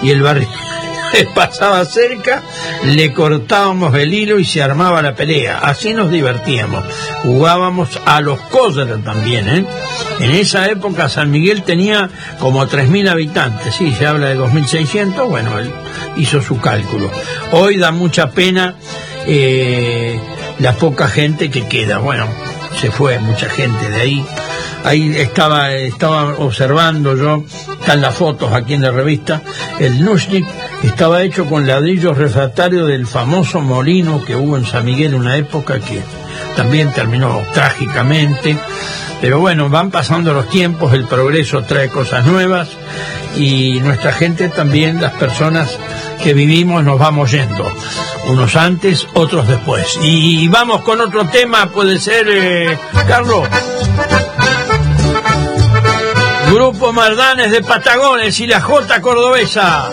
y 0.00 0.10
el 0.10 0.22
barrilete 0.22 0.54
pasaba 1.34 1.84
cerca, 1.86 2.40
le 2.84 3.12
cortábamos 3.12 3.96
el 3.96 4.14
hilo 4.14 4.38
y 4.38 4.44
se 4.44 4.62
armaba 4.62 5.02
la 5.02 5.16
pelea. 5.16 5.58
Así 5.58 5.92
nos 5.92 6.10
divertíamos. 6.10 6.84
Jugábamos 7.22 8.00
a 8.04 8.20
los 8.20 8.38
cosas 8.42 8.88
también, 9.02 9.48
¿eh? 9.48 9.66
En 10.20 10.30
esa 10.30 10.66
época 10.68 11.08
San 11.08 11.32
Miguel 11.32 11.64
tenía 11.64 12.08
como 12.38 12.64
3.000 12.64 13.10
habitantes, 13.10 13.74
sí, 13.74 13.92
se 13.92 14.06
habla 14.06 14.28
de 14.28 14.38
2.600, 14.38 15.28
bueno, 15.28 15.58
él 15.58 15.70
hizo 16.16 16.40
su 16.40 16.60
cálculo. 16.60 17.10
Hoy 17.50 17.76
da 17.76 17.90
mucha 17.90 18.30
pena 18.30 18.76
eh, 19.26 20.18
la 20.58 20.72
poca 20.72 21.08
gente 21.08 21.50
que 21.50 21.66
queda. 21.66 21.98
Bueno, 21.98 22.26
se 22.80 22.90
fue 22.90 23.18
mucha 23.18 23.48
gente 23.48 23.88
de 23.90 24.00
ahí. 24.00 24.24
Ahí 24.84 25.16
estaba, 25.16 25.72
estaba 25.72 26.34
observando 26.38 27.16
yo, 27.16 27.44
están 27.80 28.00
las 28.00 28.14
fotos 28.14 28.52
aquí 28.52 28.74
en 28.74 28.82
la 28.82 28.92
revista, 28.92 29.42
el 29.80 30.04
Nushnik 30.04 30.46
estaba 30.84 31.22
hecho 31.22 31.46
con 31.46 31.66
ladrillos 31.66 32.16
refractarios 32.16 32.86
del 32.86 33.06
famoso 33.06 33.60
molino 33.60 34.24
que 34.24 34.36
hubo 34.36 34.56
en 34.56 34.64
San 34.64 34.84
Miguel 34.84 35.16
una 35.16 35.36
época 35.36 35.80
que 35.80 36.00
también 36.54 36.92
terminó 36.92 37.42
trágicamente. 37.52 38.56
Pero 39.20 39.40
bueno, 39.40 39.68
van 39.68 39.90
pasando 39.90 40.32
los 40.32 40.48
tiempos, 40.48 40.92
el 40.92 41.06
progreso 41.06 41.62
trae 41.62 41.88
cosas 41.88 42.24
nuevas 42.26 42.68
y 43.36 43.80
nuestra 43.80 44.12
gente 44.12 44.48
también, 44.50 45.00
las 45.00 45.12
personas 45.14 45.78
que 46.22 46.34
vivimos, 46.34 46.84
nos 46.84 46.98
vamos 46.98 47.30
yendo. 47.30 47.72
Unos 48.26 48.56
antes, 48.56 49.06
otros 49.14 49.46
después. 49.46 49.98
Y 50.02 50.48
vamos 50.48 50.82
con 50.82 51.00
otro 51.00 51.26
tema, 51.28 51.66
puede 51.70 51.98
ser, 51.98 52.26
eh, 52.28 52.78
Carlos. 53.06 53.48
Grupo 56.50 56.92
Mardanes 56.92 57.50
de 57.50 57.62
Patagones 57.62 58.38
y 58.40 58.46
la 58.46 58.60
J 58.60 59.00
Cordobesa. 59.00 59.90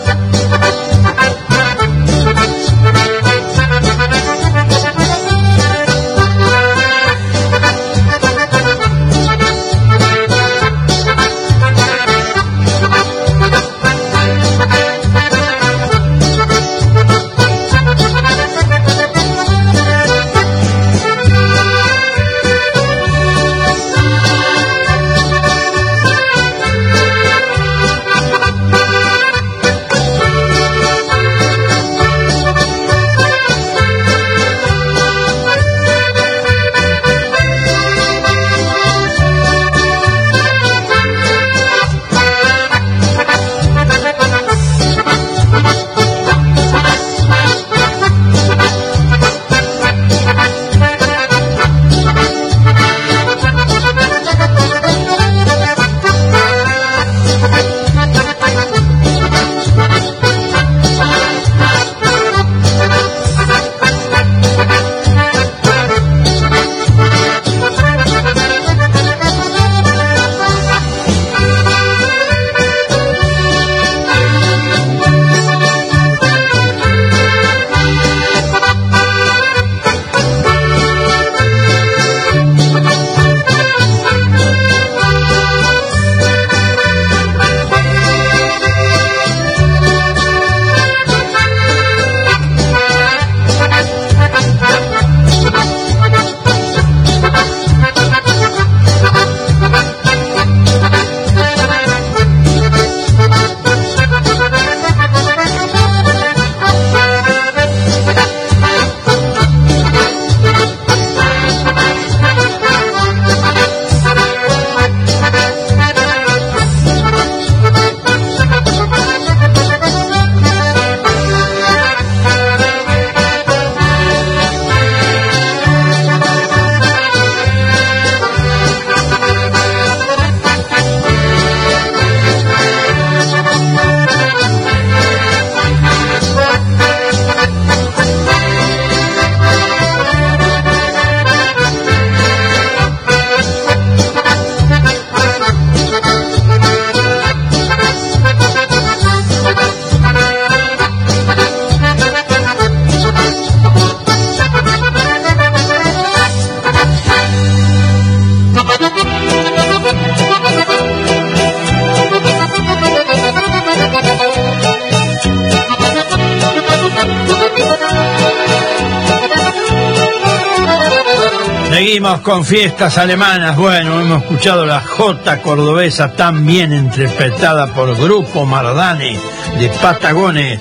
Con 172.24 172.42
fiestas 172.42 172.96
alemanas. 172.96 173.54
Bueno, 173.56 174.00
hemos 174.00 174.22
escuchado 174.22 174.64
la 174.64 174.80
J 174.80 175.42
cordobesa 175.42 176.12
tan 176.12 176.46
bien 176.46 176.72
interpretada 176.72 177.66
por 177.66 177.94
Grupo 177.96 178.46
Mardane 178.46 179.20
de 179.58 179.68
Patagones 179.68 180.58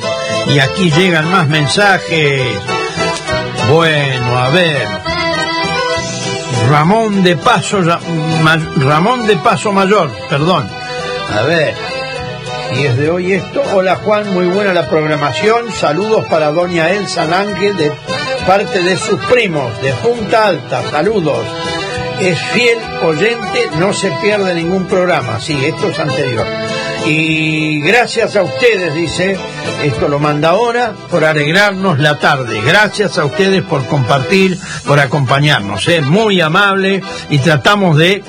Y 0.54 0.60
aquí 0.60 0.92
llegan 0.92 1.32
más 1.32 1.48
mensajes. 1.48 2.60
Bueno, 3.72 4.38
a 4.38 4.50
ver. 4.50 4.88
Ramón 6.70 7.24
de 7.24 7.38
Paso, 7.38 7.80
Ramón 8.78 9.26
de 9.26 9.38
Paso 9.38 9.72
Mayor, 9.72 10.12
perdón. 10.30 10.70
A 11.34 11.44
ver. 11.44 11.74
Y 12.76 12.86
es 12.86 12.98
de 12.98 13.10
hoy 13.10 13.34
esto. 13.34 13.62
Hola 13.74 13.96
Juan, 13.96 14.34
muy 14.34 14.48
buena 14.48 14.74
la 14.74 14.90
programación. 14.90 15.72
Saludos 15.72 16.26
para 16.30 16.52
doña 16.52 16.90
Elsa 16.90 17.24
Ángel 17.24 17.78
de 17.78 17.92
parte 18.46 18.82
de 18.84 18.98
sus 18.98 19.20
primos 19.26 19.82
de 19.82 19.94
Punta 19.94 20.48
Alta. 20.48 20.90
Saludos. 20.90 21.46
Es 22.20 22.40
fiel 22.54 22.78
oyente, 23.04 23.70
no 23.78 23.94
se 23.94 24.12
pierde 24.22 24.54
ningún 24.54 24.88
programa. 24.88 25.40
Sí, 25.40 25.58
esto 25.66 25.90
es 25.90 26.00
anterior. 26.00 26.46
Y 27.06 27.82
gracias 27.82 28.36
a 28.38 28.44
ustedes, 28.44 28.94
dice, 28.94 29.38
esto 29.84 30.08
lo 30.08 30.20
manda 30.20 30.52
ahora, 30.52 30.94
por 31.10 31.26
alegrarnos 31.26 32.00
la 32.00 32.18
tarde. 32.18 32.62
Gracias 32.62 33.18
a 33.18 33.26
ustedes 33.26 33.62
por 33.64 33.86
compartir, 33.88 34.58
por 34.86 35.00
acompañarnos. 35.00 35.88
Es 35.90 36.06
muy 36.06 36.40
amable 36.40 37.02
y 37.30 37.40
tratamos 37.40 37.98
de 37.98 38.24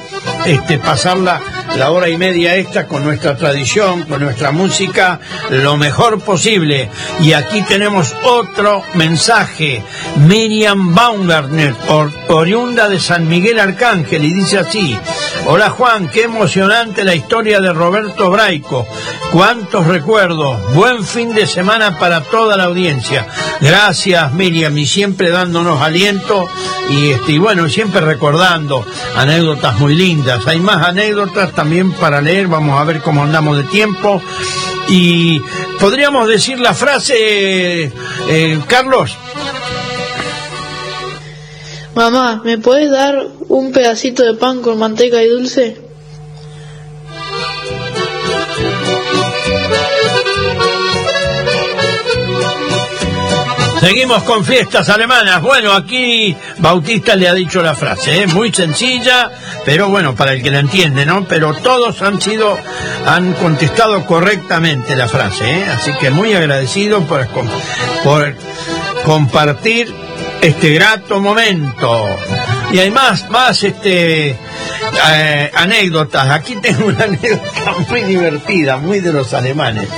este, 0.45 0.79
pasarla 0.79 1.41
la 1.77 1.91
hora 1.91 2.09
y 2.09 2.17
media 2.17 2.55
esta 2.57 2.87
con 2.87 3.05
nuestra 3.05 3.37
tradición, 3.37 4.03
con 4.05 4.23
nuestra 4.23 4.53
música, 4.53 5.21
lo 5.51 5.77
mejor 5.77 6.21
posible. 6.21 6.91
Y 7.21 7.33
aquí 7.33 7.63
tenemos 7.63 8.15
otro 8.25 8.83
mensaje. 8.95 9.83
Miriam 10.27 10.95
Baumgartner, 10.95 11.75
oriunda 12.29 12.89
de 12.89 13.01
San 13.01 13.29
Miguel 13.29 13.59
Arcángel, 13.59 14.25
y 14.25 14.33
dice 14.33 14.59
así, 14.59 14.99
hola 15.47 15.71
Juan, 15.71 16.09
qué 16.09 16.25
emocionante 16.25 17.05
la 17.05 17.15
historia 17.15 17.61
de 17.61 17.73
Roberto 17.73 18.31
Cuántos 19.33 19.87
recuerdos. 19.87 20.75
Buen 20.75 21.05
fin 21.05 21.35
de 21.35 21.47
semana 21.47 21.99
para 21.99 22.23
toda 22.23 22.57
la 22.57 22.65
audiencia. 22.65 23.27
Gracias 23.61 24.33
Miriam 24.33 24.77
y 24.79 24.87
siempre 24.87 25.31
dándonos 25.31 25.81
aliento 25.81 26.47
y, 26.91 27.11
este, 27.11 27.39
bueno, 27.39 27.69
siempre 27.69 28.01
recordando 28.01 28.85
anécdotas 29.17 29.79
muy 29.79 29.95
lindas. 29.95 30.47
Hay 30.47 30.61
más 30.61 30.87
anécdotas 30.87 31.53
también 31.53 31.93
para 31.93 32.21
leer, 32.21 32.47
vamos 32.47 32.81
a 32.81 32.85
ver 32.85 33.01
cómo 33.01 33.23
andamos 33.23 33.57
de 33.57 33.65
tiempo. 33.65 34.21
Y 34.89 35.41
podríamos 35.81 36.29
decir 36.29 36.61
la 36.61 36.75
frase, 36.75 37.93
eh, 38.29 38.61
Carlos. 38.67 39.17
Mamá, 41.95 42.43
¿me 42.45 42.59
puedes 42.59 42.91
dar 42.91 43.29
un 43.49 43.73
pedacito 43.73 44.25
de 44.25 44.35
pan 44.35 44.63
con 44.63 44.79
manteca 44.79 45.23
y 45.23 45.29
dulce? 45.29 45.84
Seguimos 53.85 54.23
con 54.23 54.43
fiestas 54.47 54.89
alemanas. 54.89 55.43
Bueno, 55.43 55.75
aquí 55.75 56.35
Bautista 56.57 57.15
le 57.17 57.29
ha 57.29 57.35
dicho 57.35 57.61
la 57.61 57.75
frase, 57.75 58.23
¿eh? 58.23 58.27
muy 58.27 58.51
sencilla, 58.51 59.31
pero 59.67 59.91
bueno, 59.91 60.15
para 60.15 60.33
el 60.33 60.43
que 60.43 60.51
la 60.51 60.61
entiende, 60.61 61.05
¿no? 61.05 61.29
Pero 61.29 61.53
todos 61.53 62.01
han 62.01 62.19
sido, 62.19 62.57
han 63.05 63.35
contestado 63.35 64.07
correctamente 64.07 64.97
la 64.97 65.07
frase, 65.07 65.51
¿eh? 65.51 65.67
Así 65.67 65.93
que 66.01 66.09
muy 66.09 66.33
agradecido 66.33 67.03
por, 67.03 67.29
compartir 69.05 69.95
este 70.41 70.71
grato 70.71 71.21
momento. 71.21 72.07
Y 72.73 72.79
hay 72.79 72.91
más, 72.91 73.29
más 73.29 73.63
este, 73.65 74.31
eh, 75.11 75.51
anécdotas. 75.55 76.31
Aquí 76.31 76.57
tengo 76.57 76.87
una 76.87 77.05
anécdota 77.05 77.75
muy 77.91 78.01
divertida, 78.01 78.79
muy 78.79 79.01
de 79.01 79.13
los 79.13 79.35
alemanes 79.35 79.91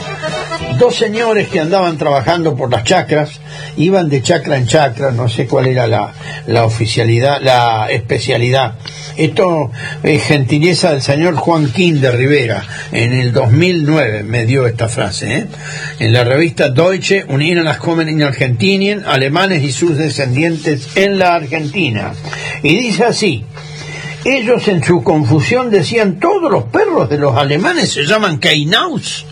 dos 0.78 0.96
señores 0.96 1.48
que 1.48 1.60
andaban 1.60 1.98
trabajando 1.98 2.56
por 2.56 2.70
las 2.70 2.84
chacras, 2.84 3.40
iban 3.76 4.08
de 4.08 4.22
chacra 4.22 4.56
en 4.56 4.66
chacra, 4.66 5.10
no 5.10 5.28
sé 5.28 5.46
cuál 5.46 5.66
era 5.66 5.86
la, 5.86 6.12
la 6.46 6.64
oficialidad, 6.64 7.40
la 7.40 7.88
especialidad. 7.90 8.74
Esto 9.16 9.70
es 10.02 10.24
gentileza 10.24 10.92
del 10.92 11.02
señor 11.02 11.36
Joaquín 11.36 12.00
de 12.00 12.10
Rivera, 12.10 12.62
en 12.92 13.12
el 13.12 13.32
2009 13.32 14.22
me 14.24 14.44
dio 14.44 14.66
esta 14.66 14.88
frase, 14.88 15.38
¿eh? 15.38 15.46
en 16.00 16.12
la 16.12 16.24
revista 16.24 16.68
Deutsche 16.68 17.24
a 17.28 17.36
las 17.36 18.08
in 18.08 18.22
Argentinien, 18.22 19.04
alemanes 19.06 19.62
y 19.62 19.72
sus 19.72 19.96
descendientes 19.96 20.96
en 20.96 21.18
la 21.18 21.34
Argentina. 21.34 22.12
Y 22.62 22.76
dice 22.76 23.04
así, 23.04 23.44
ellos 24.24 24.66
en 24.68 24.82
su 24.82 25.02
confusión 25.02 25.70
decían, 25.70 26.18
todos 26.18 26.50
los 26.50 26.64
perros 26.64 27.08
de 27.08 27.18
los 27.18 27.36
alemanes 27.36 27.92
se 27.92 28.04
llaman 28.04 28.38
Keinaus 28.38 29.24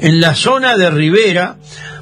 en 0.00 0.20
la 0.20 0.34
zona 0.34 0.76
de 0.76 0.90
Rivera, 0.90 1.56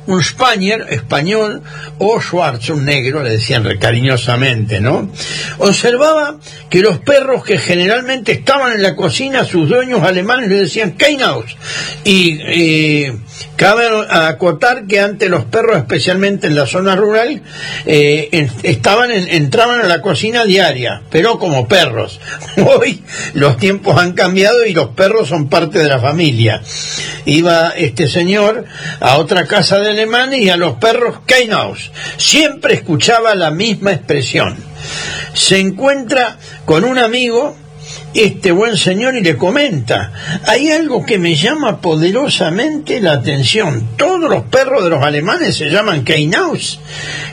un 0.06 0.22
Spanier 0.22 0.86
español 0.90 1.62
o 1.98 2.20
Schwarz, 2.20 2.70
un 2.70 2.84
negro, 2.84 3.22
le 3.22 3.30
decían 3.30 3.66
cariñosamente, 3.78 4.80
¿no? 4.80 5.10
Observaba 5.58 6.38
que 6.70 6.80
los 6.80 6.98
perros 6.98 7.44
que 7.44 7.58
generalmente 7.58 8.32
estaban 8.32 8.72
en 8.72 8.82
la 8.82 8.94
cocina, 8.94 9.44
sus 9.44 9.68
dueños 9.68 10.02
alemanes 10.02 10.48
le 10.48 10.56
decían 10.56 10.92
Keinaus. 10.92 11.56
Y 12.04 12.38
eh, 12.42 13.18
cabe 13.56 13.86
acotar 14.10 14.86
que 14.86 15.00
antes 15.00 15.28
los 15.28 15.44
perros, 15.44 15.76
especialmente 15.76 16.46
en 16.46 16.54
la 16.54 16.66
zona 16.66 16.96
rural, 16.96 17.42
eh, 17.84 18.48
estaban 18.62 19.10
entraban 19.10 19.80
a 19.80 19.86
la 19.86 20.00
cocina 20.00 20.44
diaria, 20.44 21.02
pero 21.10 21.38
como 21.38 21.68
perros. 21.68 22.20
Hoy 22.56 23.02
los 23.34 23.56
tiempos 23.56 23.98
han 23.98 24.12
cambiado 24.12 24.64
y 24.64 24.72
los 24.72 24.88
perros 24.88 25.28
son 25.28 25.48
parte 25.48 25.78
de 25.78 25.88
la 25.88 25.98
familia. 25.98 26.62
Iba 27.24 27.70
este 27.70 28.08
señor 28.08 28.64
a 29.00 29.18
otra 29.18 29.46
casa 29.46 29.78
de 29.78 29.90
alemán 29.90 30.34
y 30.34 30.48
a 30.50 30.56
los 30.56 30.74
perros 30.74 31.20
Keinaus. 31.26 31.90
Siempre 32.16 32.74
escuchaba 32.74 33.34
la 33.34 33.50
misma 33.50 33.92
expresión. 33.92 34.56
Se 35.34 35.58
encuentra 35.58 36.38
con 36.64 36.84
un 36.84 36.98
amigo 36.98 37.56
este 38.20 38.52
buen 38.52 38.76
señor 38.76 39.16
y 39.16 39.22
le 39.22 39.36
comenta, 39.36 40.12
hay 40.46 40.70
algo 40.70 41.04
que 41.04 41.18
me 41.18 41.34
llama 41.34 41.80
poderosamente 41.80 43.00
la 43.00 43.12
atención. 43.12 43.96
Todos 43.96 44.30
los 44.30 44.44
perros 44.44 44.84
de 44.84 44.90
los 44.90 45.02
alemanes 45.02 45.56
se 45.56 45.70
llaman 45.70 46.04
Keinaus. 46.04 46.78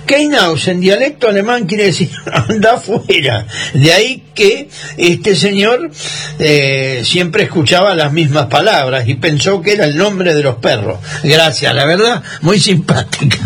Keinaus 0.06 0.68
en 0.68 0.82
dialecto 0.82 1.30
alemán 1.30 1.66
quiere 1.66 1.86
decir 1.86 2.10
anda 2.50 2.74
afuera. 2.74 3.46
De 3.74 3.94
ahí 3.94 4.23
que 4.34 4.70
este 4.98 5.36
señor 5.36 5.92
eh, 6.40 7.04
siempre 7.06 7.44
escuchaba 7.44 7.96
las 7.96 8.12
mismas 8.12 8.48
palabras 8.48 9.08
y 9.08 9.16
pensó 9.16 9.62
que 9.62 9.74
era 9.74 9.86
el 9.86 9.98
nombre 9.98 10.34
de 10.34 10.44
los 10.44 10.56
perros. 10.56 11.00
Gracias, 11.24 11.74
la 11.74 11.86
verdad, 11.86 12.24
muy 12.42 12.60
simpática. 12.60 13.38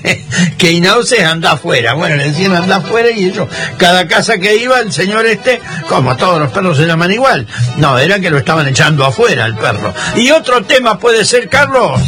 Keinaus 0.58 1.12
es 1.12 1.24
anda 1.24 1.52
afuera. 1.52 1.94
Bueno, 1.94 2.16
le 2.16 2.28
decían 2.28 2.54
anda 2.54 2.76
afuera 2.76 3.10
y 3.10 3.26
eso, 3.26 3.48
cada 3.78 4.06
casa 4.06 4.38
que 4.38 4.56
iba 4.56 4.80
el 4.80 4.92
señor 4.92 5.26
este, 5.26 5.60
como 5.88 6.16
todos 6.16 6.40
los 6.40 6.52
perros 6.52 6.76
se 6.76 6.86
llaman 6.86 7.12
igual. 7.12 7.46
No, 7.78 7.98
era 7.98 8.20
que 8.20 8.30
lo 8.30 8.38
estaban 8.38 8.66
echando 8.66 9.04
afuera 9.04 9.46
el 9.46 9.56
perro. 9.56 9.92
Y 10.16 10.30
otro 10.30 10.62
tema 10.62 10.98
puede 10.98 11.24
ser, 11.24 11.48
Carlos. 11.48 12.00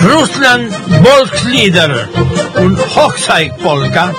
Russland 0.00 0.72
Volkslieder, 1.02 2.08
un 2.56 2.76
Hochzeitpolka. 2.76 4.12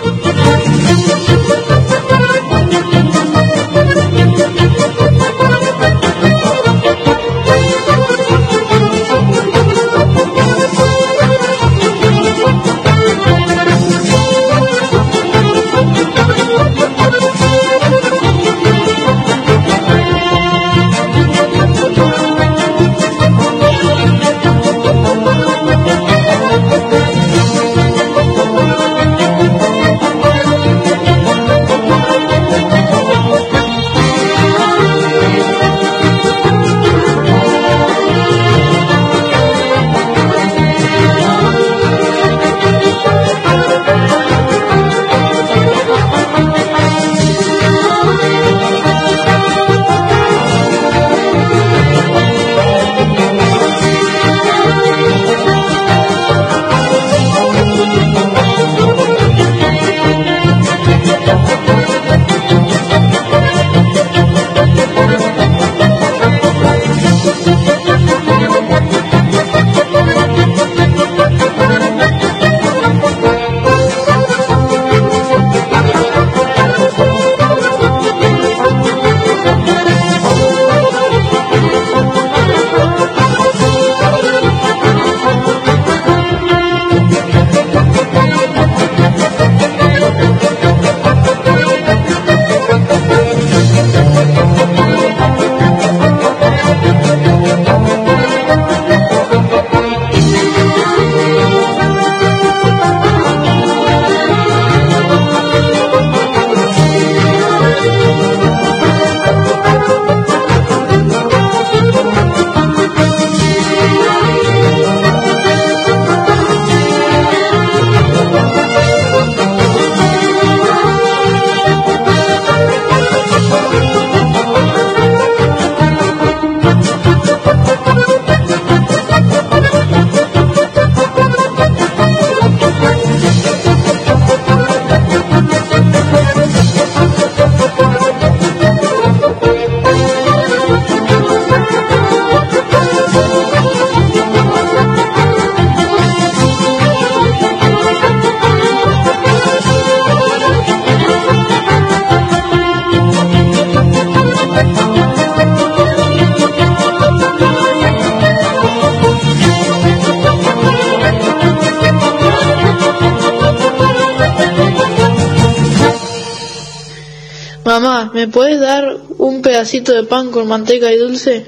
Pedacito 169.76 169.94
de 169.94 170.04
pan 170.04 170.32
con 170.32 170.48
manteca 170.48 170.92
y 170.92 170.98
dulce? 170.98 171.46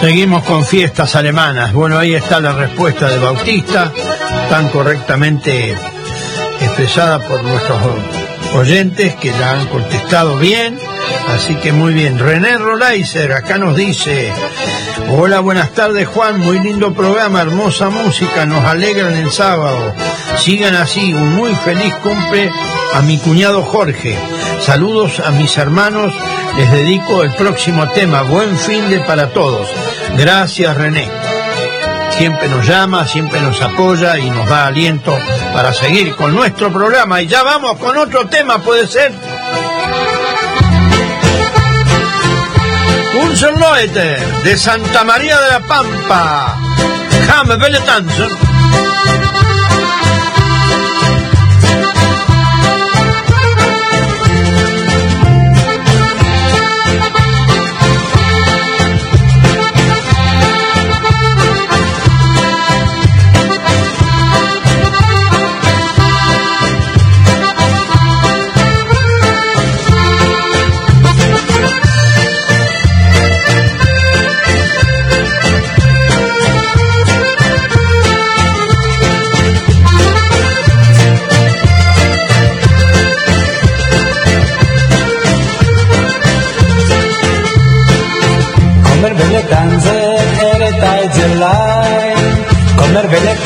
Seguimos 0.00 0.44
con 0.44 0.64
fiestas 0.64 1.16
alemanas. 1.16 1.72
Bueno, 1.72 1.98
ahí 1.98 2.14
está 2.14 2.40
la 2.40 2.52
respuesta 2.52 3.08
de 3.08 3.18
Bautista, 3.18 3.92
tan 4.50 4.68
correctamente 4.68 5.74
expresada 6.60 7.20
por 7.26 7.42
nuestros 7.42 7.80
oyentes 8.54 9.14
que 9.16 9.30
la 9.32 9.52
han 9.52 9.66
contestado 9.68 10.36
bien. 10.36 10.78
Así 11.28 11.54
que 11.56 11.72
muy 11.72 11.94
bien. 11.94 12.18
René 12.18 12.58
Rolaiser 12.58 13.32
acá 13.32 13.58
nos 13.58 13.76
dice, 13.76 14.32
hola, 15.10 15.40
buenas 15.40 15.72
tardes 15.72 16.06
Juan, 16.06 16.38
muy 16.38 16.58
lindo 16.60 16.92
programa, 16.92 17.42
hermosa 17.42 17.90
música, 17.90 18.46
nos 18.46 18.64
alegran 18.64 19.14
el 19.14 19.30
sábado. 19.30 19.94
Sigan 20.40 20.76
así, 20.76 21.12
un 21.12 21.34
muy 21.34 21.54
feliz 21.56 21.94
cumple 21.96 22.50
a 22.94 23.02
mi 23.02 23.18
cuñado 23.18 23.62
Jorge. 23.62 24.18
Saludos 24.60 25.20
a 25.20 25.30
mis 25.30 25.56
hermanos, 25.58 26.14
les 26.56 26.70
dedico 26.72 27.22
el 27.22 27.34
próximo 27.34 27.88
tema, 27.90 28.22
buen 28.22 28.56
fin 28.56 28.88
de 28.88 29.00
para 29.00 29.30
todos. 29.30 29.68
Gracias 30.16 30.76
René. 30.76 31.08
Siempre 32.10 32.48
nos 32.48 32.66
llama, 32.66 33.06
siempre 33.06 33.40
nos 33.40 33.60
apoya 33.60 34.18
y 34.18 34.30
nos 34.30 34.48
da 34.48 34.66
aliento 34.66 35.16
para 35.52 35.72
seguir 35.72 36.14
con 36.16 36.34
nuestro 36.34 36.72
programa. 36.72 37.20
Y 37.20 37.26
ya 37.26 37.42
vamos 37.42 37.78
con 37.78 37.96
otro 37.96 38.26
tema, 38.26 38.58
puede 38.58 38.86
ser. 38.86 39.12
Un 43.22 43.34
de 44.44 44.56
Santa 44.56 45.04
María 45.04 45.38
de 45.40 45.48
la 45.48 45.60
Pampa. 45.60 46.56
Come, 47.28 47.56
belle 47.56 47.80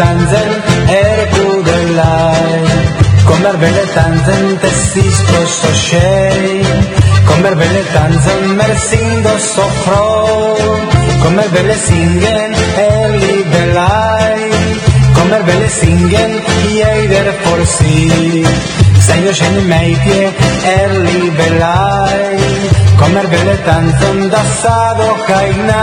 tanzen 0.00 0.50
ere 1.00 1.26
kudelai 1.34 2.62
Kommer 3.28 3.56
belle 3.62 3.84
tanzen 3.94 4.44
tesisto 4.62 5.40
so 5.58 5.70
shei. 5.86 6.62
Kommer 7.28 7.54
belle 7.60 7.82
tanzen 7.94 8.56
mersindo 8.56 9.32
so 9.38 9.66
fro. 9.84 10.82
Kommer 11.22 11.48
belle 11.54 11.76
singen 11.76 12.52
er 12.86 13.10
libelai 13.22 14.40
Kommer 15.16 15.42
belle 15.48 15.68
singen 15.68 16.32
jeder 16.76 17.28
for 17.42 17.60
si 17.66 18.44
Zijn 19.06 19.26
er 19.26 19.34
geen 19.34 19.66
meidje 19.66 20.20
er 20.76 20.90
libelai 21.08 22.36
Kommer 22.96 23.28
belle 23.28 23.56
tanzen 23.64 24.30
dasado 24.30 25.08
kaina 25.26 25.82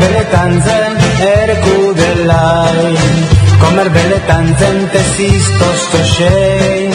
Belle 0.00 0.24
tanzen 0.30 0.92
er 1.26 1.50
kudelai 1.64 2.96
Kommer 3.62 3.88
belle 3.96 4.18
tanzen 4.28 4.76
tesisto 4.92 5.68
sto 5.82 6.00
shei 6.14 6.90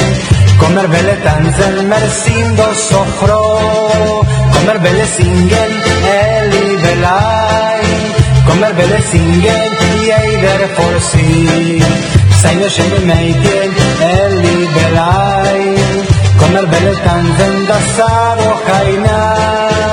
Kommer 0.61 0.88
belle 0.93 1.15
tanzen 1.25 1.75
mersindo 1.89 2.67
sofro 2.89 3.43
Kommer 4.53 4.77
belle 4.85 5.05
singen 5.17 5.73
eli 6.13 6.67
belai 6.84 7.88
Kommer 8.47 8.73
belle 8.80 9.01
singen 9.11 9.71
jeider 10.09 10.61
for 10.75 10.95
si 11.09 11.84
Seine 12.41 12.69
schöne 12.69 12.99
Mädchen 13.09 13.71
eli 14.19 14.59
belai 14.75 15.61
Kommer 16.39 16.65
belle 16.71 16.95
tanzen 17.07 17.55
dasaro 17.67 18.51
kaina 18.69 19.93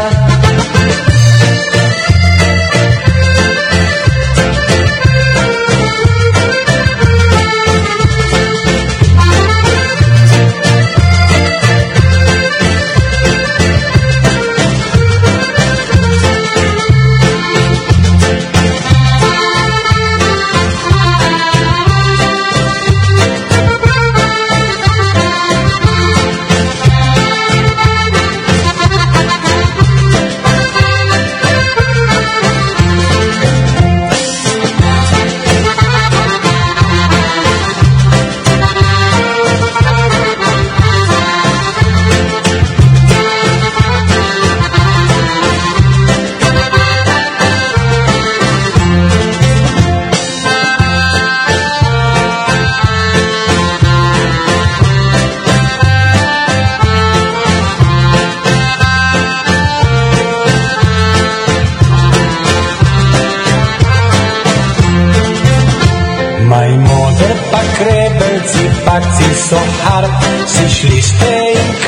so 69.48 69.56
hart, 69.84 70.10
sie 70.46 70.68
schließt 70.68 71.14
im 71.22 71.80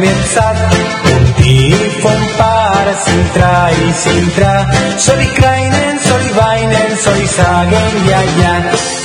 mir 0.00 0.18
zart. 0.34 0.58
Und 1.12 1.44
die 1.44 1.74
vom 2.00 2.22
Paar 2.38 2.86
sind 3.04 3.28
drei, 3.36 3.72
sind 4.04 4.38
drei. 4.38 4.66
Soll 4.98 5.20
ich 5.20 5.34
kreinen, 5.34 5.98
soll 6.08 6.22
ich 6.26 6.36
weinen, 6.36 6.88
soll 7.04 7.18
ich 7.22 7.30
sagen, 7.30 7.84
ja, 8.08 8.22
ja. 8.42 8.54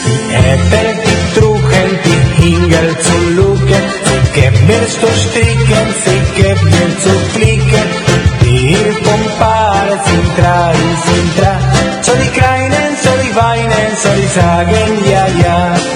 Die 0.06 0.34
Äpfel, 0.34 0.90
die 1.06 1.40
trugen, 1.40 1.90
die 2.06 2.22
Hingel 2.44 2.98
zu 3.00 3.18
luken. 3.38 3.84
Sie 4.06 4.42
gibt 4.42 4.62
mir 4.68 4.88
zu 4.88 5.08
stricken, 5.24 5.88
sie 6.04 6.22
gibt 6.42 6.64
mir 6.64 6.90
zu 7.04 7.14
flicken. 7.34 7.88
Paar 9.40 9.88
sind 10.06 10.38
drei, 10.38 10.74
sind 11.06 11.32
drei. 11.40 11.58
Soll 12.02 12.22
ich 12.22 12.34
kreinen, 12.34 12.96
soll 13.04 13.20
ich 13.24 13.36
weinen, 13.36 13.98
soll 13.98 14.20
ich 14.20 14.32
sagen, 14.32 15.04
ja, 15.12 15.28
ja. 15.44 15.95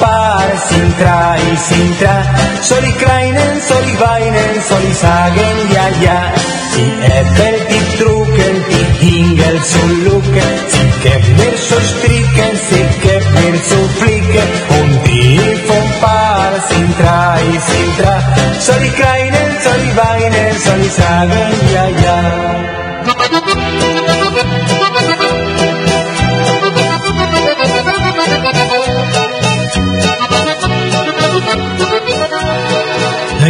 Par 0.00 0.50
sintra 0.68 1.36
i 1.50 1.56
sintra 1.68 2.16
soli 2.68 2.92
kleinen 3.02 3.60
soli 3.68 3.94
weinen 4.02 4.54
soli 4.68 4.94
sagen 5.02 5.58
ja 5.74 5.86
ja. 6.04 6.20
Sie 6.72 6.92
eppel 7.18 7.56
die 7.70 7.84
trucken 7.98 8.56
die 8.70 8.86
hingel 9.02 9.56
zu 9.70 9.82
luke 10.04 10.46
sie 10.72 10.90
que 11.02 11.14
mir 11.36 11.56
so 11.68 11.78
stricken 11.90 12.54
sie 12.66 12.84
que 13.02 13.16
mir 13.36 13.56
so 13.70 13.80
flicken. 13.98 14.50
Un 14.80 14.90
tifo 15.04 15.78
un 15.78 15.88
par 16.02 16.52
sintra 16.68 17.18
i 17.52 17.56
sintra 17.70 18.14
soli 18.66 18.90
kleinen 18.98 19.50
soli 19.64 19.90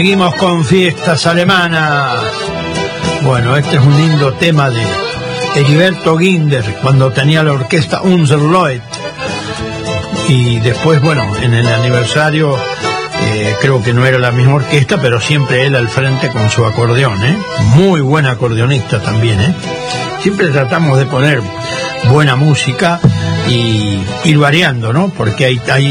Seguimos 0.01 0.35
con 0.37 0.65
fiestas 0.65 1.27
alemanas. 1.27 2.25
Bueno, 3.21 3.55
este 3.55 3.77
es 3.77 3.83
un 3.83 3.95
lindo 3.95 4.33
tema 4.33 4.71
de 4.71 4.83
Heriberto 5.57 6.17
Ginder 6.17 6.65
cuando 6.81 7.13
tenía 7.13 7.43
la 7.43 7.53
orquesta 7.53 8.01
Unser 8.01 8.39
Leut. 8.39 8.83
Y 10.27 10.59
después, 10.61 11.03
bueno, 11.03 11.37
en 11.43 11.53
el 11.53 11.69
aniversario 11.69 12.57
eh, 13.25 13.55
creo 13.61 13.83
que 13.83 13.93
no 13.93 14.07
era 14.07 14.19
la 14.19 14.31
misma 14.31 14.55
orquesta, 14.55 14.99
pero 15.03 15.21
siempre 15.21 15.67
él 15.67 15.77
al 15.77 15.91
frente 15.91 16.31
con 16.31 16.49
su 16.49 16.65
acordeón, 16.65 17.23
¿eh? 17.23 17.37
Muy 17.75 18.01
buen 18.01 18.25
acordeonista 18.25 19.03
también, 19.03 19.39
¿eh? 19.39 19.55
Siempre 20.23 20.49
tratamos 20.49 20.97
de 20.99 21.05
poner 21.05 21.43
buena 22.09 22.37
música 22.37 23.01
y 23.51 24.03
ir 24.25 24.39
variando, 24.39 24.95
¿no? 24.95 25.11
Porque 25.11 25.45
hay, 25.45 25.61
hay 25.71 25.91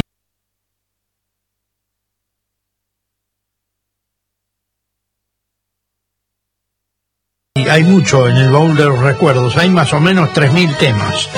hay 7.79 7.85
mucho 7.85 8.27
en 8.27 8.35
el 8.35 8.49
baúl 8.49 8.75
de 8.75 8.83
los 8.83 8.99
recuerdos, 8.99 9.55
hay 9.55 9.69
más 9.69 9.93
o 9.93 10.01
menos 10.01 10.31
3.000 10.31 10.75
temas, 10.75 11.29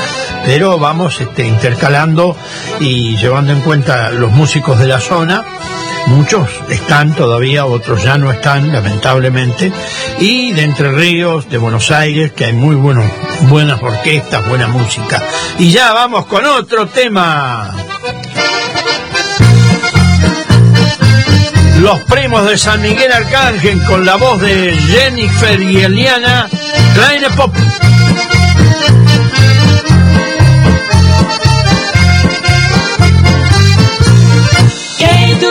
pero 0.44 0.80
vamos 0.80 1.22
este, 1.22 1.46
intercalando 1.46 2.36
y 2.80 3.16
llevando 3.18 3.54
en 3.54 3.62
cuenta 3.62 4.10
los 4.10 4.32
músicos 4.32 4.80
de 4.80 4.88
la 4.88 5.00
zona, 5.00 5.44
muchos 6.08 6.50
están 6.68 7.14
todavía, 7.14 7.68
otros 7.68 8.04
ya 8.04 8.18
no 8.18 8.32
están, 8.32 8.72
lamentablemente, 8.74 9.72
y 10.20 10.52
de 10.52 10.64
Entre 10.64 10.92
Ríos, 10.92 11.48
de 11.48 11.60
Buenos 11.60 11.92
Aires, 11.92 12.32
que 12.32 12.46
hay 12.46 12.54
muy 12.54 12.76
bueno, 12.76 13.04
buenas 13.42 13.80
orquestas, 13.80 14.48
buena 14.50 14.68
música. 14.68 15.22
Y 15.60 15.70
ya 15.70 15.94
vamos 15.94 16.26
con 16.26 16.44
otro 16.44 16.88
tema. 16.88 17.72
Los 21.82 22.00
primos 22.02 22.48
de 22.48 22.60
San 22.60 22.80
Miguel 22.80 23.12
Arcángel 23.12 23.84
con 23.86 24.06
la 24.06 24.16
voz 24.16 24.40
de 24.40 24.72
Jennifer 24.88 25.60
y 25.60 25.78
Eliana 25.78 26.48
Kleine 26.94 27.28
Pop. 27.32 27.52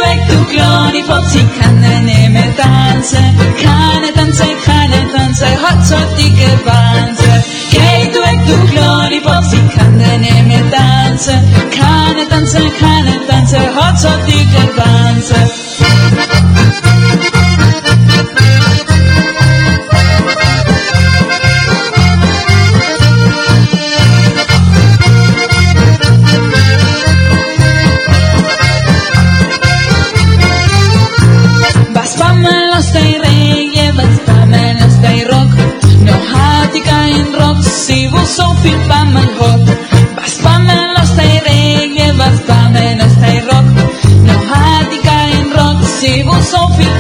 Weg, 0.05 0.21
du 0.29 0.45
kleine 0.45 1.03
Pop, 1.07 1.25
sie 1.27 1.47
kann 1.59 1.81
nicht 1.81 2.31
mehr 2.31 2.57
tanzen. 2.57 3.25
Keine 3.63 4.13
Tanze, 4.15 4.45
keine 4.65 5.01
Tanze, 5.13 5.47
hat 5.63 5.87
so 5.87 5.97
dicke 6.17 6.51
Wanze. 6.65 7.45
Geh 7.71 8.11
du 8.13 8.19
weg, 8.27 8.41
du 8.47 8.57
kleine 8.73 9.21
Pop, 9.21 9.45
sie 9.45 9.63
kann 9.75 9.97
nicht 9.97 10.47
mehr 10.47 10.65
tanzen. 10.71 11.41
Keine 11.71 12.29
Tanze, 12.29 12.61
keine 12.81 13.27
Tanze, 13.27 13.59
hat 13.59 14.01
so 14.01 14.11
dicke 14.27 14.65
Wanze. 14.77 16.60
Rock, 37.91 37.97
sie 37.97 38.13
wo 38.13 38.19
so 38.25 38.55
viel 38.63 38.79
bammen 38.89 39.29
hat. 39.39 39.77
Was 40.17 40.39
bammen 40.39 40.97
aus 41.01 41.15
der 41.17 41.43
Reggae, 41.45 42.13
was 42.17 42.41
bammen 42.47 43.01
aus 43.01 43.17
der 43.21 43.43
Rock? 43.47 43.65
Noch 44.25 44.51
hat 44.51 44.93
ich 44.93 45.03
kein 45.03 45.53
Rock, 45.53 45.83
sie 46.01 46.25
wo 46.25 46.35
so 46.41 46.69
viel 46.75 46.91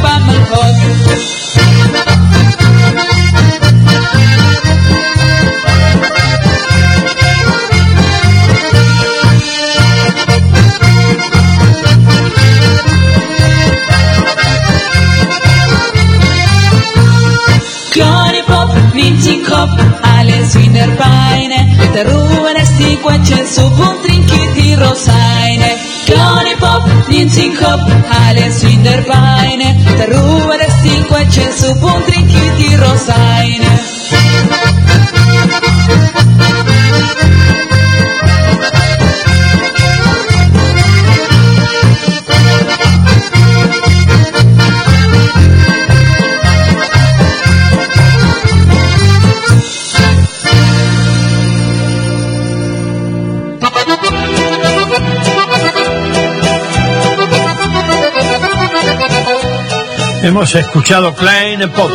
Hemos 60.30 60.54
escuchado 60.54 61.12
Kleine 61.12 61.66
Pop, 61.66 61.90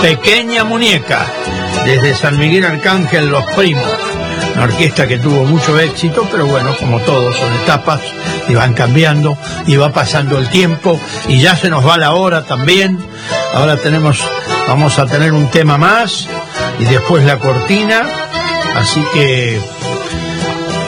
Pequeña 0.00 0.62
Muñeca, 0.62 1.26
desde 1.84 2.14
San 2.14 2.38
Miguel 2.38 2.64
Arcángel 2.64 3.28
Los 3.28 3.44
Primos, 3.56 3.84
una 4.54 4.62
orquesta 4.62 5.08
que 5.08 5.18
tuvo 5.18 5.42
mucho 5.42 5.76
éxito, 5.76 6.24
pero 6.30 6.46
bueno, 6.46 6.76
como 6.78 7.00
todos 7.00 7.36
son 7.36 7.52
etapas 7.52 8.00
y 8.46 8.54
van 8.54 8.74
cambiando 8.74 9.36
y 9.66 9.74
va 9.74 9.90
pasando 9.90 10.38
el 10.38 10.48
tiempo 10.50 11.00
y 11.26 11.40
ya 11.40 11.56
se 11.56 11.68
nos 11.68 11.84
va 11.84 11.98
la 11.98 12.12
hora 12.12 12.44
también. 12.44 12.96
Ahora 13.54 13.76
tenemos, 13.76 14.22
vamos 14.68 14.96
a 15.00 15.06
tener 15.06 15.32
un 15.32 15.48
tema 15.48 15.76
más 15.76 16.28
y 16.78 16.84
después 16.84 17.24
la 17.24 17.40
cortina, 17.40 18.08
así 18.76 19.02
que 19.12 19.60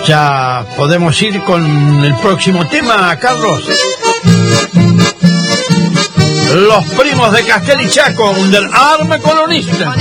ya 0.06 0.64
podemos 0.76 1.20
ir 1.20 1.42
con 1.42 2.04
el 2.04 2.14
próximo 2.18 2.64
tema, 2.68 3.16
Carlos. 3.16 3.68
Los 6.54 6.84
primos 6.98 7.32
de 7.32 7.44
Castel 7.44 7.80
y 7.80 7.88
Chaco, 7.88 8.34
del 8.34 8.68
arma 8.72 9.18
colonista. 9.18 9.94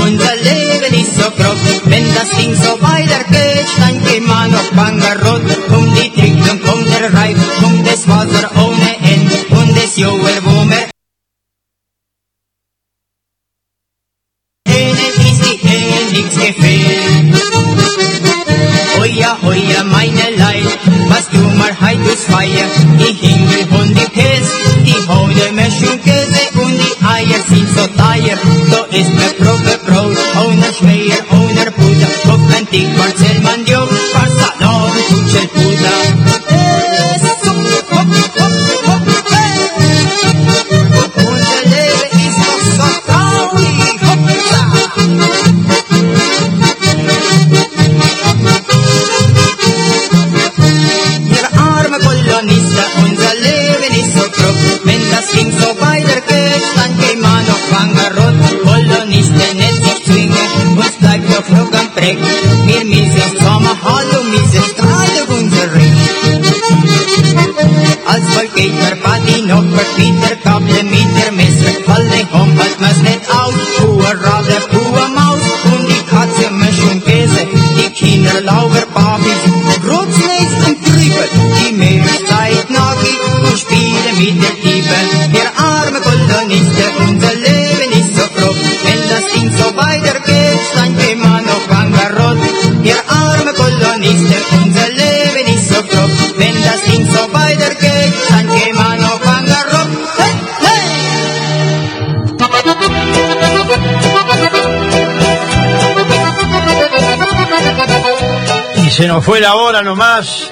Unser 0.00 0.36
Leben 0.36 0.94
ist 0.94 1.16
so 1.16 1.30
groß. 1.30 1.58
Wenn 1.84 2.14
das 2.14 2.28
Ding 2.30 2.54
so 2.54 2.80
weitergeht, 2.80 3.66
dann 3.78 4.02
gehen 4.04 4.26
wir 4.26 4.48
noch 4.48 4.70
bankerott. 4.72 5.42
Um 5.70 5.94
die 5.94 6.10
Trickung 6.10 6.60
kommt 6.62 6.88
der 6.88 7.12
Reif, 7.12 7.36
kommt 7.60 7.86
das 7.86 8.08
Wasser 8.08 8.50
ohne 8.56 8.96
End. 9.00 9.50
Und 9.50 9.76
das 9.76 9.96
spring. 61.98 62.18
Mir 62.66 62.84
mieses 62.84 63.32
Sommerhalt 63.42 64.18
und 64.18 64.30
miese 64.30 64.62
Strahlung 64.62 65.28
unser 65.38 65.74
Ring. 65.74 65.96
Als 68.06 68.28
Vollgeber 68.34 68.92
war 69.04 69.20
die 69.20 69.42
Nopper, 69.42 69.84
Peter 69.96 70.36
Kable 70.42 70.82
mit 70.84 71.10
der 71.18 71.32
Messer, 71.32 71.74
alle 71.86 72.20
Hombert 72.32 72.80
maß 72.80 72.98
nicht 73.02 73.24
aus, 73.30 73.54
pure 73.78 74.12
Rabe, 74.24 74.56
pure 74.70 75.08
Maus, 75.10 75.40
und 75.72 75.86
die 75.88 76.02
Katze 76.08 76.50
Mensch 76.50 76.80
und 76.90 77.04
Käse, 77.04 77.46
die 77.76 77.90
Kinder 77.90 78.40
lauber 78.42 78.86
Babis, 78.94 79.42
Grotznäs 79.84 80.52
und 80.66 80.84
Trübel, 80.84 81.28
die 81.58 81.72
Meereszeit 81.72 82.70
nagelt 82.70 83.20
und 83.44 83.58
spielen 83.58 84.14
mit 84.18 84.42
der 84.42 84.56
Diebe, 84.62 84.98
der 85.34 85.50
arme 85.62 86.00
Goldoniste 86.00 86.84
und 87.06 87.17
se 108.98 109.06
nos 109.06 109.24
fue 109.24 109.40
la 109.40 109.54
hora 109.54 109.82
nomás. 109.82 110.50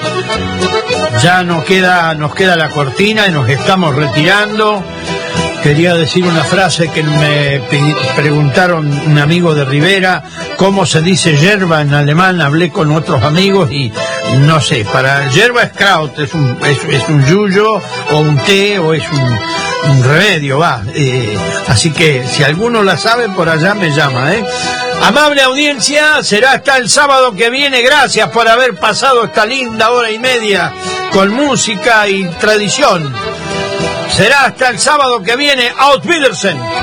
Ya 1.21 1.43
nos 1.43 1.65
queda, 1.65 2.15
nos 2.15 2.33
queda 2.33 2.55
la 2.55 2.69
cortina 2.69 3.27
y 3.27 3.33
nos 3.33 3.49
estamos 3.49 3.97
retirando. 3.97 4.85
Quería 5.65 5.97
decir 5.97 6.25
una 6.25 6.45
frase 6.45 6.89
que 6.89 7.03
me 7.03 7.61
preguntaron 8.15 8.87
un 8.87 9.19
amigo 9.19 9.53
de 9.53 9.65
Rivera, 9.65 10.23
cómo 10.57 10.87
se 10.87 11.03
dice 11.03 11.37
yerba 11.37 11.81
en 11.81 11.93
alemán, 11.93 12.41
hablé 12.41 12.71
con 12.71 12.93
otros 12.93 13.25
amigos 13.25 13.73
y 13.73 13.93
no 14.43 14.61
sé, 14.61 14.85
para 14.93 15.29
yerba 15.31 15.65
es 15.65 15.73
kraut, 15.73 16.17
es 16.21 16.33
un, 16.33 16.57
es, 16.65 17.29
yuyo 17.29 17.67
o 18.13 18.19
un 18.19 18.39
té 18.45 18.79
o 18.79 18.95
es 18.95 19.03
un, 19.11 19.91
un 19.91 20.05
remedio, 20.05 20.61
va. 20.61 20.83
Eh, 20.95 21.37
así 21.67 21.91
que 21.91 22.25
si 22.29 22.45
alguno 22.45 22.85
la 22.85 22.97
sabe, 22.97 23.29
por 23.31 23.49
allá 23.49 23.75
me 23.75 23.91
llama, 23.91 24.35
¿eh? 24.35 24.45
Amable 25.03 25.43
audiencia, 25.43 26.23
será 26.23 26.53
hasta 26.53 26.77
el 26.79 26.89
sábado 26.89 27.33
que 27.33 27.51
viene. 27.51 27.83
Gracias 27.83 28.31
por 28.31 28.49
haber 28.49 28.75
pasado 28.75 29.25
esta 29.25 29.47
linda 29.47 29.91
hora 29.91 30.11
y 30.11 30.19
media 30.19 30.73
con 31.13 31.31
música 31.33 32.09
y 32.09 32.25
tradición. 32.41 33.13
Será 34.11 34.47
hasta 34.47 34.69
el 34.69 34.79
sábado 34.79 35.23
que 35.23 35.37
viene. 35.37 35.73
Wiedersehen. 36.05 36.76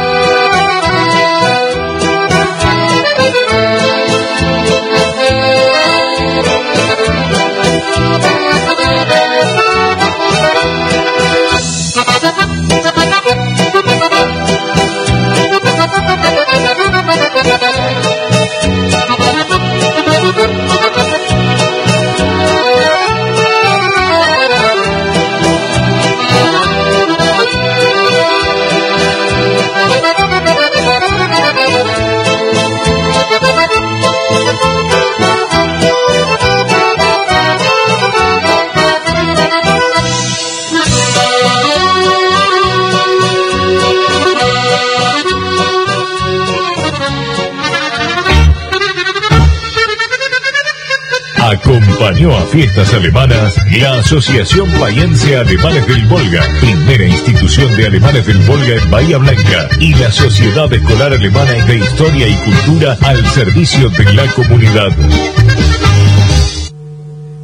Acompañó 51.54 52.36
a 52.36 52.48
fiestas 52.48 52.92
alemanas 52.96 53.56
la 53.80 54.00
Asociación 54.00 54.68
Bahiense 54.80 55.38
Alemanes 55.38 55.86
del 55.86 56.04
Volga, 56.08 56.44
primera 56.60 57.06
institución 57.06 57.78
de 57.78 57.86
alemanes 57.86 58.26
del 58.26 58.40
Volga 58.40 58.76
en 58.76 58.90
Bahía 58.90 59.20
Blanca, 59.20 59.70
y 59.80 59.94
la 59.94 60.12
Sociedad 60.12 60.74
Escolar 60.74 61.14
Alemana 61.14 61.54
de 61.66 61.78
Historia 61.78 62.28
y 62.28 62.36
Cultura 62.38 62.98
al 63.04 63.24
servicio 63.28 63.88
de 63.92 64.14
la 64.14 64.26
comunidad. 64.34 65.33